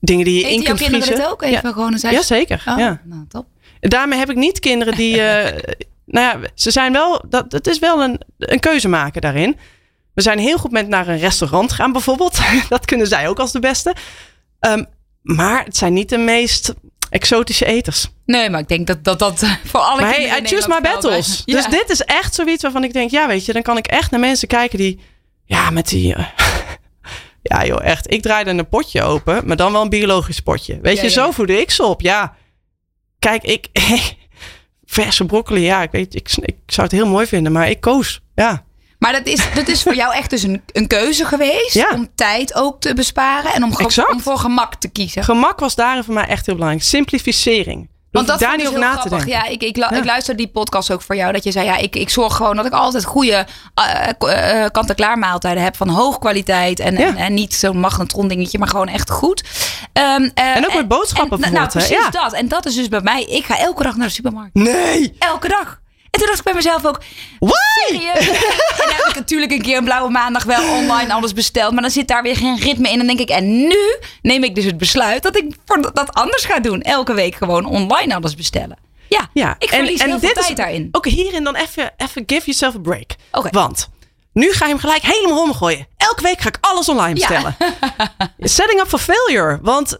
Dingen 0.00 0.24
die 0.24 0.38
je 0.38 0.44
Eet 0.44 0.52
in 0.52 0.62
kunt 0.62 0.78
vriezen. 0.78 0.98
kinderen 0.98 1.24
het 1.24 1.32
ook 1.32 1.42
even 1.42 1.60
ja. 1.62 1.72
gewoon? 1.72 1.98
Ja, 2.00 2.22
zeker. 2.22 2.62
Oh, 2.68 2.78
ja. 2.78 3.00
Nou, 3.04 3.24
top. 3.28 3.46
Daarmee 3.80 4.18
heb 4.18 4.30
ik 4.30 4.36
niet 4.36 4.58
kinderen 4.58 4.94
die... 4.94 5.16
uh, 5.16 5.22
nou 6.16 6.40
ja, 6.40 6.40
ze 6.54 6.70
zijn 6.70 6.92
wel... 6.92 7.24
Dat, 7.28 7.52
het 7.52 7.66
is 7.66 7.78
wel 7.78 8.02
een, 8.02 8.20
een 8.38 8.60
keuze 8.60 8.88
maken 8.88 9.20
daarin. 9.20 9.56
We 10.14 10.22
zijn 10.22 10.38
heel 10.38 10.58
goed 10.58 10.70
met 10.70 10.88
naar 10.88 11.08
een 11.08 11.18
restaurant 11.18 11.72
gaan 11.72 11.92
bijvoorbeeld. 11.92 12.38
dat 12.68 12.84
kunnen 12.84 13.06
zij 13.06 13.28
ook 13.28 13.38
als 13.38 13.52
de 13.52 13.58
beste. 13.58 13.94
Um, 14.60 14.86
maar 15.22 15.64
het 15.64 15.76
zijn 15.76 15.92
niet 15.92 16.08
de 16.08 16.18
meest 16.18 16.74
exotische 17.16 17.64
eters. 17.64 18.08
Nee, 18.24 18.50
maar 18.50 18.60
ik 18.60 18.68
denk 18.68 18.86
dat 18.86 19.04
dat, 19.04 19.18
dat 19.18 19.44
voor 19.64 19.80
alle 19.80 20.00
maar 20.00 20.14
hey, 20.14 20.40
I 20.40 20.46
choose 20.46 20.68
my 20.68 20.80
battles. 20.80 21.44
Dus 21.44 21.66
dit 21.66 21.90
is 21.90 22.00
echt 22.00 22.34
zoiets 22.34 22.62
waarvan 22.62 22.84
ik 22.84 22.92
denk, 22.92 23.10
ja 23.10 23.26
weet 23.26 23.44
je, 23.44 23.52
dan 23.52 23.62
kan 23.62 23.76
ik 23.76 23.86
echt 23.86 24.10
naar 24.10 24.20
mensen 24.20 24.48
kijken 24.48 24.78
die, 24.78 25.00
ja 25.44 25.70
met 25.70 25.88
die... 25.88 26.16
Uh, 26.16 26.26
ja 27.50 27.64
joh, 27.66 27.84
echt. 27.84 28.12
Ik 28.12 28.22
draaide 28.22 28.50
een 28.50 28.68
potje 28.68 29.02
open, 29.02 29.46
maar 29.46 29.56
dan 29.56 29.72
wel 29.72 29.82
een 29.82 29.88
biologisch 29.88 30.40
potje. 30.40 30.78
Weet 30.82 31.00
je, 31.00 31.08
zo 31.08 31.30
voedde 31.30 31.60
ik 31.60 31.70
ze 31.70 31.82
op. 31.82 32.00
Ja, 32.00 32.36
kijk, 33.18 33.42
ik... 33.42 33.68
verse 34.84 35.24
broccoli, 35.24 35.60
ja, 35.60 35.82
ik 35.82 35.90
weet, 35.90 36.14
ik, 36.14 36.30
ik 36.40 36.56
zou 36.66 36.86
het 36.86 36.96
heel 36.96 37.06
mooi 37.06 37.26
vinden, 37.26 37.52
maar 37.52 37.70
ik 37.70 37.80
koos. 37.80 38.20
Ja. 38.34 38.64
Maar 38.98 39.12
dat 39.12 39.26
is, 39.26 39.54
dat 39.54 39.68
is 39.68 39.82
voor 39.82 39.94
jou 39.94 40.14
echt 40.14 40.30
dus 40.30 40.42
een, 40.42 40.62
een 40.72 40.86
keuze 40.86 41.24
geweest 41.24 41.92
om 41.92 42.08
tijd 42.14 42.54
ook 42.54 42.80
te 42.80 42.94
besparen 42.94 43.52
en 43.52 43.64
om, 43.64 43.72
om 44.12 44.20
voor 44.20 44.38
gemak 44.38 44.74
te 44.74 44.88
kiezen. 44.88 45.24
Gemak 45.24 45.60
was 45.60 45.74
daarin 45.74 46.04
voor 46.04 46.14
mij 46.14 46.26
echt 46.26 46.46
heel 46.46 46.54
belangrijk. 46.54 46.86
Simplificering. 46.86 47.88
Want 48.16 48.28
dat 48.28 48.38
daar 48.38 48.56
niet 48.56 48.66
over 48.66 48.78
na 48.78 48.96
te 48.96 49.08
denken. 49.08 49.28
Ja, 49.28 49.44
ik, 49.44 49.62
ik, 49.62 49.76
ik 49.76 50.04
luister 50.04 50.36
die 50.36 50.48
podcast 50.48 50.90
ook 50.90 51.02
voor 51.02 51.16
jou. 51.16 51.32
Dat 51.32 51.44
je 51.44 51.52
zei, 51.52 51.66
ja, 51.66 51.76
ik, 51.76 51.96
ik 51.96 52.10
zorg 52.10 52.36
gewoon 52.36 52.56
dat 52.56 52.66
ik 52.66 52.72
altijd 52.72 53.04
goede 53.04 53.46
uh, 53.80 54.08
uh, 54.20 54.66
kant-en-klaar 54.70 55.18
maaltijden 55.18 55.62
heb. 55.62 55.76
Van 55.76 55.88
hoog 55.88 56.18
kwaliteit. 56.18 56.80
En, 56.80 56.96
en, 56.96 57.16
en, 57.16 57.34
niet 57.34 57.54
zo'n 57.54 57.78
magnetron 57.78 58.28
dingetje, 58.28 58.58
maar 58.58 58.68
gewoon 58.68 58.88
echt 58.88 59.10
goed. 59.10 59.44
Um, 59.92 60.30
en 60.34 60.66
ook 60.66 60.74
met 60.74 60.88
boodschappen 60.88 61.42
en, 61.42 61.52
Nou, 61.52 61.68
precies 61.68 62.10
dat. 62.10 62.32
En 62.32 62.48
dat 62.48 62.66
is 62.66 62.74
dus 62.74 62.88
bij 62.88 63.00
mij. 63.00 63.22
Ik 63.22 63.44
ga 63.44 63.58
elke 63.58 63.82
dag 63.82 63.96
naar 63.96 64.06
de 64.06 64.12
supermarkt. 64.12 64.54
Nee! 64.54 65.14
Elke 65.18 65.48
dag. 65.48 65.80
En 66.10 66.18
toen 66.18 66.26
dacht 66.26 66.38
ik 66.38 66.44
bij 66.44 66.54
mezelf 66.54 66.86
ook, 66.86 67.00
Why? 67.38 68.06
en 68.08 68.24
dan 68.76 68.94
heb 68.96 69.06
ik 69.08 69.14
natuurlijk 69.14 69.52
een 69.52 69.62
keer 69.62 69.76
een 69.76 69.84
blauwe 69.84 70.10
maandag 70.10 70.44
wel 70.44 70.72
online 70.76 71.12
alles 71.12 71.32
besteld. 71.32 71.72
Maar 71.72 71.82
dan 71.82 71.90
zit 71.90 72.08
daar 72.08 72.22
weer 72.22 72.36
geen 72.36 72.58
ritme 72.58 72.86
in. 72.86 72.92
En 72.92 73.06
dan 73.06 73.16
denk 73.16 73.18
ik, 73.18 73.28
en 73.28 73.66
nu 73.66 73.96
neem 74.22 74.44
ik 74.44 74.54
dus 74.54 74.64
het 74.64 74.78
besluit 74.78 75.22
dat 75.22 75.36
ik 75.36 75.56
dat 75.92 76.12
anders 76.12 76.44
ga 76.44 76.60
doen. 76.60 76.82
Elke 76.82 77.14
week 77.14 77.34
gewoon 77.34 77.64
online 77.64 78.14
alles 78.14 78.34
bestellen. 78.34 78.78
Ja, 79.08 79.30
ja. 79.32 79.56
ik 79.58 79.68
verlies 79.68 80.00
en, 80.00 80.08
heel 80.08 80.18
veel 80.18 80.32
tijd 80.32 80.56
daarin. 80.56 80.88
Oké, 80.92 81.08
hierin 81.08 81.44
dan 81.44 81.54
even, 81.54 81.92
even 81.96 82.22
give 82.26 82.44
yourself 82.44 82.74
a 82.74 82.78
break. 82.78 83.14
Okay. 83.32 83.50
Want 83.50 83.88
nu 84.32 84.52
ga 84.52 84.64
je 84.64 84.70
hem 84.70 84.80
gelijk 84.80 85.02
helemaal 85.02 85.42
omgooien. 85.42 85.86
Elke 85.96 86.22
week 86.22 86.40
ga 86.40 86.48
ik 86.48 86.58
alles 86.60 86.88
online 86.88 87.14
bestellen. 87.14 87.56
Setting 88.38 88.80
up 88.80 88.88
for 88.88 88.98
failure. 88.98 89.58
Want 89.62 89.96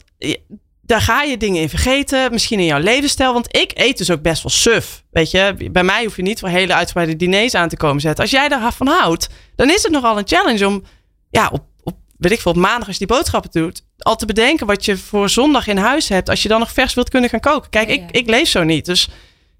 daar 0.86 1.00
ga 1.00 1.22
je 1.22 1.36
dingen 1.36 1.62
in 1.62 1.68
vergeten. 1.68 2.32
Misschien 2.32 2.58
in 2.58 2.64
jouw 2.64 2.78
levensstijl. 2.78 3.32
Want 3.32 3.56
ik 3.56 3.70
eet 3.74 3.98
dus 3.98 4.10
ook 4.10 4.22
best 4.22 4.42
wel 4.42 4.52
suf. 4.52 5.02
Weet 5.10 5.30
je, 5.30 5.70
bij 5.70 5.84
mij 5.84 6.04
hoef 6.04 6.16
je 6.16 6.22
niet 6.22 6.40
voor 6.40 6.48
hele 6.48 6.74
uitgebreide 6.74 7.16
diners 7.16 7.54
aan 7.54 7.68
te 7.68 7.76
komen 7.76 8.00
zetten. 8.00 8.22
Als 8.22 8.32
jij 8.32 8.48
daar 8.48 8.72
van 8.72 8.86
houdt, 8.86 9.28
dan 9.56 9.70
is 9.70 9.82
het 9.82 9.92
nogal 9.92 10.18
een 10.18 10.26
challenge 10.26 10.66
om, 10.66 10.82
ja, 11.30 11.48
op, 11.52 11.64
op 11.82 11.96
weet 12.18 12.32
ik 12.32 12.40
veel, 12.40 12.52
op 12.52 12.58
maandag 12.58 12.86
als 12.88 12.98
je 12.98 13.06
die 13.06 13.16
boodschappen 13.16 13.50
doet, 13.50 13.84
al 13.98 14.16
te 14.16 14.26
bedenken 14.26 14.66
wat 14.66 14.84
je 14.84 14.96
voor 14.96 15.28
zondag 15.28 15.66
in 15.66 15.76
huis 15.76 16.08
hebt. 16.08 16.28
Als 16.28 16.42
je 16.42 16.48
dan 16.48 16.58
nog 16.58 16.72
vers 16.72 16.94
wilt 16.94 17.08
kunnen 17.08 17.30
gaan 17.30 17.40
koken. 17.40 17.70
Kijk, 17.70 17.88
Ik, 17.88 18.10
ik 18.10 18.26
leef 18.28 18.48
zo 18.48 18.62
niet. 18.62 18.84
Dus 18.84 19.08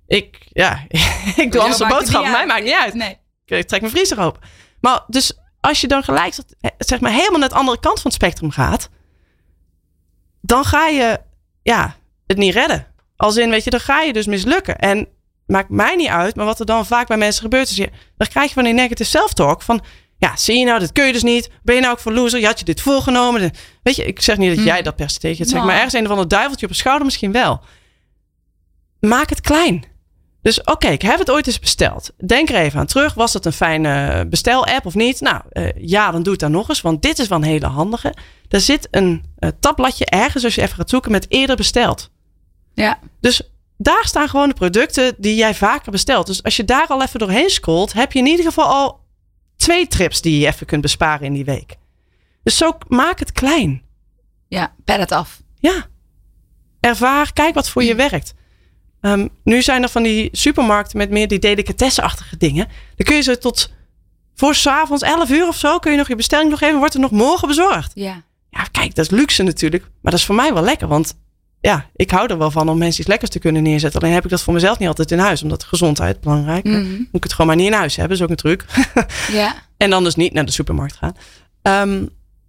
ik, 0.07 0.39
ja, 0.53 0.87
ik 1.37 1.53
doe 1.53 1.61
alles 1.61 1.77
de 1.77 1.87
boodschappen. 1.87 2.31
Mij 2.31 2.47
maakt 2.47 2.65
niet 2.65 2.77
uit. 2.81 2.95
Nee. 2.95 3.19
Ik 3.45 3.67
trek 3.67 3.81
mijn 3.81 3.93
vriezer 3.93 4.21
open. 4.21 4.41
Maar 4.81 5.05
dus 5.07 5.39
als 5.61 5.81
je 5.81 5.87
dan 5.87 6.03
gelijk, 6.03 6.35
zeg 6.79 7.01
maar, 7.01 7.13
helemaal 7.13 7.39
naar 7.39 7.49
de 7.49 7.55
andere 7.55 7.81
kant 7.81 8.01
van 8.01 8.11
het 8.11 8.23
spectrum 8.23 8.51
gaat 8.51 8.89
dan 10.47 10.65
ga 10.65 10.87
je 10.87 11.21
ja, 11.63 11.97
het 12.27 12.37
niet 12.37 12.55
redden. 12.55 12.87
Als 13.17 13.37
in, 13.37 13.51
weet 13.51 13.65
je, 13.65 13.71
dan 13.71 13.81
ga 13.81 14.01
je 14.01 14.13
dus 14.13 14.27
mislukken. 14.27 14.79
En 14.79 15.09
maakt 15.47 15.69
mij 15.69 15.97
niet 15.97 16.09
uit, 16.09 16.37
maar 16.37 16.45
wat 16.45 16.61
er 16.61 16.67
dan 16.67 16.87
vaak 16.87 17.07
bij 17.07 17.17
mensen 17.17 17.43
gebeurt, 17.43 17.71
is 17.71 17.77
je, 17.77 17.91
dan 18.17 18.29
krijg 18.29 18.49
je 18.49 18.55
van 18.55 18.65
die 18.65 18.73
negative 18.73 19.11
self-talk 19.11 19.63
van, 19.63 19.85
ja, 20.19 20.37
zie 20.37 20.59
je 20.59 20.65
nou, 20.65 20.79
dit 20.79 20.93
kun 20.93 21.07
je 21.07 21.13
dus 21.13 21.23
niet. 21.23 21.51
Ben 21.63 21.75
je 21.75 21.81
nou 21.81 21.93
ook 21.93 22.01
voor 22.01 22.13
loser? 22.13 22.41
Je 22.41 22.47
had 22.47 22.59
je 22.59 22.65
dit 22.65 22.81
voorgenomen. 22.81 23.51
Weet 23.83 23.97
je, 23.97 24.05
ik 24.05 24.23
zeg 24.23 24.37
niet 24.37 24.57
dat 24.57 24.65
jij 24.65 24.79
hm. 24.79 24.85
dat 24.85 24.97
per 24.97 25.11
se 25.11 25.19
tegen 25.19 25.39
het 25.39 25.49
zegt, 25.49 25.65
maar 25.65 25.75
ergens 25.75 25.95
een 25.95 26.07
van 26.07 26.19
het 26.19 26.31
duiveltje 26.31 26.67
op 26.67 26.73
de 26.73 26.79
schouder 26.79 27.05
misschien 27.05 27.33
wel. 27.33 27.61
Maak 29.01 29.29
het 29.29 29.41
klein. 29.41 29.85
Dus 30.43 30.63
oké, 30.65 30.89
ik 30.89 31.03
heb 31.03 31.19
het 31.19 31.31
ooit 31.31 31.47
eens 31.47 31.59
besteld. 31.59 32.11
Denk 32.27 32.49
er 32.49 32.57
even 32.57 32.81
aan 32.81 32.87
terug. 32.87 33.15
Was 33.15 33.33
het 33.33 33.45
een 33.45 33.53
fijne 33.53 34.27
bestel-app 34.29 34.87
of 34.87 34.95
niet? 34.95 35.21
Nou, 35.21 35.41
uh, 35.53 35.69
ja, 35.77 36.11
dan 36.11 36.23
doe 36.23 36.33
het 36.33 36.41
dan 36.41 36.51
nog 36.51 36.69
eens. 36.69 36.81
Want 36.81 37.03
dit 37.03 37.19
is 37.19 37.29
wel 37.29 37.39
een 37.39 37.45
hele 37.45 37.67
handige. 37.67 38.15
Er 38.49 38.61
zit 38.61 38.89
een 38.91 39.25
uh, 39.39 39.51
tabbladje 39.61 40.05
ergens 40.05 40.45
als 40.45 40.55
je 40.55 40.63
even 40.63 40.77
gaat 40.77 40.91
zoeken 40.91 41.11
met 41.11 41.27
eerder 41.29 41.57
besteld. 41.57 42.11
Ja. 42.75 42.99
Dus 43.21 43.43
daar 43.79 44.05
staan 44.05 44.29
gewoon 44.29 44.49
de 44.49 44.55
producten 44.55 45.15
die 45.19 45.35
jij 45.35 45.55
vaker 45.55 45.93
bestelt. 45.93 46.27
Dus 46.27 46.43
als 46.43 46.57
je 46.57 46.65
daar 46.65 46.87
al 46.87 47.03
even 47.03 47.19
doorheen 47.19 47.51
scrolt, 47.51 47.93
heb 47.93 48.13
je 48.13 48.19
in 48.19 48.27
ieder 48.27 48.45
geval 48.45 48.67
al 48.67 49.01
twee 49.57 49.87
trips 49.87 50.21
die 50.21 50.39
je 50.39 50.47
even 50.47 50.67
kunt 50.67 50.83
besparen 50.83 51.27
in 51.27 51.33
die 51.33 51.45
week. 51.45 51.77
Dus 52.43 52.57
zo 52.57 52.79
maak 52.89 53.19
het 53.19 53.33
klein. 53.33 53.83
Ja, 54.49 54.75
pad 54.85 54.99
het 54.99 55.13
af. 55.13 55.43
Ja. 55.59 55.87
Ervaar, 56.81 57.33
kijk 57.33 57.55
wat 57.55 57.71
voor 57.71 57.83
je 57.83 57.95
werkt. 57.95 58.35
Ehm, 59.01 59.29
nu 59.45 59.63
zijn 59.63 59.83
er 59.83 59.89
van 59.89 60.03
die 60.03 60.29
supermarkten 60.33 60.99
met 60.99 61.11
meer 61.11 61.29
die 61.29 61.39
delicatessenachtige 61.39 62.37
dingen. 62.37 62.69
Dan 62.97 63.07
kun 63.07 63.17
je 63.17 63.23
ze 63.23 63.39
tot 63.39 63.73
voor 64.35 64.55
s'avonds 64.55 65.03
11 65.03 65.31
uur 65.31 65.49
of 65.49 65.57
zo, 65.57 65.79
kun 65.79 65.91
je 65.91 65.97
nog 65.97 66.09
je 66.09 66.17
bestelling 66.17 66.51
nog 66.51 66.61
even, 66.61 66.79
wordt 66.79 66.95
er 66.95 67.01
nog 67.01 67.11
morgen 67.11 67.49
bezorgd. 67.49 67.93
Ja. 67.95 68.23
Ja, 68.57 68.65
kijk, 68.71 68.95
dat 68.95 69.05
is 69.05 69.11
luxe 69.11 69.43
natuurlijk. 69.43 69.83
Maar 69.83 70.11
dat 70.13 70.21
is 70.21 70.27
voor 70.27 70.35
mij 70.35 70.55
wel 70.55 70.63
lekker, 70.63 70.89
want 70.89 71.15
ja, 71.61 71.87
ik 71.97 72.11
hou 72.11 72.29
er 72.29 72.39
wel 72.39 72.51
van 72.51 72.69
om 72.69 72.79
mensen 72.79 73.01
iets 73.01 73.09
lekkers 73.09 73.31
te 73.31 73.39
kunnen 73.39 73.63
neerzetten. 73.63 74.01
Alleen 74.01 74.15
heb 74.15 74.25
ik 74.25 74.31
dat 74.31 74.43
voor 74.43 74.53
mezelf 74.53 74.79
niet 74.79 74.89
altijd 74.89 75.11
in 75.11 75.19
huis, 75.19 75.43
omdat 75.43 75.65
gezondheid 75.65 76.21
belangrijk 76.21 76.65
is. 76.65 76.73
Mhm. 76.73 76.91
Moet 76.91 77.09
ik 77.13 77.23
het 77.23 77.33
gewoon 77.33 77.47
maar 77.47 77.57
niet 77.57 77.67
in 77.67 77.73
huis 77.73 77.97
hebben, 77.97 78.17
is 78.17 78.23
ook 78.23 78.31
een 78.31 78.37
truc. 78.37 78.65
ja. 79.33 79.55
en 79.77 79.91
dan 79.91 80.05
dus 80.05 80.15
niet 80.15 80.33
naar 80.33 80.45
de 80.45 80.53
supermarkt 80.53 80.97
gaan. 80.97 81.15
Ehm, 81.63 82.07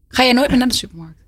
Ga 0.08 0.24
jij 0.24 0.34
nooit 0.34 0.50
meer 0.50 0.58
naar 0.58 0.68
de 0.68 0.74
supermarkt? 0.74 1.20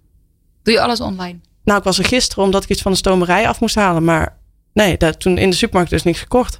Doe 0.63 0.73
je 0.73 0.81
alles 0.81 1.01
online? 1.01 1.39
nou, 1.63 1.77
ik 1.79 1.83
was 1.85 1.97
er 1.97 2.05
gisteren 2.05 2.43
omdat 2.43 2.63
ik 2.63 2.69
iets 2.69 2.81
van 2.81 2.91
de 2.91 2.97
stomerij 2.97 3.47
af 3.47 3.59
moest 3.59 3.75
halen. 3.75 4.03
Maar 4.03 4.37
nee, 4.73 4.97
dat, 4.97 5.19
toen 5.19 5.37
in 5.37 5.49
de 5.49 5.55
supermarkt 5.55 5.91
dus 5.91 6.03
niks 6.03 6.19
gekocht. 6.19 6.57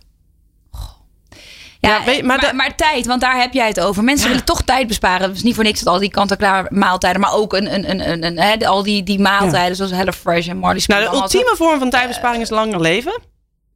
Ja, 1.81 2.01
maar 2.23 2.55
maar, 2.55 2.75
tijd, 2.75 3.05
want 3.05 3.21
daar 3.21 3.39
heb 3.39 3.53
jij 3.53 3.67
het 3.67 3.79
over. 3.79 4.03
Mensen 4.03 4.27
willen 4.27 4.43
toch 4.45 4.61
tijd 4.61 4.87
besparen. 4.87 5.27
Het 5.27 5.35
is 5.35 5.43
niet 5.43 5.55
voor 5.55 5.63
niks 5.63 5.79
dat 5.79 5.93
al 5.93 5.99
die 5.99 6.09
kant-en-klaar 6.09 6.67
maaltijden, 6.69 7.21
maar 7.21 7.33
ook 7.33 7.53
een, 7.53 7.73
een, 7.73 7.89
een, 7.89 8.09
een, 8.11 8.23
een, 8.23 8.39
hè, 8.39 8.67
al 8.67 8.83
die, 8.83 9.03
die 9.03 9.19
maaltijden 9.19 9.75
zoals 9.75 9.91
HelloFresh 9.91 10.47
en 10.47 10.57
Marley 10.57 10.83
Nou, 10.87 11.03
de 11.03 11.15
ultieme 11.15 11.53
vorm 11.55 11.79
van 11.79 11.89
tijdbesparing 11.89 12.41
is 12.41 12.49
langer 12.49 12.81
leven. 12.81 13.21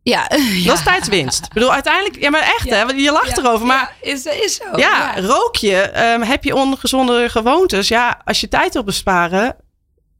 Ja, 0.03 0.27
Dat 0.65 0.77
is 0.77 0.83
tijdswinst. 0.83 1.45
Ik 1.45 1.53
bedoel, 1.53 1.73
uiteindelijk, 1.73 2.21
ja, 2.21 2.29
maar 2.29 2.41
echt 2.41 2.69
hè, 2.69 2.81
je 2.81 3.11
lacht 3.11 3.37
erover. 3.37 3.65
Maar 3.65 3.95
Ja, 4.01 4.11
is, 4.11 4.25
is 4.25 4.55
zo. 4.55 4.77
ja, 4.79 5.13
rook 5.19 5.55
je, 5.55 5.75
ehm, 5.77 6.21
heb 6.21 6.43
je 6.43 6.55
ongezonde 6.55 7.29
gewoontes. 7.29 7.87
Ja, 7.87 8.21
als 8.25 8.41
je 8.41 8.47
tijd 8.47 8.73
wil 8.73 8.83
besparen, 8.83 9.55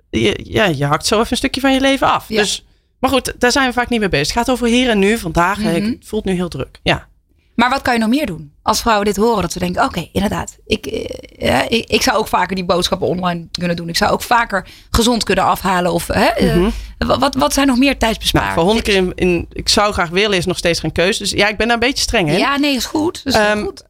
je, 0.10 0.40
ja, 0.44 0.66
je 0.66 0.86
hakt 0.86 1.06
zo 1.06 1.16
even 1.16 1.32
een 1.32 1.38
stukje 1.38 1.62
van 1.62 1.74
je 1.74 1.80
leven 1.80 2.08
af. 2.08 2.26
Dus, 2.28 2.66
maar 3.00 3.10
goed, 3.10 3.34
daar 3.38 3.52
zijn 3.52 3.68
we 3.68 3.74
vaak 3.74 3.90
niet 3.90 4.00
mee 4.00 4.10
bezig. 4.10 4.28
Het 4.28 4.38
gaat 4.38 4.50
over 4.50 4.68
hier 4.68 4.90
en 4.90 5.00
nu, 5.00 5.18
vandaag. 5.18 5.60
Ik 5.60 5.86
het 5.86 6.08
voelt 6.08 6.26
nu 6.26 6.34
heel 6.34 6.50
druk. 6.50 6.80
Ja. 6.84 7.08
Maar 7.56 7.70
wat 7.70 7.82
kan 7.82 7.94
je 7.94 8.00
nog 8.00 8.10
meer 8.10 8.26
doen? 8.26 8.54
Als 8.62 8.82
vrouwen 8.82 9.06
dit 9.06 9.16
horen, 9.16 9.42
dat 9.42 9.52
ze 9.52 9.60
denken: 9.60 9.84
oké, 9.84 10.10
inderdaad. 10.12 10.58
Ik, 10.66 10.86
eh, 10.86 11.60
ik, 11.68 11.90
ik 11.90 12.02
zou 12.02 12.18
ook 12.18 12.28
vaker 12.28 12.56
die 12.56 12.66
boodschappen 12.66 13.08
online 13.08 13.48
kunnen 13.52 13.76
doen. 13.76 13.90
Ik 13.90 13.98
zou 13.98 14.12
ook 14.12 14.22
vaker 14.22 14.68
gezond 14.90 15.24
kunnen 15.24 15.44
afhalen. 15.44 15.94
Of, 15.94 16.08
hè, 16.08 16.26
eh, 16.26 16.56
Mhm. 16.56 16.70
wat, 16.98 17.20
wat, 17.20 17.36
wat 17.36 17.54
zijn 17.54 17.68
nog 17.68 17.78
meer 17.78 17.86
Nou, 17.88 18.00
tijdsbesparen? 18.00 18.54
voor 18.54 18.64
honderd 18.64 18.86
keer 18.86 18.96
in, 18.96 19.12
in, 19.16 19.46
ik 19.52 19.70
zou 19.70 19.94
graag 19.94 20.10
willen, 20.10 20.38
is 20.38 20.46
nog 20.46 20.58
steeds 20.58 20.80
geen 20.80 20.92
keuze. 20.92 21.20
Dus 21.20 21.32
ja, 21.32 21.48
ik 21.48 21.58
ben 21.58 21.66
daar 21.68 21.76
een 21.76 21.88
beetje 21.88 22.04
streng 22.04 22.30
in. 22.30 22.38
Ja, 22.38 22.58
nee, 22.58 22.76
is 22.76 22.86
goed. 22.86 23.22
Is 23.26 23.34
Ehm, 23.34 23.64
goed. 23.64 23.84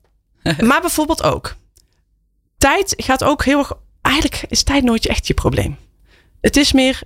Maar 0.68 0.82
bijvoorbeeld 0.82 1.24
ook. 1.24 1.56
Tijd 2.58 2.94
gaat 2.98 3.24
ook 3.24 3.46
heel 3.46 3.60
erg. 3.60 3.74
Eigenlijk 4.02 4.44
is 4.48 4.64
tijd 4.64 4.84
nooit 4.84 5.06
echt 5.08 5.28
je 5.28 5.34
probleem. 5.34 5.78
Het 6.42 6.58
is 6.58 6.72
meer 6.72 7.02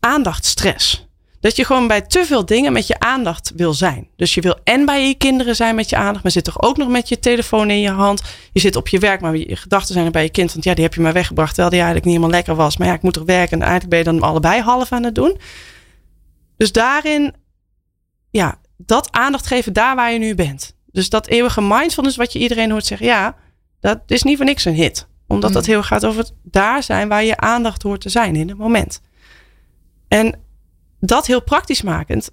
aandachtstress. 0.00 1.06
Dat 1.42 1.56
je 1.56 1.64
gewoon 1.64 1.86
bij 1.86 2.00
te 2.00 2.24
veel 2.24 2.46
dingen 2.46 2.72
met 2.72 2.86
je 2.86 2.98
aandacht 2.98 3.52
wil 3.56 3.74
zijn. 3.74 4.08
Dus 4.16 4.34
je 4.34 4.40
wil 4.40 4.58
en 4.64 4.84
bij 4.84 5.06
je 5.06 5.14
kinderen 5.14 5.56
zijn 5.56 5.74
met 5.74 5.90
je 5.90 5.96
aandacht, 5.96 6.22
maar 6.22 6.32
zit 6.32 6.44
toch 6.44 6.62
ook 6.62 6.76
nog 6.76 6.88
met 6.88 7.08
je 7.08 7.18
telefoon 7.18 7.70
in 7.70 7.80
je 7.80 7.90
hand. 7.90 8.22
Je 8.52 8.60
zit 8.60 8.76
op 8.76 8.88
je 8.88 8.98
werk, 8.98 9.20
maar 9.20 9.36
je 9.36 9.56
gedachten 9.56 9.92
zijn 9.94 10.06
er 10.06 10.12
bij 10.12 10.22
je 10.22 10.30
kind. 10.30 10.52
Want 10.52 10.64
ja, 10.64 10.74
die 10.74 10.84
heb 10.84 10.94
je 10.94 11.00
maar 11.00 11.12
weggebracht, 11.12 11.48
terwijl 11.48 11.70
die 11.70 11.78
eigenlijk 11.78 12.06
niet 12.06 12.16
helemaal 12.16 12.36
lekker 12.36 12.56
was. 12.56 12.76
Maar 12.76 12.88
ja, 12.88 12.94
ik 12.94 13.02
moet 13.02 13.16
er 13.16 13.24
werken 13.24 13.56
en 13.56 13.60
eigenlijk 13.60 13.90
ben 13.90 13.98
je 13.98 14.18
dan 14.18 14.28
allebei 14.28 14.60
half 14.60 14.92
aan 14.92 15.04
het 15.04 15.14
doen. 15.14 15.38
Dus 16.56 16.72
daarin, 16.72 17.34
ja, 18.30 18.58
dat 18.76 19.12
aandacht 19.12 19.46
geven 19.46 19.72
daar 19.72 19.96
waar 19.96 20.12
je 20.12 20.18
nu 20.18 20.34
bent. 20.34 20.76
Dus 20.92 21.08
dat 21.08 21.26
eeuwige 21.26 21.60
mindfulness 21.60 22.16
wat 22.16 22.32
je 22.32 22.38
iedereen 22.38 22.70
hoort 22.70 22.86
zeggen, 22.86 23.06
ja, 23.06 23.36
dat 23.80 24.00
is 24.06 24.22
niet 24.22 24.36
voor 24.36 24.46
niks 24.46 24.64
een 24.64 24.74
hit. 24.74 25.06
Omdat 25.26 25.50
Mm. 25.50 25.56
dat 25.56 25.66
heel 25.66 25.82
gaat 25.82 26.06
over 26.06 26.20
het 26.20 26.32
daar 26.42 26.82
zijn 26.82 27.08
waar 27.08 27.24
je 27.24 27.36
aandacht 27.36 27.82
hoort 27.82 28.00
te 28.00 28.08
zijn 28.08 28.36
in 28.36 28.48
het 28.48 28.58
moment. 28.58 29.00
En 30.08 30.41
dat 31.08 31.26
heel 31.26 31.42
praktisch 31.42 31.82
makend. 31.82 32.30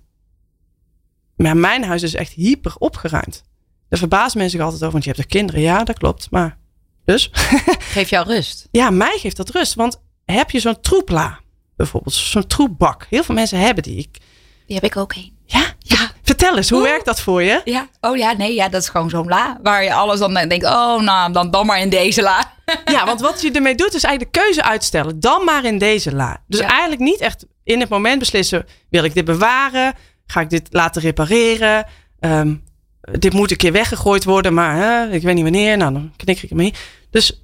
Maar 1.35 1.57
mijn 1.57 1.83
huis 1.83 2.03
is 2.03 2.15
echt 2.15 2.31
hyper 2.33 2.75
opgeruimd. 2.77 3.43
Daar 3.89 3.99
verbazen 3.99 4.37
mensen 4.37 4.49
zich 4.57 4.61
altijd 4.65 4.79
over, 4.81 4.91
want 4.93 5.03
je 5.03 5.09
hebt 5.11 5.21
er 5.23 5.29
kinderen. 5.29 5.61
Ja, 5.61 5.83
dat 5.83 5.97
klopt. 5.97 6.27
Maar 6.31 6.57
dus, 7.05 7.29
Geef 7.93 8.09
jou 8.09 8.27
rust. 8.27 8.67
ja, 8.71 8.89
mij 8.89 9.17
geeft 9.19 9.37
dat 9.37 9.49
rust. 9.49 9.73
Want 9.73 10.01
heb 10.25 10.51
je 10.51 10.59
zo'n 10.59 10.81
troepla, 10.81 11.39
bijvoorbeeld, 11.75 12.13
zo'n 12.13 12.47
troepbak. 12.47 13.05
Heel 13.09 13.23
veel 13.23 13.35
mensen 13.35 13.59
hebben 13.59 13.83
die. 13.83 13.97
Ik, 13.97 14.17
Die 14.65 14.75
heb 14.75 14.83
ik 14.83 14.97
ook 14.97 15.13
heen. 15.13 15.37
ja, 15.45 15.73
Ja. 15.79 16.11
vertel 16.21 16.57
eens, 16.57 16.69
hoe 16.69 16.79
Oeh. 16.79 16.89
werkt 16.89 17.05
dat 17.05 17.21
voor 17.21 17.43
je? 17.43 17.61
Ja. 17.65 17.87
Oh 18.01 18.17
ja, 18.17 18.31
nee, 18.31 18.53
ja, 18.55 18.69
dat 18.69 18.81
is 18.81 18.89
gewoon 18.89 19.09
zo'n 19.09 19.27
la. 19.27 19.59
Waar 19.63 19.83
je 19.83 19.93
alles 19.93 20.19
dan 20.19 20.33
denkt, 20.33 20.65
oh 20.65 21.01
nou, 21.01 21.33
dan, 21.33 21.51
dan 21.51 21.65
maar 21.65 21.79
in 21.79 21.89
deze 21.89 22.21
la. 22.21 22.53
Ja, 22.95 23.05
want 23.05 23.21
wat 23.21 23.41
je 23.41 23.51
ermee 23.51 23.75
doet 23.75 23.93
is 23.93 24.03
eigenlijk 24.03 24.33
de 24.33 24.39
keuze 24.39 24.63
uitstellen. 24.63 25.19
Dan 25.19 25.43
maar 25.43 25.65
in 25.65 25.77
deze 25.77 26.15
la. 26.15 26.43
Dus 26.47 26.59
Ja. 26.59 26.69
eigenlijk 26.69 27.01
niet 27.01 27.19
echt 27.19 27.45
in 27.63 27.79
het 27.79 27.89
moment 27.89 28.19
beslissen. 28.19 28.65
Wil 28.89 29.03
ik 29.03 29.13
dit 29.13 29.25
bewaren? 29.25 29.93
Ga 30.25 30.41
ik 30.41 30.49
dit 30.49 30.67
laten 30.71 31.01
repareren? 31.01 31.85
Ehm, 32.19 32.55
dit 33.01 33.33
moet 33.33 33.51
een 33.51 33.57
keer 33.57 33.71
weggegooid 33.71 34.23
worden, 34.23 34.53
maar 34.53 34.75
hè, 34.75 35.13
ik 35.15 35.21
weet 35.21 35.33
niet 35.35 35.43
wanneer. 35.43 35.77
Nou, 35.77 35.93
dan 35.93 36.13
knik 36.15 36.41
ik 36.43 36.49
ermee. 36.49 36.73
Dus 37.09 37.43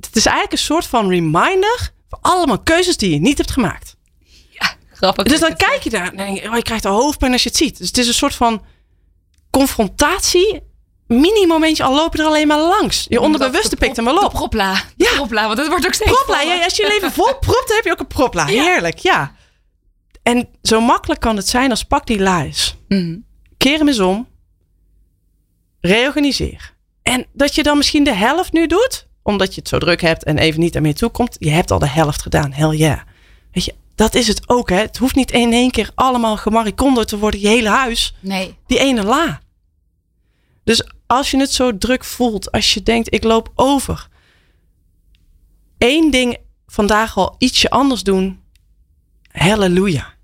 het 0.00 0.16
is 0.16 0.26
eigenlijk 0.26 0.52
een 0.52 0.58
soort 0.66 0.86
van 0.86 1.08
reminder 1.08 1.90
voor 2.08 2.18
allemaal 2.20 2.58
keuzes 2.58 2.96
die 2.96 3.10
je 3.10 3.20
niet 3.20 3.38
hebt 3.38 3.50
gemaakt. 3.50 3.96
Grappig. 4.92 5.24
Dus 5.24 5.40
dan 5.40 5.56
kijk 5.56 5.82
je 5.82 5.90
daar 5.90 6.10
en 6.10 6.16
denk 6.16 6.38
je, 6.40 6.48
oh, 6.48 6.56
je 6.56 6.62
krijgt 6.62 6.84
al 6.84 7.00
hoofdpijn 7.00 7.32
als 7.32 7.42
je 7.42 7.48
het 7.48 7.58
ziet. 7.58 7.78
Dus 7.78 7.86
het 7.86 7.98
is 7.98 8.06
een 8.06 8.14
soort 8.14 8.34
van 8.34 8.62
confrontatie. 9.50 10.62
Mini-momentje, 11.20 11.82
al 11.82 11.94
loop 11.94 12.14
je 12.16 12.22
er 12.22 12.28
alleen 12.28 12.46
maar 12.46 12.60
langs. 12.60 13.06
Je 13.08 13.20
onderbewuste 13.20 13.76
pikt 13.76 13.96
hem 13.96 14.04
wel 14.04 14.14
De 14.14 14.24
op. 14.24 14.32
propla. 14.32 14.74
De 14.96 15.04
Ja. 15.04 15.14
propla, 15.14 15.46
want 15.46 15.58
het 15.58 15.68
wordt 15.68 15.86
ook 15.86 15.94
steeds 15.94 16.10
propla. 16.12 16.40
Ja, 16.40 16.64
als 16.64 16.76
je 16.76 16.86
leven 16.88 17.12
vol 17.22 17.38
propt, 17.38 17.66
dan 17.68 17.76
heb 17.76 17.84
je 17.84 17.90
ook 17.92 18.00
een 18.00 18.06
propla. 18.06 18.48
Ja. 18.48 18.62
Heerlijk, 18.62 18.98
ja. 18.98 19.34
En 20.22 20.48
zo 20.62 20.80
makkelijk 20.80 21.20
kan 21.20 21.36
het 21.36 21.48
zijn 21.48 21.70
als 21.70 21.82
pak 21.84 22.06
die 22.06 22.18
la 22.20 22.42
is. 22.42 22.76
Mhm. 22.88 23.16
Keer 23.56 23.78
hem 23.78 23.88
eens 23.88 24.00
om. 24.00 24.28
Reorganiseer. 25.80 26.74
En 27.02 27.26
dat 27.32 27.54
je 27.54 27.62
dan 27.62 27.76
misschien 27.76 28.04
de 28.04 28.14
helft 28.14 28.52
nu 28.52 28.66
doet, 28.66 29.06
omdat 29.22 29.54
je 29.54 29.60
het 29.60 29.68
zo 29.68 29.78
druk 29.78 30.00
hebt 30.00 30.24
en 30.24 30.38
even 30.38 30.60
niet 30.60 30.72
daarmee 30.72 30.92
toekomt. 30.94 31.36
Je 31.38 31.50
hebt 31.50 31.70
al 31.70 31.78
de 31.78 31.88
helft 31.88 32.22
gedaan. 32.22 32.52
Hell 32.52 32.76
yeah. 32.76 32.98
Weet 33.52 33.64
je, 33.64 33.74
dat 33.94 34.14
is 34.14 34.28
het 34.28 34.48
ook. 34.48 34.70
Hè. 34.70 34.76
Het 34.76 34.96
hoeft 34.96 35.14
niet 35.14 35.30
in 35.30 35.52
één 35.52 35.70
keer 35.70 35.90
allemaal 35.94 36.36
gemaricondo 36.36 37.04
te 37.04 37.18
worden, 37.18 37.40
je 37.40 37.48
hele 37.48 37.68
huis. 37.68 38.14
Nee. 38.20 38.56
Die 38.66 38.78
ene 38.78 39.02
la. 39.02 39.40
Dus 40.64 40.84
als 41.12 41.30
je 41.30 41.38
het 41.38 41.52
zo 41.52 41.78
druk 41.78 42.04
voelt, 42.04 42.52
als 42.52 42.74
je 42.74 42.82
denkt, 42.82 43.14
ik 43.14 43.24
loop 43.24 43.52
over. 43.54 44.08
Eén 45.78 46.10
ding 46.10 46.36
vandaag 46.66 47.16
al 47.16 47.34
ietsje 47.38 47.70
anders 47.70 48.02
doen. 48.02 48.42
Halleluja. 49.30 50.14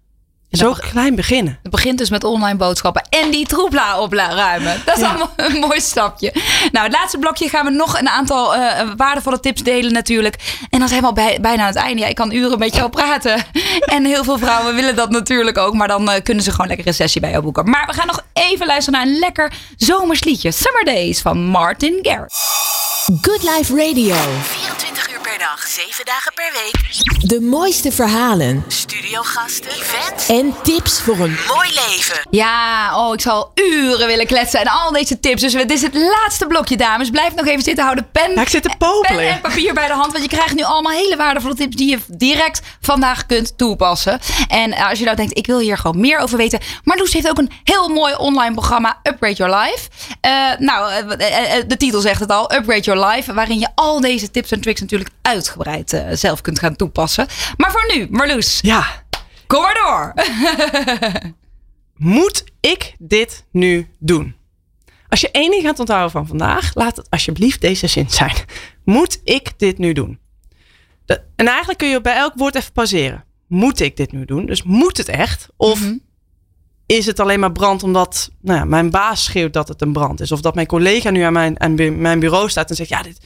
En 0.50 0.58
Zo 0.58 0.72
klein 0.90 1.14
beginnen. 1.14 1.58
Het 1.62 1.70
begint 1.72 1.98
dus 1.98 2.10
met 2.10 2.24
online 2.24 2.56
boodschappen 2.58 3.06
en 3.10 3.30
die 3.30 3.46
troepla 3.46 4.00
opruimen. 4.00 4.82
Dat 4.84 4.96
is 4.96 5.02
Ja. 5.02 5.08
allemaal 5.08 5.32
een 5.36 5.58
mooi 5.58 5.80
stapje. 5.80 6.32
Nou, 6.72 6.84
het 6.86 6.94
laatste 6.94 7.18
blokje 7.18 7.48
gaan 7.48 7.64
we 7.64 7.70
nog 7.70 7.98
een 8.00 8.08
aantal 8.08 8.54
eh, 8.54 8.88
waardevolle 8.96 9.40
tips 9.40 9.62
delen 9.62 9.92
natuurlijk. 9.92 10.36
En 10.70 10.78
dan 10.78 10.88
zijn 10.88 11.00
we 11.00 11.06
al 11.06 11.12
bij, 11.12 11.38
bijna 11.40 11.60
aan 11.62 11.68
het 11.68 11.76
einde. 11.76 12.02
Ja, 12.02 12.08
ik 12.08 12.14
kan 12.14 12.32
uren 12.32 12.58
met 12.58 12.74
jou 12.74 12.88
praten. 12.90 13.44
En 13.86 14.04
heel 14.04 14.24
veel 14.24 14.38
vrouwen 14.38 14.74
willen 14.74 14.96
dat 14.96 15.10
natuurlijk 15.10 15.58
ook. 15.58 15.74
Maar 15.74 15.88
dan 15.88 16.10
eh, 16.10 16.22
kunnen 16.22 16.44
ze 16.44 16.50
gewoon 16.50 16.66
lekker 16.66 16.86
een 16.86 16.94
sessie 16.94 17.20
bij 17.20 17.30
jou 17.30 17.42
boeken. 17.42 17.70
Maar 17.70 17.86
we 17.86 17.92
gaan 17.92 18.06
nog 18.06 18.24
even 18.32 18.66
luisteren 18.66 18.98
naar 19.00 19.08
een 19.08 19.18
lekker 19.18 19.52
zomers 19.76 20.24
liedje. 20.24 20.50
Summer 20.52 20.84
Days 20.84 21.20
van 21.20 21.44
Martin 21.44 21.98
Garrix. 22.02 22.34
Good 23.20 23.42
Life 23.42 23.76
Radio. 23.86 24.14
24 24.42 25.10
uur 25.12 25.17
dag, 25.50 25.66
7 25.66 26.04
dagen 26.04 26.32
per 26.34 26.52
week. 26.52 27.30
De 27.30 27.40
mooiste 27.40 27.92
verhalen 27.92 28.64
Studiogasten, 28.68 29.70
events, 29.70 30.28
en 30.28 30.54
tips 30.62 31.00
voor 31.00 31.18
een 31.18 31.36
mooi 31.48 31.68
leven. 31.68 32.26
Ja, 32.30 32.90
oh, 32.96 33.14
ik 33.14 33.20
zal 33.20 33.52
uren 33.54 34.06
willen 34.06 34.26
kletsen 34.26 34.60
en 34.60 34.66
al 34.66 34.92
deze 34.92 35.20
tips. 35.20 35.40
Dus 35.40 35.52
dit 35.52 35.70
is 35.70 35.82
het 35.82 35.94
laatste 35.94 36.46
blokje, 36.46 36.76
dames. 36.76 37.10
Blijf 37.10 37.34
nog 37.34 37.46
even 37.46 37.62
zitten 37.62 37.84
houden. 37.84 38.10
Pen, 38.12 38.34
Ja, 38.34 38.40
ik 38.40 38.48
zit 38.48 38.62
te 38.62 38.68
pen 38.68 38.78
popelen. 38.78 39.28
en 39.28 39.40
papier 39.40 39.74
bij 39.74 39.86
de 39.86 39.92
hand. 39.92 40.12
Want 40.12 40.24
je 40.24 40.30
krijgt 40.30 40.54
nu 40.54 40.62
allemaal 40.62 40.92
hele 40.92 41.16
waardevolle 41.16 41.54
tips 41.54 41.76
die 41.76 41.90
je 41.90 41.98
direct 42.06 42.60
vandaag 42.80 43.26
kunt 43.26 43.58
toepassen. 43.58 44.20
En 44.48 44.72
eh, 44.72 44.88
als 44.88 44.98
je 44.98 45.04
nou 45.04 45.16
denkt, 45.16 45.38
ik 45.38 45.46
wil 45.46 45.58
hier 45.58 45.78
gewoon 45.78 46.00
meer 46.00 46.18
over 46.18 46.36
weten. 46.36 46.60
Marloes 46.84 47.12
heeft 47.12 47.28
ook 47.28 47.38
een 47.38 47.50
heel 47.64 47.88
mooi 47.88 48.14
online 48.14 48.54
programma, 48.54 48.98
Upgrade 49.02 49.34
Your 49.34 49.56
Life. 49.56 49.88
Eh, 50.20 50.32
nou, 50.58 50.92
eh, 50.92 51.62
de 51.66 51.76
titel 51.76 52.00
zegt 52.00 52.20
het 52.20 52.30
al, 52.30 52.54
Upgrade 52.54 52.80
Your 52.80 53.06
Life. 53.06 53.34
Waarin 53.34 53.58
je 53.58 53.68
al 53.74 54.00
deze 54.00 54.30
tips 54.30 54.50
en 54.50 54.60
tricks 54.60 54.80
natuurlijk 54.80 55.10
uitgebreid 55.38 55.92
eh, 55.92 56.06
zelf 56.12 56.40
kunt 56.40 56.58
gaan 56.58 56.76
toepassen. 56.76 57.26
Maar 57.56 57.70
voor 57.70 57.96
nu, 57.96 58.06
Marloes, 58.10 58.58
Ja, 58.62 58.86
kom 59.46 59.62
maar 59.62 59.74
door. 59.74 60.14
moet 62.16 62.44
ik 62.60 62.94
dit 62.98 63.44
nu 63.52 63.88
doen? 63.98 64.36
Als 65.08 65.20
je 65.20 65.30
één 65.30 65.50
ding 65.50 65.62
gaat 65.62 65.78
onthouden 65.78 66.10
van 66.10 66.26
vandaag, 66.26 66.74
laat 66.74 66.96
het 66.96 67.10
alsjeblieft 67.10 67.60
deze 67.60 67.86
zin 67.86 68.10
zijn. 68.10 68.34
Moet 68.84 69.20
ik 69.24 69.52
dit 69.56 69.78
nu 69.78 69.92
doen? 69.92 70.18
De- 71.06 71.22
en 71.36 71.46
eigenlijk 71.46 71.78
kun 71.78 71.88
je 71.88 72.00
bij 72.00 72.16
elk 72.16 72.32
woord 72.36 72.54
even 72.54 72.72
pauzeren. 72.72 73.24
Moet 73.46 73.80
ik 73.80 73.96
dit 73.96 74.12
nu 74.12 74.24
doen? 74.24 74.46
Dus 74.46 74.62
moet 74.62 74.96
het 74.96 75.08
echt? 75.08 75.48
Of 75.56 75.80
is 76.86 77.06
het 77.06 77.20
alleen 77.20 77.40
maar 77.40 77.52
brand 77.52 77.82
omdat 77.82 78.30
nou 78.40 78.58
ja, 78.58 78.64
mijn 78.64 78.90
baas 78.90 79.24
schreeuwt 79.24 79.52
dat 79.52 79.68
het 79.68 79.82
een 79.82 79.92
brand 79.92 80.20
is? 80.20 80.32
Of 80.32 80.40
dat 80.40 80.54
mijn 80.54 80.66
collega 80.66 81.10
nu 81.10 81.20
aan 81.22 81.32
mijn, 81.32 81.60
aan 81.60 82.00
mijn 82.00 82.20
bureau 82.20 82.48
staat 82.50 82.70
en 82.70 82.76
zegt, 82.76 82.88
ja, 82.88 83.02
dit, 83.02 83.20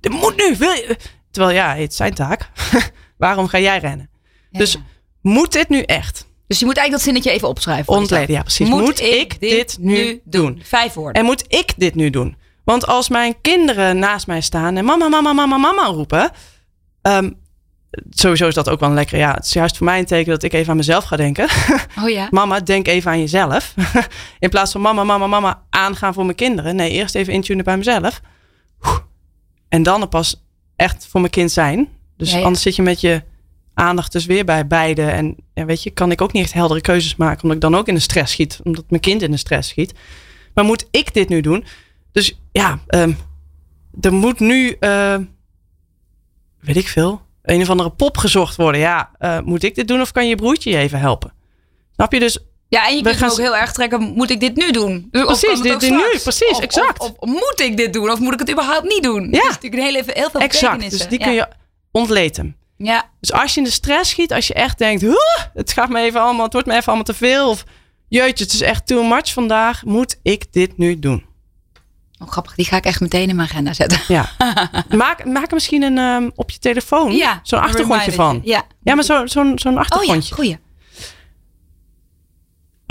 dit 0.00 0.12
moet 0.12 0.36
nu. 0.36 0.56
Wil 0.56 0.70
je? 0.72 0.96
Terwijl 1.34 1.54
ja, 1.56 1.74
het 1.74 1.90
is 1.90 1.96
zijn 1.96 2.14
taak. 2.14 2.50
Waarom 3.16 3.46
ga 3.48 3.58
jij 3.58 3.78
rennen? 3.78 4.10
Ja, 4.50 4.58
Dus 4.58 4.72
ja. 4.72 4.80
moet 5.20 5.52
dit 5.52 5.68
nu 5.68 5.80
echt? 5.80 6.26
dus 6.46 6.58
je 6.58 6.64
moet 6.64 6.76
eigenlijk 6.76 6.90
dat 6.90 7.14
zinnetje 7.14 7.30
even 7.30 7.48
opschrijven. 7.48 7.92
Ontleden, 7.92 8.34
ja 8.34 8.40
precies. 8.42 8.68
Moet, 8.68 9.00
ik 9.00 9.40
dit 9.40 9.76
nu 9.80 10.20
doen? 10.24 10.60
Vijf 10.64 10.92
woorden. 10.92 11.14
En 11.20 11.24
moet 11.24 11.44
ik 11.48 11.72
dit 11.76 11.94
nu 11.94 12.10
doen? 12.10 12.36
Want 12.64 12.86
als 12.86 13.08
mijn 13.08 13.40
kinderen 13.40 13.98
naast 13.98 14.26
mij 14.26 14.40
staan 14.40 14.76
en 14.76 14.84
mama, 14.84 15.08
mama, 15.08 15.32
mama, 15.32 15.56
mama 15.56 15.86
roepen. 15.86 16.30
ehm, 17.02 17.30
sowieso 18.10 18.48
is 18.48 18.54
dat 18.54 18.68
ook 18.68 18.80
wel 18.80 18.88
een 18.88 18.94
lekker. 18.94 19.18
Ja, 19.18 19.32
het 19.34 19.44
is 19.44 19.52
juist 19.52 19.76
voor 19.76 19.86
mij 19.86 19.98
een 19.98 20.04
teken 20.04 20.30
dat 20.32 20.42
ik 20.42 20.52
even 20.52 20.70
aan 20.70 20.76
mezelf 20.76 21.04
ga 21.04 21.16
denken. 21.16 21.48
Oh 22.02 22.08
ja. 22.08 22.28
mama, 22.30 22.60
denk 22.60 22.86
even 22.88 23.10
aan 23.10 23.20
jezelf. 23.20 23.74
In 24.38 24.48
plaats 24.50 24.72
van 24.72 24.80
mama, 24.80 25.04
mama, 25.04 25.26
mama 25.26 25.62
aangaan 25.70 26.14
voor 26.14 26.24
mijn 26.24 26.36
kinderen. 26.36 26.76
Nee, 26.76 26.90
eerst 26.90 27.14
even 27.14 27.32
intunen 27.32 27.64
bij 27.64 27.76
mezelf. 27.76 28.20
En 29.68 29.82
dan 29.82 30.08
pas 30.08 30.43
echt 30.76 31.06
voor 31.06 31.20
mijn 31.20 31.32
kind 31.32 31.50
zijn. 31.50 31.88
Dus 32.16 32.30
Ja, 32.30 32.38
ja. 32.38 32.44
anders 32.44 32.62
zit 32.62 32.76
je 32.76 32.82
met 32.82 33.00
je 33.00 33.22
aandacht 33.74 34.12
dus 34.12 34.26
weer 34.26 34.44
bij 34.44 34.66
beide. 34.66 35.02
En 35.02 35.36
ja, 35.54 35.64
weet 35.64 35.82
je, 35.82 35.90
kan 35.90 36.10
ik 36.10 36.20
ook 36.20 36.32
niet 36.32 36.42
echt 36.42 36.52
heldere 36.52 36.80
keuzes 36.80 37.16
maken. 37.16 37.42
Omdat 37.42 37.56
ik 37.56 37.62
dan 37.62 37.74
ook 37.74 37.88
in 37.88 37.94
de 37.94 38.00
stress 38.00 38.32
schiet. 38.32 38.60
Omdat 38.62 38.84
mijn 38.88 39.02
kind 39.02 39.22
in 39.22 39.30
de 39.30 39.36
stress 39.36 39.68
schiet. 39.68 39.94
Maar 40.54 40.64
moet 40.64 40.86
ik 40.90 41.14
dit 41.14 41.28
nu 41.28 41.40
doen? 41.40 41.64
Dus 42.12 42.38
ja, 42.52 42.78
ehm, 42.86 43.12
er 44.00 44.12
moet 44.12 44.40
nu, 44.40 44.76
eh, 44.80 45.16
weet 46.60 46.76
ik 46.76 46.88
veel, 46.88 47.22
een 47.42 47.60
of 47.60 47.70
andere 47.70 47.90
pop 47.90 48.16
gezocht 48.16 48.56
worden. 48.56 48.80
Ja, 48.80 49.10
eh, 49.18 49.40
moet 49.40 49.62
ik 49.62 49.74
dit 49.74 49.88
doen 49.88 50.00
of 50.00 50.12
kan 50.12 50.28
je 50.28 50.36
broertje 50.36 50.70
je 50.70 50.76
even 50.76 50.98
helpen? 50.98 51.32
Snap 51.94 52.12
je 52.12 52.18
dus? 52.18 52.38
Ja, 52.68 52.88
en 52.88 52.96
je 52.96 53.02
kunt 53.02 53.16
gaan 53.16 53.30
ook 53.30 53.38
heel 53.38 53.56
erg 53.56 53.72
trekken. 53.72 54.00
Moet 54.02 54.30
ik 54.30 54.40
dit 54.40 54.56
nu 54.56 54.70
doen? 54.70 55.08
Precies, 55.10 55.60
dit- 55.60 55.80
nu, 55.90 56.02
precies, 56.22 56.50
Of- 56.50 56.60
exact. 56.60 57.00
Of, 57.00 57.12
of 57.16 57.28
moet 57.28 57.60
ik 57.60 57.76
dit 57.76 57.92
doen? 57.92 58.10
Of 58.10 58.18
moet 58.18 58.32
ik 58.32 58.38
het 58.38 58.50
überhaupt 58.50 58.84
niet 58.88 59.02
doen? 59.02 59.22
Ja. 59.24 59.30
Dat 59.30 59.40
is 59.42 59.48
natuurlijk 59.48 59.74
een 59.74 59.88
hele, 59.88 60.02
heel 60.06 60.30
veel 60.30 60.40
Exact. 60.40 60.90
Dus 60.90 61.08
die 61.08 61.18
Ja. 61.18 61.24
kun 61.24 61.34
je 61.34 61.48
ontleten. 61.90 62.56
Ja, 62.76 63.10
Dus 63.20 63.32
als 63.32 63.54
je 63.54 63.58
in 63.60 63.66
de 63.66 63.72
stress 63.72 64.10
schiet, 64.10 64.32
als 64.32 64.46
je 64.46 64.54
echt 64.54 64.78
denkt, 64.78 65.00
"Huh, 65.02 65.14
het 65.54 65.72
gaat 65.72 65.88
me 65.88 66.00
even 66.00 66.20
allemaal, 66.20 66.44
het 66.44 66.52
wordt 66.52 66.68
me 66.68 66.72
even 66.74 66.86
allemaal 66.86 67.04
te 67.04 67.14
veel. 67.14 67.48
Of 67.48 67.64
jeetje, 68.08 68.44
het 68.44 68.52
is 68.52 68.60
echt 68.60 68.86
too 68.86 69.02
much 69.04 69.32
vandaag. 69.32 69.84
Moet 69.84 70.16
ik 70.22 70.52
dit 70.52 70.78
nu 70.78 70.98
doen? 70.98 71.24
oh, 72.22 72.28
grappig. 72.30 72.54
Die 72.54 72.64
ga 72.64 72.76
ik 72.76 72.84
echt 72.84 73.00
meteen 73.00 73.28
in 73.28 73.36
mijn 73.36 73.48
agenda 73.48 73.72
zetten. 73.72 74.00
Ja. 74.08 74.30
maak, 74.96 75.24
maak 75.24 75.46
er 75.48 75.54
misschien 75.54 75.82
een 75.82 75.98
ehm, 75.98 76.30
op 76.34 76.50
je 76.50 76.58
telefoon 76.58 77.12
Ja, 77.16 77.40
zo'n 77.42 77.60
achtergrondje 77.60 78.12
van. 78.12 78.40
Ja. 78.44 78.62
Ja, 78.82 78.94
maar 78.94 79.04
zo- 79.04 79.26
zo'n 79.26 79.52
zo'n 79.58 79.72
Oh 79.72 79.76
ja, 79.78 79.80
achtergrondje. 79.80 80.34
goeie. 80.34 80.56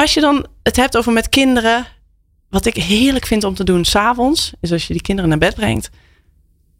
Als 0.03 0.13
je 0.13 0.21
dan 0.21 0.45
het 0.63 0.75
hebt 0.75 0.97
over 0.97 1.13
met 1.13 1.29
kinderen. 1.29 1.85
Wat 2.49 2.65
ik 2.65 2.75
heerlijk 2.75 3.25
vind 3.25 3.43
om 3.43 3.53
te 3.55 3.63
doen 3.63 3.85
s'avonds. 3.85 4.53
Is 4.61 4.71
als 4.71 4.87
je 4.87 4.93
die 4.93 5.01
kinderen 5.01 5.29
naar 5.29 5.39
bed 5.39 5.55
brengt. 5.55 5.89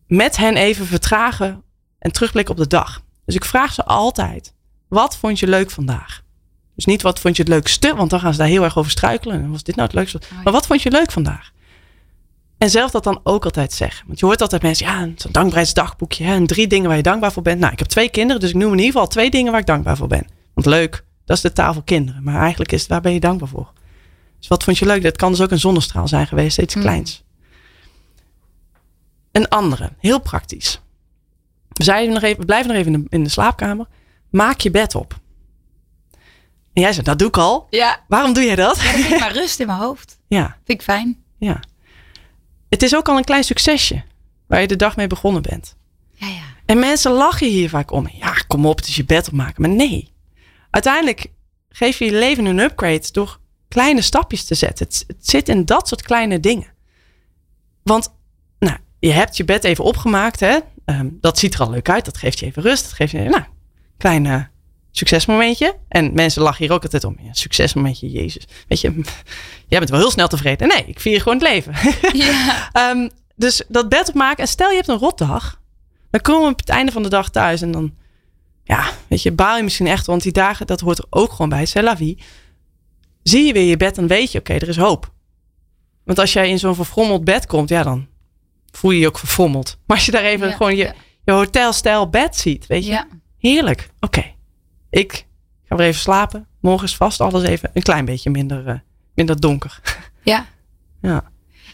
Met 0.08 0.38
hen 0.38 0.56
even 0.56 0.86
vertragen. 0.86 1.64
En 2.00 2.12
terugblikken 2.12 2.54
op 2.54 2.60
de 2.60 2.68
dag. 2.68 3.02
Dus 3.26 3.36
ik 3.36 3.46
vraag 3.46 3.74
ze 3.74 3.86
altijd. 3.86 4.54
Wat 4.88 5.18
vond 5.18 5.40
je 5.40 5.48
leuk 5.48 5.72
vandaag? 5.72 6.24
Dus 6.76 6.86
niet 6.86 7.02
wat 7.02 7.20
vond 7.20 7.36
je 7.36 7.44
het 7.44 7.52
leukste. 7.52 7.96
Want 7.96 8.10
dan 8.10 8.20
gaan 8.20 8.32
ze 8.32 8.38
daar 8.38 8.48
heel 8.48 8.64
erg 8.64 8.78
over 8.78 8.92
struikelen. 8.92 9.44
En 9.44 9.52
Was 9.52 9.64
dit 9.64 9.76
nou 9.76 9.88
het 9.88 9.98
leukste? 9.98 10.22
ja. 10.30 10.42
Maar 10.44 10.54
wat 10.54 10.68
vond 10.68 10.82
je 10.82 10.92
leuk 10.92 11.12
vandaag? 11.12 11.52
En 12.58 12.70
zelf 12.70 12.92
dat 12.92 13.04
dan 13.04 13.20
ook 13.24 13.44
altijd 13.44 13.74
zeggen. 13.74 14.08
Want 14.08 14.20
je 14.20 14.26
hoort 14.26 14.42
altijd 14.42 14.62
mensen. 14.62 14.86
Ja, 14.86 15.00
zo'n 15.00 15.32
dankbaarheidsdagboekje. 15.32 16.26
En 16.26 16.48
drie 16.48 16.68
dingen 16.68 16.88
waar 16.88 16.98
je 16.98 17.04
dankbaar 17.04 17.32
voor 17.32 17.44
bent. 17.44 17.60
Nou, 17.60 17.74
ik 17.74 17.80
heb 17.80 17.88
twee 17.88 18.10
kinderen. 18.10 18.42
Dus 18.42 18.50
ik 18.50 18.56
noem 18.56 18.72
in 18.72 18.78
ieder 18.78 18.92
geval 18.92 19.08
twee 19.08 19.30
dingen 19.30 19.52
waar 19.52 19.62
ik 19.62 19.68
dankbaar 19.68 19.98
voor 19.98 20.08
ben. 20.08 20.28
Want 20.54 20.68
leuk, 20.68 21.04
dat 21.26 21.38
is 21.44 21.52
de 21.54 21.74
voor 21.74 21.84
kinderen. 21.84 22.24
Maar 22.24 22.42
eigenlijk 22.42 22.72
is 22.72 22.82
het, 22.82 22.90
waar 22.90 23.02
ben 23.02 23.14
je 23.14 23.20
dankbaar 23.20 23.50
voor? 23.50 23.72
Dus 24.40 24.48
wat 24.48 24.64
vond 24.64 24.78
je 24.78 24.86
leuk? 24.86 25.04
Dat 25.04 25.18
kan 25.18 25.32
dus 25.32 25.42
ook 25.42 25.52
een 25.52 25.60
zonnestraal 25.60 26.08
zijn 26.08 26.28
geweest, 26.28 26.58
iets 26.60 26.76
Mm. 26.76 26.82
kleins. 26.82 27.24
Een 29.32 29.48
andere, 29.48 29.92
heel 30.00 30.20
praktisch. 30.20 30.82
We, 31.70 31.84
zeiden 31.84 32.14
nog 32.14 32.24
even, 32.24 32.40
we 32.40 32.46
blijven 32.46 32.68
nog 32.72 32.78
even 32.80 32.94
in 32.94 33.02
de, 33.02 33.08
in 33.10 33.24
de 33.24 33.30
slaapkamer. 33.30 33.88
Maak 34.30 34.60
je 34.60 34.72
bed 34.72 34.96
op. 34.96 35.20
En 36.74 36.82
jij 36.82 36.94
zei, 36.94 37.04
dat 37.06 37.20
doe 37.20 37.28
ik 37.28 37.38
al. 37.38 37.68
Ja, 37.70 38.04
Waarom 38.08 38.34
doe 38.34 38.44
jij 38.44 38.56
dat? 38.56 38.76
ja, 38.82 38.84
dan 38.92 39.02
vind 39.02 39.14
ik 39.14 39.20
maar 39.26 39.34
rust 39.34 39.60
in 39.60 39.68
mijn 39.68 39.80
hoofd. 39.80 40.20
Ja, 40.28 40.46
Vind 40.66 40.80
ik 40.80 40.82
fijn. 40.82 41.24
ja. 41.38 41.60
Het 42.70 42.84
is 42.84 42.96
ook 42.96 43.10
al 43.10 43.18
een 43.18 43.24
klein 43.24 43.44
succesje 43.44 44.04
waar 44.48 44.62
je 44.62 44.68
de 44.68 44.76
dag 44.76 44.96
mee 44.96 45.08
begonnen 45.08 45.42
bent. 45.42 45.76
Ja, 46.14 46.28
ja. 46.28 46.42
En 46.66 46.80
mensen 46.80 47.12
lachen 47.12 47.48
hier 47.48 47.70
vaak 47.70 47.92
om. 47.92 48.10
Ja, 48.14 48.34
kom 48.48 48.66
op, 48.66 48.78
het 48.78 48.88
is 48.88 48.96
je 48.96 49.06
bed 49.06 49.28
opmaken. 49.28 49.62
Maar 49.62 49.70
nee. 49.72 50.13
Uiteindelijk 50.74 51.28
geef 51.70 52.00
je 52.00 52.06
je 52.06 52.12
leven 52.12 52.46
een 52.46 52.60
upgrade 52.60 53.12
door 53.12 53.40
kleine 53.68 54.02
stapjes 54.02 54.46
te 54.46 54.56
zetten. 54.56 54.86
Het, 54.86 55.04
het 55.08 55.30
zit 55.30 55.50
in 55.50 55.66
dat 55.66 55.88
soort 55.88 56.02
kleine 56.02 56.40
dingen. 56.40 56.68
Want 57.84 58.14
nou, 58.60 58.78
je 59.00 59.12
hebt 59.12 59.38
je 59.38 59.46
bed 59.46 59.64
even 59.64 59.84
opgemaakt. 59.84 60.40
Hè? 60.40 60.58
Ehm, 60.86 61.08
dat 61.12 61.40
ziet 61.40 61.54
er 61.54 61.60
al 61.60 61.70
leuk 61.70 61.90
uit. 61.90 62.06
Dat 62.06 62.18
geeft 62.18 62.40
je 62.40 62.46
even 62.46 62.62
rust. 62.62 62.84
Dat 62.84 62.94
geeft 62.94 63.12
je 63.12 63.20
nou, 63.20 63.44
klein 63.98 64.50
succesmomentje. 64.92 65.76
En 65.88 66.14
mensen 66.14 66.42
lachen 66.42 66.66
hier 66.66 66.74
ook 66.74 66.84
altijd 66.84 67.04
om. 67.04 67.18
Ja, 67.22 67.34
succesmomentje, 67.34 68.10
jezus. 68.10 68.48
Weet 68.68 68.82
je, 68.82 68.92
jij 69.68 69.80
bent 69.80 69.90
wel 69.90 70.00
heel 70.00 70.12
snel 70.12 70.28
tevreden. 70.28 70.68
Nee, 70.68 70.84
ik 70.86 71.00
vier 71.00 71.22
gewoon 71.22 71.38
het 71.38 71.48
leven. 71.48 71.74
ja. 72.26 72.70
Ehm, 72.72 73.10
dus 73.36 73.64
dat 73.68 73.90
bed 73.90 74.10
opmaken. 74.10 74.44
En 74.44 74.48
stel 74.48 74.70
je 74.70 74.76
hebt 74.76 74.88
een 74.88 74.98
rotdag. 74.98 75.62
Dan 76.10 76.22
komen 76.22 76.44
we 76.44 76.52
op 76.52 76.60
het 76.60 76.70
einde 76.70 76.92
van 76.92 77.04
de 77.04 77.10
dag 77.10 77.30
thuis. 77.30 77.62
En 77.62 77.72
dan, 77.72 77.94
ja, 78.64 78.92
weet 79.08 79.22
je, 79.22 79.32
baal 79.32 79.58
je 79.58 79.64
misschien 79.64 79.88
echt. 79.88 80.06
Want 80.06 80.24
die 80.24 80.32
dagen, 80.32 80.68
dat 80.68 80.80
hoort 80.80 80.98
er 80.98 81.06
ook 81.10 81.32
gewoon 81.32 81.50
bij. 81.50 81.66
C'est 81.66 81.86
la 81.86 81.98
vie. 81.98 82.18
Zie 83.24 83.46
je 83.46 83.54
weer 83.54 83.64
je 83.70 83.78
bed, 83.78 83.96
dan 83.96 84.08
weet 84.08 84.32
je, 84.32 84.40
oké, 84.40 84.54
er 84.54 84.68
is 84.68 84.78
hoop. 84.78 85.12
Want 86.04 86.20
als 86.20 86.34
jij 86.34 86.50
in 86.50 86.60
zo'n 86.60 86.76
verfrommeld 86.76 87.24
bed 87.24 87.46
komt, 87.46 87.70
ja, 87.70 87.84
dan 87.84 88.08
voel 88.72 88.92
je 88.92 89.00
je 89.00 89.08
ook 89.08 89.20
verfrommeld. 89.20 89.78
Maar 89.86 89.98
als 89.98 90.06
je 90.06 90.12
daar 90.12 90.24
even 90.24 90.48
Ja, 90.48 90.56
gewoon 90.56 90.76
je, 90.76 90.84
ja. 90.84 90.94
je 91.26 91.32
hotelstijl 91.32 92.10
bed 92.10 92.36
ziet, 92.36 92.68
weet 92.68 92.86
je. 92.86 92.92
Ja. 92.92 93.08
Heerlijk. 93.38 93.90
Oké, 94.00 94.24
ik 94.90 95.26
ga 95.64 95.76
weer 95.76 95.88
even 95.88 96.02
slapen. 96.02 96.48
Morgen 96.62 96.88
is 96.88 96.96
vast 96.96 97.22
alles 97.22 97.44
even 97.44 97.70
een 97.74 97.82
klein 97.82 98.06
beetje 98.06 98.30
minder, 98.30 98.68
eh, 98.68 98.76
minder 99.16 99.40
donker. 99.40 99.80
ja. 100.24 100.46
Ja. 101.02 101.24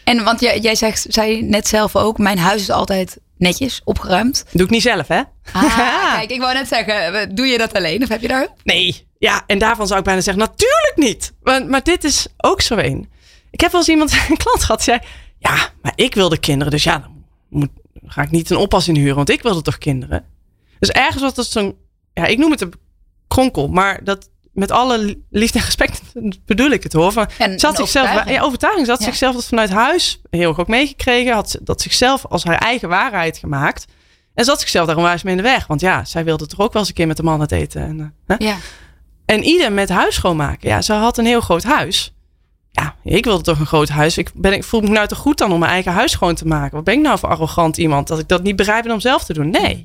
En 0.04 0.24
want 0.24 0.40
jij, 0.40 0.58
jij 0.60 0.74
zegt, 0.74 1.06
zei 1.08 1.42
net 1.42 1.68
zelf 1.68 1.96
ook, 1.96 2.18
mijn 2.18 2.38
huis 2.38 2.60
is 2.62 2.70
altijd 2.70 3.20
netjes, 3.40 3.80
opgeruimd. 3.84 4.44
Doe 4.52 4.64
ik 4.64 4.70
niet 4.70 4.82
zelf, 4.82 5.08
hè? 5.08 5.22
Ah, 5.52 6.14
kijk, 6.16 6.30
ik 6.30 6.40
wou 6.40 6.54
net 6.54 6.68
zeggen, 6.68 7.34
doe 7.34 7.46
je 7.46 7.58
dat 7.58 7.74
alleen 7.74 8.02
of 8.02 8.08
heb 8.08 8.20
je 8.20 8.28
daar? 8.28 8.48
Nee. 8.64 9.06
Ja, 9.18 9.42
en 9.46 9.58
daarvan 9.58 9.86
zou 9.86 9.98
ik 9.98 10.04
bijna 10.04 10.20
zeggen, 10.20 10.42
natuurlijk 10.42 10.92
niet. 10.96 11.32
Maar, 11.42 11.66
maar 11.66 11.82
dit 11.82 12.04
is 12.04 12.26
ook 12.36 12.60
zo 12.60 12.76
een. 12.76 13.08
Ik 13.50 13.60
heb 13.60 13.70
wel 13.70 13.80
eens 13.80 13.90
iemand, 13.90 14.12
een 14.28 14.36
klant 14.36 14.60
gehad, 14.64 14.84
die 14.84 14.94
zei... 14.94 14.98
Ja, 15.38 15.68
maar 15.82 15.92
ik 15.94 16.14
wilde 16.14 16.38
kinderen, 16.38 16.72
dus 16.72 16.82
ja, 16.82 16.98
dan 16.98 17.24
moet, 17.48 17.70
ga 18.04 18.22
ik 18.22 18.30
niet 18.30 18.50
een 18.50 18.56
oppas 18.56 18.88
inhuren, 18.88 19.16
want 19.16 19.30
ik 19.30 19.42
wilde 19.42 19.62
toch 19.62 19.78
kinderen. 19.78 20.24
Dus 20.78 20.90
ergens 20.90 21.22
was 21.22 21.34
dat 21.34 21.46
zo'n... 21.46 21.76
Ja, 22.14 22.26
ik 22.26 22.38
noem 22.38 22.50
het 22.50 22.60
een 22.60 22.72
kronkel, 23.28 23.68
maar 23.68 24.04
dat 24.04 24.29
met 24.52 24.70
alle 24.70 25.16
liefde 25.30 25.58
en 25.58 25.64
respect 25.64 26.00
bedoel 26.46 26.70
ik 26.70 26.82
het 26.82 26.92
hoor. 26.92 27.12
Van, 27.12 27.26
En- 27.38 27.58
ze 27.58 27.66
had 27.66 27.74
en 27.74 27.80
zichzelf, 27.80 28.04
overtuiging. 28.04 28.36
ja, 28.38 28.44
overtuiging. 28.44 28.84
Ze 28.86 28.90
had 28.92 29.00
Ja. 29.00 29.06
zichzelf 29.06 29.34
dat 29.34 29.44
vanuit 29.46 29.70
huis 29.70 30.20
heel 30.30 30.56
ook 30.58 30.68
meegekregen. 30.68 31.32
Had 31.32 31.58
dat 31.62 31.80
zichzelf 31.80 32.26
als 32.26 32.44
haar 32.44 32.58
eigen 32.58 32.88
waarheid 32.88 33.38
gemaakt. 33.38 33.84
En 34.34 34.44
zat 34.44 34.60
zichzelf 34.60 34.86
daar 34.86 34.96
onwijs 34.96 35.22
mee 35.22 35.36
in 35.36 35.42
de 35.42 35.48
weg. 35.48 35.66
Want 35.66 35.80
ja, 35.80 36.04
zij 36.04 36.24
wilde 36.24 36.46
toch 36.46 36.60
ook 36.60 36.72
wel 36.72 36.80
eens 36.80 36.88
een 36.90 36.94
keer 36.96 37.06
met 37.06 37.16
de 37.16 37.22
man 37.22 37.40
het 37.40 37.52
eten. 37.52 37.82
En, 37.82 38.00
eh, 38.26 38.36
hè? 38.36 38.44
Ja. 38.46 38.56
En 39.26 39.42
ieder 39.44 39.72
met 39.72 39.88
huis 39.88 40.14
schoonmaken. 40.14 40.68
Ja, 40.68 40.82
ze 40.82 40.92
had 40.92 41.18
een 41.18 41.26
heel 41.26 41.40
groot 41.40 41.62
huis. 41.62 42.12
Ja, 42.72 42.94
ik 43.04 43.24
wilde 43.24 43.42
toch 43.42 43.58
een 43.58 43.66
groot 43.66 43.88
huis. 43.88 44.18
Ik, 44.18 44.30
ben, 44.34 44.52
ik 44.52 44.64
voel 44.64 44.80
me 44.80 44.88
nou 44.88 45.06
toch 45.06 45.18
goed 45.18 45.38
dan 45.38 45.52
om 45.52 45.58
mijn 45.58 45.70
eigen 45.72 45.92
huis 45.92 46.10
schoon 46.12 46.34
te 46.34 46.46
maken. 46.46 46.74
Wat 46.74 46.84
ben 46.84 46.94
ik 46.94 47.00
nou 47.00 47.18
voor 47.18 47.28
arrogant 47.28 47.76
iemand 47.78 48.08
dat 48.08 48.18
ik 48.18 48.28
dat 48.28 48.42
niet 48.42 48.56
begrijp 48.56 48.90
om 48.90 49.00
zelf 49.00 49.24
te 49.24 49.32
doen? 49.32 49.50
Nee, 49.50 49.76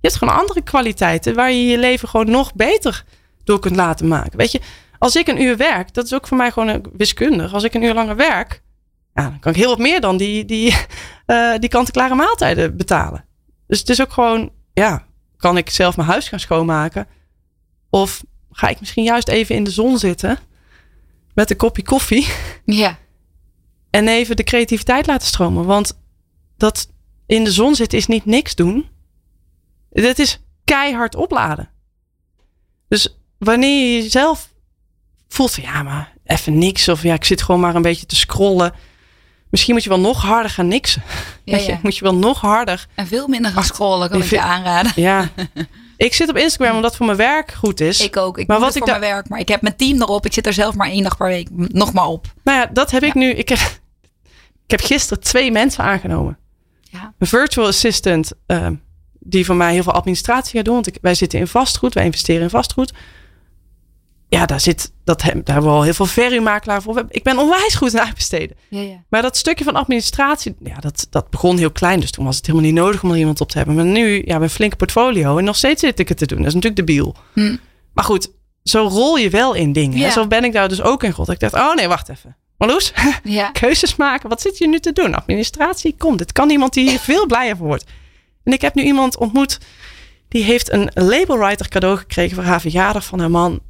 je 0.00 0.08
hebt 0.08 0.16
gewoon 0.16 0.38
andere 0.38 0.62
kwaliteiten 0.62 1.34
waar 1.34 1.52
je 1.52 1.66
je 1.66 1.78
leven 1.78 2.08
gewoon 2.08 2.30
nog 2.30 2.54
beter 2.54 3.04
door 3.44 3.58
kunt 3.58 3.76
laten 3.76 4.08
maken. 4.08 4.38
Weet 4.38 4.52
je, 4.52 4.60
als 4.98 5.16
ik 5.16 5.28
een 5.28 5.42
uur 5.42 5.56
werk, 5.56 5.94
dat 5.94 6.04
is 6.04 6.14
ook 6.14 6.26
voor 6.26 6.36
mij 6.36 6.50
gewoon 6.50 6.84
wiskundig. 6.96 7.54
Als 7.54 7.62
ik 7.64 7.74
een 7.74 7.82
uur 7.82 7.94
langer 7.94 8.16
werk, 8.16 8.62
ja, 9.14 9.22
dan 9.22 9.38
kan 9.38 9.52
ik 9.52 9.58
heel 9.58 9.68
wat 9.68 9.78
meer 9.78 10.00
dan 10.00 10.16
die, 10.16 10.44
die, 10.44 10.76
eh, 11.26 11.58
die 11.58 11.68
kant-en-klare 11.68 12.14
maaltijden 12.14 12.76
betalen. 12.76 13.24
Dus 13.66 13.78
het 13.78 13.88
is 13.88 14.00
ook 14.00 14.12
gewoon, 14.12 14.52
ja, 14.72 15.06
kan 15.36 15.56
ik 15.56 15.70
zelf 15.70 15.96
mijn 15.96 16.08
huis 16.08 16.28
gaan 16.28 16.40
schoonmaken? 16.40 17.06
Of 17.90 18.24
ga 18.50 18.68
ik 18.68 18.80
misschien 18.80 19.04
juist 19.04 19.28
even 19.28 19.54
in 19.54 19.64
de 19.64 19.70
zon 19.70 19.98
zitten 19.98 20.38
met 21.34 21.50
een 21.50 21.56
kopje 21.56 21.82
koffie 21.82 22.28
Ja. 22.64 22.98
en 23.90 24.08
even 24.08 24.36
de 24.36 24.44
creativiteit 24.44 25.06
laten 25.06 25.26
stromen? 25.26 25.64
Want 25.64 26.00
dat 26.56 26.88
in 27.26 27.44
de 27.44 27.50
zon 27.52 27.74
zitten 27.74 27.98
is 27.98 28.06
niet 28.06 28.24
niks 28.24 28.54
doen. 28.54 28.88
Dat 29.90 30.18
is 30.18 30.42
keihard 30.64 31.14
opladen. 31.14 31.70
Dus 32.88 33.21
wanneer 33.44 33.94
je 33.94 34.02
jezelf 34.02 34.48
voelt 35.28 35.50
van 35.50 35.62
ja, 35.62 35.82
maar 35.82 36.12
even 36.24 36.58
niks. 36.58 36.88
Of 36.88 37.02
ja, 37.02 37.14
ik 37.14 37.24
zit 37.24 37.42
gewoon 37.42 37.60
maar 37.60 37.74
een 37.74 37.82
beetje 37.82 38.06
te 38.06 38.16
scrollen. 38.16 38.72
Misschien 39.50 39.74
moet 39.74 39.82
je 39.82 39.88
wel 39.88 40.00
nog 40.00 40.22
harder 40.22 40.50
gaan 40.50 40.68
niksen. 40.68 41.02
Ja, 41.44 41.56
Weet 41.56 41.66
je, 41.66 41.78
moet 41.82 41.96
je 41.96 42.04
wel 42.04 42.14
nog 42.14 42.40
harder 42.40 42.86
En 42.94 43.06
veel 43.06 43.28
minder 43.28 43.50
gaan 43.50 43.64
scrollen, 43.64 44.10
kan 44.10 44.22
ik 44.22 44.30
je 44.30 44.40
aanraden. 44.40 44.92
Ja, 44.94 45.28
Ik 45.96 46.14
zit 46.14 46.28
op 46.28 46.36
Instagram 46.36 46.74
omdat 46.74 46.88
het 46.90 46.96
voor 46.96 47.06
mijn 47.06 47.18
werk 47.18 47.52
goed 47.52 47.80
is. 47.80 48.00
Ik 48.00 48.16
ook. 48.16 48.38
Ik 48.38 48.46
Maar 48.46 48.60
wat 48.60 48.74
ik 48.76 48.82
voor 48.82 48.98
mijn 48.98 49.00
werk. 49.00 49.28
Maar 49.28 49.40
ik 49.40 49.48
heb 49.48 49.62
mijn 49.62 49.76
team 49.76 50.00
erop. 50.00 50.26
Ik 50.26 50.32
zit 50.32 50.46
er 50.46 50.52
zelf 50.52 50.74
maar 50.74 50.88
één 50.88 51.02
dag 51.02 51.16
per 51.16 51.26
week 51.26 51.48
nog 51.50 51.92
maar 51.92 52.06
op. 52.06 52.26
Nou 52.44 52.58
ja, 52.58 52.66
dat 52.72 52.90
heb 52.90 53.02
ik 53.02 53.14
nu. 53.14 53.30
Ik 53.30 53.48
heb, 53.48 53.58
ik 54.64 54.70
heb 54.70 54.80
gisteren 54.80 55.22
twee 55.22 55.52
mensen 55.52 55.84
aangenomen. 55.84 56.38
Ja. 56.80 57.12
Een 57.18 57.26
virtual 57.26 57.66
assistant 57.66 58.32
ehm, 58.46 58.74
die 59.18 59.44
voor 59.44 59.56
mij 59.56 59.72
heel 59.72 59.82
veel 59.82 59.92
administratie 59.92 60.56
gaat 60.56 60.64
doen. 60.64 60.74
Want 60.74 60.86
ik, 60.86 60.98
wij 61.00 61.14
zitten 61.14 61.38
in 61.38 61.46
vastgoed. 61.46 61.94
Wij 61.94 62.04
investeren 62.04 62.42
in 62.42 62.50
vastgoed. 62.50 62.92
Ja, 64.32 64.46
daar, 64.46 64.60
zit, 64.60 64.92
dat, 65.04 65.22
hem- 65.22 65.40
daar 65.44 65.54
hebben 65.54 65.72
we 65.72 65.78
al 65.78 65.82
heel 65.84 65.94
veel 65.94 66.06
verhuurmakelaar 66.06 66.82
voor. 66.82 67.04
Ik 67.08 67.22
ben 67.22 67.38
onwijs 67.38 67.74
goed 67.74 67.92
in 67.92 68.00
uitbesteden. 68.00 68.56
Ja, 68.68 68.80
ja. 68.80 69.02
Maar 69.08 69.22
dat 69.22 69.36
stukje 69.36 69.64
van 69.64 69.74
administratie, 69.76 70.56
ja, 70.64 70.74
dat, 70.78 71.06
dat 71.10 71.30
begon 71.30 71.58
heel 71.58 71.70
klein. 71.70 72.00
Dus 72.00 72.10
toen 72.10 72.24
was 72.24 72.36
het 72.36 72.46
helemaal 72.46 72.66
niet 72.66 72.76
nodig 72.78 73.02
om 73.02 73.10
er 73.10 73.16
iemand 73.16 73.40
op 73.40 73.48
te 73.50 73.56
hebben. 73.56 73.76
Maar 73.76 73.84
nu, 73.84 74.22
ja, 74.24 74.40
een 74.40 74.50
flinke 74.50 74.76
portfolio. 74.76 75.38
En 75.38 75.44
nog 75.44 75.56
steeds 75.56 75.80
zit 75.80 75.98
ik 75.98 76.08
het 76.08 76.18
te 76.18 76.26
doen. 76.26 76.38
Dat 76.38 76.46
is 76.46 76.54
natuurlijk 76.54 76.86
debiel. 76.86 77.14
Hm. 77.32 77.56
Maar 77.92 78.04
goed, 78.04 78.30
zo 78.62 78.86
rol 78.86 79.16
je 79.16 79.30
wel 79.30 79.54
in 79.54 79.72
dingen. 79.72 80.12
Zo 80.12 80.26
ben 80.26 80.44
ik 80.44 80.52
daar 80.52 80.68
dus 80.68 80.82
ook 80.82 81.02
in 81.02 81.12
God. 81.12 81.28
Ik 81.28 81.40
dacht, 81.40 81.54
oh 81.54 81.74
nee, 81.74 81.88
wacht 81.88 82.08
even. 82.08 82.36
Marloes, 82.56 82.92
ja. 83.24 83.50
keuzes 83.50 83.96
maken. 83.96 84.28
Wat 84.28 84.40
zit 84.40 84.58
je 84.58 84.68
nu 84.68 84.78
te 84.78 84.92
doen? 84.92 85.14
Administratie, 85.14 85.94
kom. 85.98 86.16
Dit 86.16 86.32
kan 86.32 86.50
iemand 86.50 86.72
die 86.72 86.88
hier 86.88 86.98
veel 87.10 87.26
blijer 87.26 87.56
van 87.56 87.66
wordt. 87.66 87.84
En 88.44 88.52
ik 88.52 88.60
heb 88.60 88.74
nu 88.74 88.82
iemand 88.82 89.16
ontmoet. 89.16 89.58
Die 90.28 90.44
heeft 90.44 90.72
een 90.72 90.90
labelwriter 90.94 91.68
cadeau 91.68 91.96
gekregen 91.96 92.34
voor 92.34 92.44
haar 92.44 92.60
verjaardag 92.60 93.04
van 93.04 93.18
haar 93.18 93.30
man. 93.30 93.60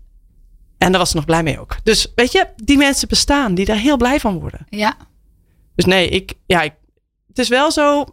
En 0.82 0.90
daar 0.90 1.00
was 1.00 1.10
ze 1.10 1.16
nog 1.16 1.24
blij 1.24 1.42
mee 1.42 1.60
ook. 1.60 1.76
Dus 1.82 2.12
weet 2.14 2.32
je, 2.32 2.46
die 2.56 2.76
mensen 2.76 3.08
bestaan 3.08 3.54
die 3.54 3.64
daar 3.64 3.76
heel 3.76 3.96
blij 3.96 4.20
van 4.20 4.40
worden. 4.40 4.66
ja. 4.70 4.96
Dus 5.74 5.84
nee, 5.84 6.08
ik, 6.08 6.32
ja, 6.46 6.62
ik, 6.62 6.72
het 7.28 7.38
is 7.38 7.48
wel 7.48 7.70
zo. 7.70 8.04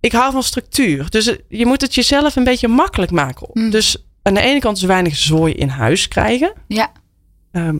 Ik 0.00 0.12
hou 0.12 0.32
van 0.32 0.42
structuur. 0.42 1.10
Dus 1.10 1.26
eh, 1.26 1.36
je 1.48 1.66
moet 1.66 1.80
het 1.80 1.94
jezelf 1.94 2.36
een 2.36 2.44
beetje 2.44 2.68
makkelijk 2.68 3.10
maken. 3.10 3.48
Mm. 3.52 3.70
Dus 3.70 3.96
aan 4.22 4.34
de 4.34 4.40
ene 4.40 4.58
kant 4.60 4.78
zo 4.78 4.86
weinig 4.86 5.16
zooi 5.16 5.52
in 5.54 5.68
huis 5.68 6.08
krijgen. 6.08 6.52
Ja. 6.68 6.92
Ehm, 7.52 7.76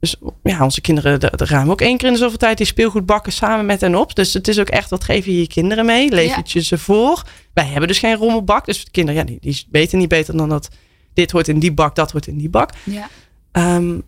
dus 0.00 0.16
ja, 0.42 0.62
onze 0.64 0.80
kinderen 0.80 1.20
de, 1.20 1.32
de 1.36 1.44
ruimen 1.44 1.72
ook 1.72 1.80
één 1.80 1.96
keer 1.96 2.06
in 2.06 2.12
de 2.12 2.18
zoveel 2.18 2.38
tijd 2.38 2.56
die 2.56 2.66
speelgoed 2.66 3.06
bakken 3.06 3.32
samen 3.32 3.66
met 3.66 3.82
en 3.82 3.96
op. 3.96 4.14
Dus 4.14 4.32
het 4.34 4.48
is 4.48 4.58
ook 4.58 4.68
echt, 4.68 4.90
wat 4.90 5.04
geef 5.04 5.24
je 5.24 5.40
je 5.40 5.46
kinderen 5.46 5.86
mee? 5.86 6.08
Leef 6.10 6.28
Ja. 6.30 6.36
het 6.36 6.50
je 6.52 6.62
ze 6.62 6.78
voor? 6.78 7.22
Wij 7.54 7.64
hebben 7.66 7.88
dus 7.88 7.98
geen 7.98 8.16
rommelbak. 8.16 8.64
Dus 8.64 8.84
de 8.84 8.90
kinderen, 8.90 9.20
ja, 9.20 9.26
die, 9.26 9.38
die 9.40 9.66
weten 9.70 9.98
niet 9.98 10.08
beter 10.08 10.36
dan 10.36 10.48
dat 10.48 10.68
dit 11.14 11.30
hoort 11.30 11.48
in 11.48 11.58
die 11.58 11.72
bak, 11.72 11.94
dat 11.94 12.10
hoort 12.12 12.26
in 12.26 12.38
die 12.38 12.48
bak. 12.50 12.70
ja. 12.84 13.08
Ehm, 13.52 13.98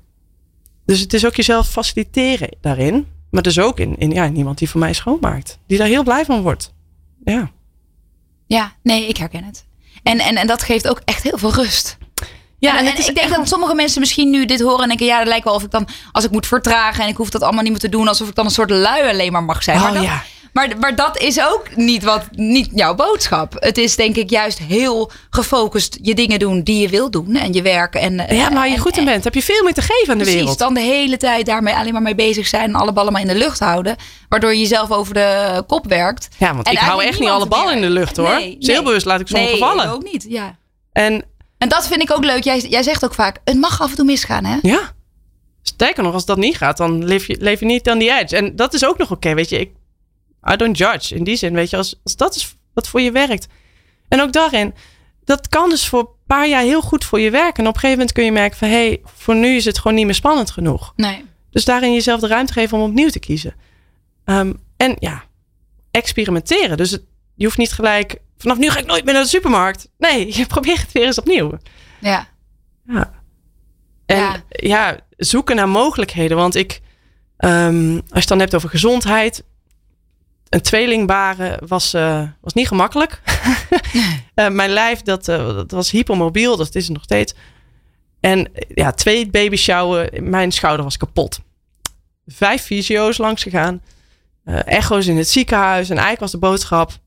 dus 0.86 1.00
het 1.00 1.12
is 1.12 1.26
ook 1.26 1.34
jezelf 1.34 1.68
faciliteren 1.68 2.56
daarin. 2.60 3.06
Maar 3.30 3.42
dus 3.42 3.58
ook 3.58 3.78
in, 3.78 3.98
in, 3.98 4.10
ja, 4.10 4.24
in 4.24 4.36
iemand 4.36 4.58
die 4.58 4.70
voor 4.70 4.80
mij 4.80 4.92
schoonmaakt. 4.92 5.58
Die 5.66 5.78
daar 5.78 5.86
heel 5.86 6.02
blij 6.02 6.24
van 6.24 6.42
wordt. 6.42 6.72
Ja. 7.24 7.50
Ja, 8.46 8.72
nee, 8.82 9.08
ik 9.08 9.16
herken 9.16 9.44
het. 9.44 9.64
En, 10.02 10.18
en, 10.18 10.36
en 10.36 10.46
dat 10.46 10.62
geeft 10.62 10.88
ook 10.88 11.00
echt 11.04 11.22
heel 11.22 11.38
veel 11.38 11.54
rust. 11.54 11.98
Ja, 12.58 12.78
en, 12.78 12.86
ik 12.86 13.14
denk 13.14 13.34
dat 13.34 13.48
sommige 13.48 13.74
mensen 13.74 14.00
misschien 14.00 14.30
nu 14.30 14.44
dit 14.44 14.60
horen 14.60 14.82
en 14.82 14.88
denken: 14.88 15.06
ja, 15.06 15.18
dat 15.18 15.26
lijkt 15.26 15.44
wel 15.44 15.54
of 15.54 15.62
ik 15.62 15.70
dan, 15.70 15.88
als 16.12 16.24
ik 16.24 16.30
moet 16.30 16.46
vertragen 16.46 17.04
en 17.04 17.10
ik 17.10 17.16
hoef 17.16 17.30
dat 17.30 17.42
allemaal 17.42 17.62
niet 17.62 17.70
meer 17.70 17.80
te 17.80 17.88
doen, 17.88 18.08
alsof 18.08 18.28
ik 18.28 18.34
dan 18.34 18.44
een 18.44 18.50
soort 18.50 18.70
lui 18.70 19.08
alleen 19.08 19.32
maar 19.32 19.44
mag 19.44 19.62
zijn. 19.62 19.78
maar, 19.80 19.88
Oh, 19.88 19.94
dat, 19.94 20.04
ja. 20.04 20.22
Maar, 20.52 20.78
maar 20.78 20.94
dat 20.96 21.18
is 21.18 21.40
ook 21.40 21.76
niet, 21.76 22.02
wat, 22.04 22.22
niet 22.30 22.68
jouw 22.74 22.94
boodschap. 22.94 23.54
Het 23.58 23.78
is 23.78 23.96
denk 23.96 24.16
ik 24.16 24.30
juist 24.30 24.58
heel 24.58 25.10
gefocust 25.30 25.98
je 26.02 26.14
dingen 26.14 26.38
doen 26.38 26.62
die 26.62 26.80
je 26.80 26.88
wil 26.88 27.10
doen 27.10 27.34
en 27.36 27.52
je 27.52 27.62
werk. 27.62 27.94
En, 27.94 28.12
ja, 28.14 28.24
maar 28.44 28.52
waar 28.52 28.68
je 28.68 28.74
en- 28.74 28.80
goed 28.80 28.96
in 28.96 29.04
bent, 29.04 29.24
heb 29.24 29.34
je 29.34 29.42
veel 29.42 29.64
meer 29.64 29.74
te 29.74 29.82
geven 29.82 30.12
aan 30.12 30.18
de 30.18 30.22
Precies, 30.24 30.40
wereld. 30.40 30.58
dan 30.58 30.74
de 30.74 30.80
hele 30.80 31.16
tijd 31.16 31.46
daarmee 31.46 31.74
alleen 31.74 31.92
maar 31.92 32.02
mee 32.02 32.14
bezig 32.14 32.46
zijn 32.46 32.64
en 32.64 32.74
alle 32.74 32.92
ballen 32.92 33.12
maar 33.12 33.22
in 33.22 33.28
de 33.28 33.34
lucht 33.34 33.58
houden. 33.60 33.96
Waardoor 34.28 34.52
je 34.52 34.60
jezelf 34.60 34.90
over 34.90 35.14
de 35.14 35.62
kop 35.66 35.86
werkt. 35.86 36.28
Ja, 36.38 36.54
want 36.54 36.66
En 36.66 36.72
ik 36.72 36.78
hou 36.78 37.02
echt 37.04 37.20
niet 37.20 37.28
alle 37.28 37.46
ballen 37.46 37.74
in 37.74 37.80
de 37.80 37.90
lucht 37.90 38.16
hoor. 38.16 38.28
Nee, 38.34 38.56
Dus 38.58 38.66
heel 38.66 38.76
nee. 38.76 38.84
bewust 38.84 39.06
laat 39.06 39.20
ik 39.20 39.26
sommige 39.28 39.50
nee, 39.52 39.60
vallen. 39.60 39.90
ook 39.90 40.02
niet, 40.12 40.26
ja. 40.28 40.58
En 40.92 41.24
En 41.58 41.68
dat 41.68 41.86
vind 41.86 42.02
ik 42.02 42.10
ook 42.12 42.24
leuk. 42.24 42.44
Jij, 42.44 42.58
jij 42.58 42.82
zegt 42.82 43.04
ook 43.04 43.14
vaak, 43.14 43.38
het 43.44 43.56
mag 43.56 43.80
af 43.82 43.90
en 43.90 43.96
toe 43.96 44.04
misgaan, 44.04 44.44
hè? 44.44 44.56
ja, 44.62 44.92
sterker 45.62 46.02
nog, 46.02 46.12
als 46.14 46.24
dat 46.24 46.36
niet 46.36 46.56
gaat, 46.56 46.76
dan 46.76 47.04
leef 47.04 47.26
je, 47.26 47.36
leef 47.40 47.60
je 47.60 47.66
niet 47.66 47.88
aan 47.88 47.98
die 47.98 48.12
edge. 48.18 48.36
En 48.36 48.56
dat 48.56 48.74
is 48.74 48.84
ook 48.86 48.98
nog 48.98 49.10
oké, 49.10 49.34
weet 49.34 49.48
je. 49.48 49.60
Ik, 49.60 49.70
I 50.52 50.56
don't 50.56 50.78
judge. 50.78 51.14
In 51.14 51.24
die 51.24 51.36
zin, 51.36 51.54
weet 51.54 51.70
je, 51.70 51.76
als, 51.76 52.00
als 52.04 52.16
dat 52.16 52.34
is 52.34 52.56
wat 52.74 52.88
voor 52.88 53.00
je 53.00 53.12
werkt. 53.12 53.46
En 54.08 54.20
ook 54.20 54.32
daarin, 54.32 54.74
dat 55.24 55.48
kan 55.48 55.68
dus 55.68 55.88
voor 55.88 56.00
een 56.00 56.08
paar 56.26 56.48
jaar 56.48 56.62
heel 56.62 56.80
goed 56.80 57.04
voor 57.04 57.20
je 57.20 57.30
werken. 57.30 57.62
En 57.62 57.68
op 57.68 57.74
een 57.74 57.80
gegeven 57.80 57.98
moment 57.98 58.12
kun 58.12 58.24
je 58.24 58.32
merken 58.32 58.58
van, 58.58 58.68
hé, 58.68 58.86
hey, 58.86 59.00
voor 59.04 59.36
nu 59.36 59.56
is 59.56 59.64
het 59.64 59.78
gewoon 59.78 59.96
niet 59.96 60.04
meer 60.04 60.14
spannend 60.14 60.50
genoeg. 60.50 60.92
Nee. 60.96 61.24
Dus 61.50 61.64
daarin 61.64 61.92
jezelf 61.92 62.20
de 62.20 62.26
ruimte 62.26 62.52
geven 62.52 62.78
om 62.78 62.84
opnieuw 62.84 63.08
te 63.08 63.18
kiezen. 63.18 63.54
Ehm, 64.24 64.52
en 64.76 64.96
ja, 64.98 65.24
experimenteren. 65.90 66.76
Dus 66.76 66.90
het, 66.90 67.02
je 67.34 67.44
hoeft 67.44 67.58
niet 67.58 67.72
gelijk, 67.72 68.16
vanaf 68.38 68.58
nu 68.58 68.70
ga 68.70 68.78
ik 68.78 68.86
nooit 68.86 69.04
meer 69.04 69.14
naar 69.14 69.22
de 69.22 69.28
supermarkt. 69.28 69.88
Nee, 69.98 70.26
je 70.36 70.46
probeert 70.46 70.80
het 70.80 70.92
weer 70.92 71.06
eens 71.06 71.18
opnieuw. 71.18 71.58
Ja. 71.98 72.28
Ja. 72.86 73.12
En 74.06 74.16
ja. 74.16 74.42
Ja. 74.48 75.00
zoeken 75.16 75.56
naar 75.56 75.68
mogelijkheden. 75.68 76.36
Want 76.36 76.54
ik, 76.54 76.80
ehm, 77.36 77.94
als 77.94 78.04
je 78.08 78.18
het 78.18 78.28
dan 78.28 78.38
hebt 78.38 78.54
over 78.54 78.68
gezondheid. 78.68 79.44
Een 80.50 80.62
tweeling 80.62 81.06
baren 81.06 81.66
was, 81.66 81.94
eh, 81.94 82.22
was 82.40 82.52
niet 82.52 82.68
gemakkelijk. 82.68 83.20
Eh, 84.34 84.48
mijn 84.48 84.70
lijf, 84.70 85.02
dat, 85.02 85.28
eh, 85.28 85.54
dat 85.54 85.70
was 85.70 85.90
hypermobiel. 85.90 86.56
Dat 86.56 86.74
is 86.74 86.84
het 86.84 86.92
nog 86.92 87.02
steeds. 87.02 87.34
En 88.20 88.52
ja, 88.74 88.92
twee 88.92 89.30
baby. 89.30 89.72
Mijn 90.20 90.52
schouder 90.52 90.84
was 90.84 90.96
kapot. 90.96 91.40
Vijf 92.26 92.62
fysio's 92.62 93.18
langs 93.18 93.42
gegaan. 93.42 93.82
echo's 94.64 95.06
in 95.06 95.16
het 95.16 95.28
ziekenhuis. 95.28 95.90
En 95.90 95.96
eigenlijk 95.96 96.20
was 96.20 96.30
de 96.30 96.38
boodschap. 96.38 96.98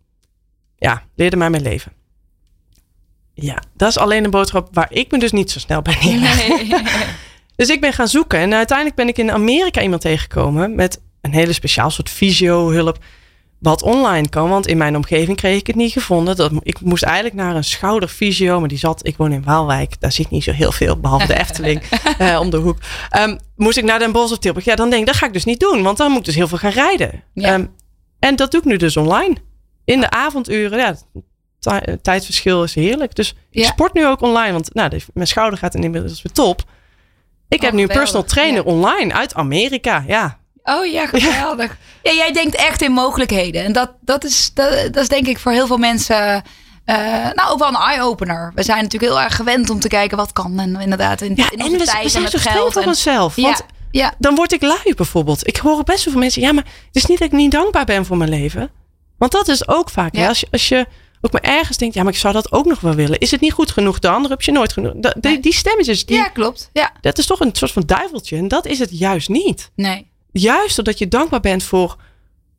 Ja, 0.75 1.03
leerde 1.15 1.35
mij 1.35 1.49
mijn 1.49 1.63
leven. 1.63 1.91
Ja, 3.33 3.61
dat 3.75 3.89
is 3.89 3.97
alleen 3.97 4.23
een 4.23 4.31
boodschap 4.31 4.69
waar 4.71 4.91
ik 4.91 5.11
me 5.11 5.19
dus 5.19 5.31
niet 5.31 5.51
zo 5.51 5.59
snel 5.59 5.81
bij 5.81 5.97
neerleg. 6.01 6.47
Nee. 6.47 6.81
Dus 7.55 7.69
ik 7.69 7.81
ben 7.81 7.93
gaan 7.93 8.07
zoeken. 8.07 8.39
En 8.39 8.53
uiteindelijk 8.53 8.97
ben 8.97 9.07
ik 9.07 9.17
in 9.17 9.31
Amerika 9.31 9.81
iemand 9.81 10.01
tegengekomen 10.01 10.75
met 10.75 11.01
een 11.21 11.33
hele 11.33 11.53
speciaal 11.53 11.89
soort 11.89 12.09
fysio-hulp. 12.09 13.03
Wat 13.63 13.81
online 13.81 14.29
kan, 14.29 14.49
want 14.49 14.67
in 14.67 14.77
mijn 14.77 14.95
omgeving 14.95 15.37
kreeg 15.37 15.59
ik 15.59 15.67
het 15.67 15.75
niet 15.75 15.91
gevonden. 15.91 16.35
Dat, 16.35 16.51
ik 16.59 16.81
moest 16.81 17.03
eigenlijk 17.03 17.35
naar 17.35 17.55
een 17.55 17.63
schouderfysio, 17.63 18.59
maar 18.59 18.67
die 18.69 18.77
zat, 18.77 19.07
ik 19.07 19.17
woon 19.17 19.31
in 19.31 19.43
Waalwijk, 19.43 19.99
daar 19.99 20.11
zit 20.11 20.29
niet 20.29 20.43
zo 20.43 20.51
heel 20.51 20.71
veel, 20.71 20.97
behalve 20.99 21.27
de 21.27 21.39
Efteling 21.39 21.81
eh, 22.17 22.39
om 22.39 22.49
de 22.49 22.57
hoek. 22.57 22.77
Ehm, 23.09 23.37
moest 23.55 23.77
ik 23.77 23.83
naar 23.83 23.99
Den 23.99 24.11
Bosch 24.11 24.31
of 24.31 24.37
Tilburg? 24.37 24.65
Ja, 24.65 24.75
dan 24.75 24.89
denk 24.89 25.01
ik, 25.01 25.07
dat 25.07 25.15
ga 25.15 25.25
ik 25.25 25.33
dus 25.33 25.43
niet 25.45 25.59
doen, 25.59 25.83
want 25.83 25.97
dan 25.97 26.09
moet 26.09 26.19
ik 26.19 26.25
dus 26.25 26.35
heel 26.35 26.47
veel 26.47 26.57
gaan 26.57 26.71
rijden. 26.71 27.23
Ja. 27.33 27.53
Ehm, 27.53 27.65
en 28.19 28.35
dat 28.35 28.51
doe 28.51 28.59
ik 28.59 28.65
nu 28.65 28.77
dus 28.77 28.97
online. 28.97 29.35
In 29.85 29.99
de 29.99 30.09
avonduren, 30.09 30.79
ja, 30.79 30.95
ti- 31.59 31.97
tijdverschil 32.01 32.63
is 32.63 32.75
heerlijk. 32.75 33.15
Dus 33.15 33.35
ik 33.51 33.65
sport 33.65 33.93
nu 33.93 34.07
ook 34.07 34.21
online, 34.21 34.51
want 34.51 34.73
nou, 34.73 34.99
mijn 35.13 35.27
schouder 35.27 35.59
gaat 35.59 35.75
inmiddels 35.75 36.21
weer 36.21 36.33
top. 36.33 36.63
Ik 37.47 37.61
heb 37.61 37.69
Oh, 37.71 37.75
nu 37.77 37.81
een 37.81 37.87
personal 37.87 38.23
trainer 38.23 38.65
Ja. 38.65 38.71
online 38.71 39.13
uit 39.13 39.33
Amerika. 39.33 40.03
Ja, 40.07 40.39
Oh 40.63 40.85
ja, 40.85 41.05
geweldig. 41.07 41.77
Ja, 42.03 42.11
jij 42.13 42.31
denkt 42.31 42.55
echt 42.55 42.81
in 42.81 42.91
mogelijkheden. 42.91 43.63
En 43.63 43.73
dat, 43.73 43.91
dat, 44.01 44.23
is, 44.23 44.51
dat, 44.53 44.69
dat 44.93 44.97
is 45.03 45.07
denk 45.07 45.27
ik 45.27 45.39
voor 45.39 45.51
heel 45.51 45.67
veel 45.67 45.77
mensen... 45.77 46.43
eh, 46.85 46.95
nou, 47.33 47.51
ook 47.51 47.59
wel 47.59 47.67
een 47.67 47.75
eye-opener. 47.75 48.51
We 48.55 48.63
zijn 48.63 48.81
natuurlijk 48.83 49.11
heel 49.11 49.21
erg 49.21 49.35
gewend 49.35 49.69
om 49.69 49.79
te 49.79 49.87
kijken 49.87 50.17
wat 50.17 50.33
kan. 50.33 50.59
En 50.59 50.75
inderdaad, 50.81 51.21
in, 51.21 51.33
ja 51.35 51.51
in 51.51 51.59
en 51.59 51.71
we, 51.71 51.77
tijd 51.85 52.03
we 52.03 52.09
zijn 52.09 52.23
en 52.23 52.29
zo 52.31 52.37
geld. 52.41 52.77
en- 52.77 52.87
onszelf. 52.87 53.35
Want 53.35 53.65
ja, 53.91 54.13
dan 54.17 54.35
word 54.35 54.51
ik 54.53 54.61
lui 54.61 54.93
bijvoorbeeld. 54.95 55.47
Ik 55.47 55.57
hoor 55.57 55.83
best 55.83 56.03
wel 56.03 56.13
van 56.13 56.21
mensen, 56.21 56.41
ja, 56.41 56.51
maar 56.51 56.63
het 56.63 56.95
is 56.95 57.05
niet 57.05 57.19
dat 57.19 57.27
ik 57.27 57.33
niet 57.33 57.51
dankbaar 57.51 57.85
ben 57.85 58.05
voor 58.05 58.17
mijn 58.17 58.29
leven. 58.29 58.71
Want 59.17 59.31
dat 59.31 59.47
is 59.47 59.67
ook 59.67 59.89
vaak. 59.89 60.15
Ja. 60.15 60.21
Hè? 60.21 60.27
Als, 60.27 60.39
je, 60.39 60.47
als 60.51 60.67
je 60.67 60.85
ook 61.21 61.31
maar 61.31 61.41
ergens 61.41 61.77
denkt, 61.77 61.95
ja, 61.95 62.03
maar 62.03 62.13
ik 62.13 62.19
zou 62.19 62.33
dat 62.33 62.51
ook 62.51 62.65
nog 62.65 62.79
wel 62.79 62.93
willen. 62.93 63.19
Is 63.19 63.31
het 63.31 63.41
niet 63.41 63.53
goed 63.53 63.71
genoeg? 63.71 63.99
De 63.99 64.09
andere 64.09 64.33
heb 64.33 64.41
je 64.41 64.51
nooit 64.51 64.73
genoeg. 64.73 64.93
Da- 64.95 65.13
die, 65.19 65.31
Nee. 65.31 65.39
die 65.39 65.53
stemmetjes, 65.53 66.05
die, 66.05 66.15
ja, 66.17 66.27
klopt. 66.27 66.69
Ja, 66.73 66.91
dat 67.01 67.17
is 67.17 67.25
toch 67.25 67.39
een 67.39 67.49
soort 67.53 67.71
van 67.71 67.83
duiveltje. 67.85 68.37
En 68.37 68.47
dat 68.47 68.65
is 68.65 68.79
het 68.79 68.99
juist 68.99 69.29
niet. 69.29 69.71
nee. 69.75 70.11
Juist 70.33 70.75
doordat 70.75 70.97
je 70.99 71.07
dankbaar 71.07 71.39
bent 71.39 71.63
voor, 71.63 71.95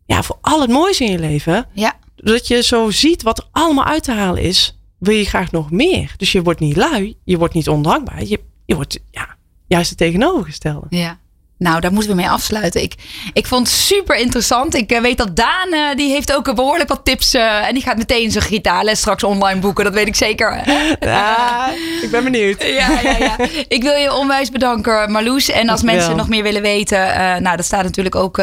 ja, 0.06 0.22
voor 0.22 0.38
al 0.40 0.60
het 0.60 0.70
moois 0.70 1.00
in 1.00 1.10
je 1.10 1.18
leven. 1.18 1.66
Ja, 1.72 1.98
Doordat 2.16 2.46
je 2.48 2.62
zo 2.62 2.90
ziet 2.90 3.22
wat 3.22 3.38
er 3.38 3.44
allemaal 3.52 3.84
uit 3.84 4.02
te 4.02 4.12
halen 4.12 4.42
is, 4.42 4.78
wil 4.98 5.14
je 5.16 5.24
graag 5.24 5.50
nog 5.50 5.70
meer. 5.70 6.14
Dus 6.16 6.32
je 6.32 6.42
wordt 6.42 6.60
niet 6.60 6.76
lui, 6.76 7.16
je 7.24 7.38
wordt 7.38 7.54
niet 7.54 7.68
ondankbaar. 7.68 8.24
Je, 8.24 8.40
je 8.66 8.74
wordt 8.74 9.00
ja, 9.10 9.36
juist 9.66 9.88
het 9.88 9.98
tegenovergestelde. 9.98 10.86
ja. 10.90 11.22
Nou, 11.58 11.80
daar 11.80 11.92
moeten 11.92 12.10
we 12.10 12.16
mee 12.16 12.28
afsluiten. 12.28 12.82
Ik, 12.82 12.94
ik 13.32 13.46
vond 13.46 13.66
het 13.66 13.76
super 13.76 14.16
interessant. 14.16 14.74
Ik 14.74 14.90
eh, 14.90 15.00
weet 15.00 15.18
dat 15.18 15.36
Daan, 15.36 15.72
eh, 15.72 15.96
die 15.96 16.10
heeft 16.10 16.34
ook 16.34 16.48
eh, 16.48 16.54
behoorlijk 16.54 16.88
wat 16.88 17.04
tips. 17.04 17.34
eh, 17.34 17.66
en 17.68 17.74
die 17.74 17.82
gaat 17.82 17.96
meteen 17.96 18.30
zijn 18.30 18.44
gitaarles 18.44 18.98
straks 18.98 19.24
online 19.24 19.60
boeken. 19.60 19.84
Dat 19.84 19.94
weet 19.94 20.06
ik 20.06 20.14
zeker. 20.16 20.62
Ja, 21.00 21.70
ik 22.02 22.08
ben 22.10 22.24
benieuwd. 22.24 22.62
Ja, 22.80 23.00
ja, 23.02 23.16
ja. 23.18 23.36
Ik 23.68 23.82
wil 23.82 23.94
je 23.94 24.14
onwijs 24.14 24.50
bedanken, 24.50 25.12
Marloes. 25.12 25.50
En 25.50 25.68
als 25.68 25.82
mensen 25.82 26.16
nog 26.16 26.28
meer 26.28 26.42
willen 26.42 26.62
weten, 26.62 26.98
nou, 27.42 27.56
dat 27.56 27.64
staat 27.64 27.82
natuurlijk 27.82 28.14
ook 28.14 28.42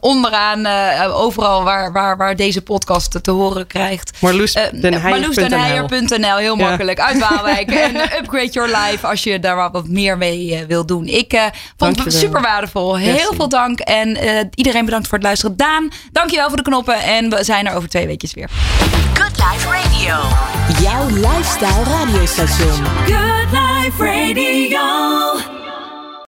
onderaan, 0.00 0.66
overal 1.12 1.62
waar, 1.64 1.92
waar, 1.92 2.16
waar 2.16 2.36
deze 2.36 2.62
podcast 2.62 3.22
te 3.22 3.30
horen 3.30 3.66
krijgt. 3.66 4.10
Marloes 4.20 4.52
den 4.52 4.70
Heijer.nl. 4.80 5.10
MarloesDenheijer.nl, 5.10 6.36
heel 6.36 6.56
Ja. 6.58 6.68
makkelijk, 6.68 7.00
uit 7.00 7.18
Waalwijk. 7.18 7.70
en 7.86 7.96
upgrade 7.96 8.50
your 8.50 8.68
life 8.68 9.06
als 9.06 9.22
je 9.22 9.38
daar 9.40 9.70
wat 9.70 9.88
meer 9.88 10.18
mee 10.18 10.64
wil 10.68 10.86
doen. 10.86 11.06
Ik 11.06 11.50
vond 11.76 12.04
het 12.04 12.12
super 12.14 12.31
Super 12.32 12.50
waardevol. 12.50 12.96
Heel 12.96 13.12
Merci. 13.12 13.36
veel 13.36 13.48
dank. 13.48 13.80
En 13.80 14.16
eh, 14.16 14.44
iedereen 14.54 14.84
bedankt 14.84 15.08
voor 15.08 15.18
het 15.18 15.26
luisteren. 15.26 15.56
Daan, 15.56 15.90
dankjewel 16.12 16.48
voor 16.48 16.56
de 16.56 16.62
knoppen. 16.62 17.02
En 17.02 17.30
we 17.30 17.44
zijn 17.44 17.66
er 17.66 17.74
over 17.74 17.88
twee 17.88 18.06
weekjes 18.06 18.34
weer. 18.34 18.48
Good 19.14 19.36
Life 19.36 19.68
Radio. 19.68 20.16
Jouw 20.80 21.06
lifestyle 21.08 21.84
radiostation. 21.84 22.84
Good 23.04 23.50
Life 23.50 24.04
Radio. 24.04 25.71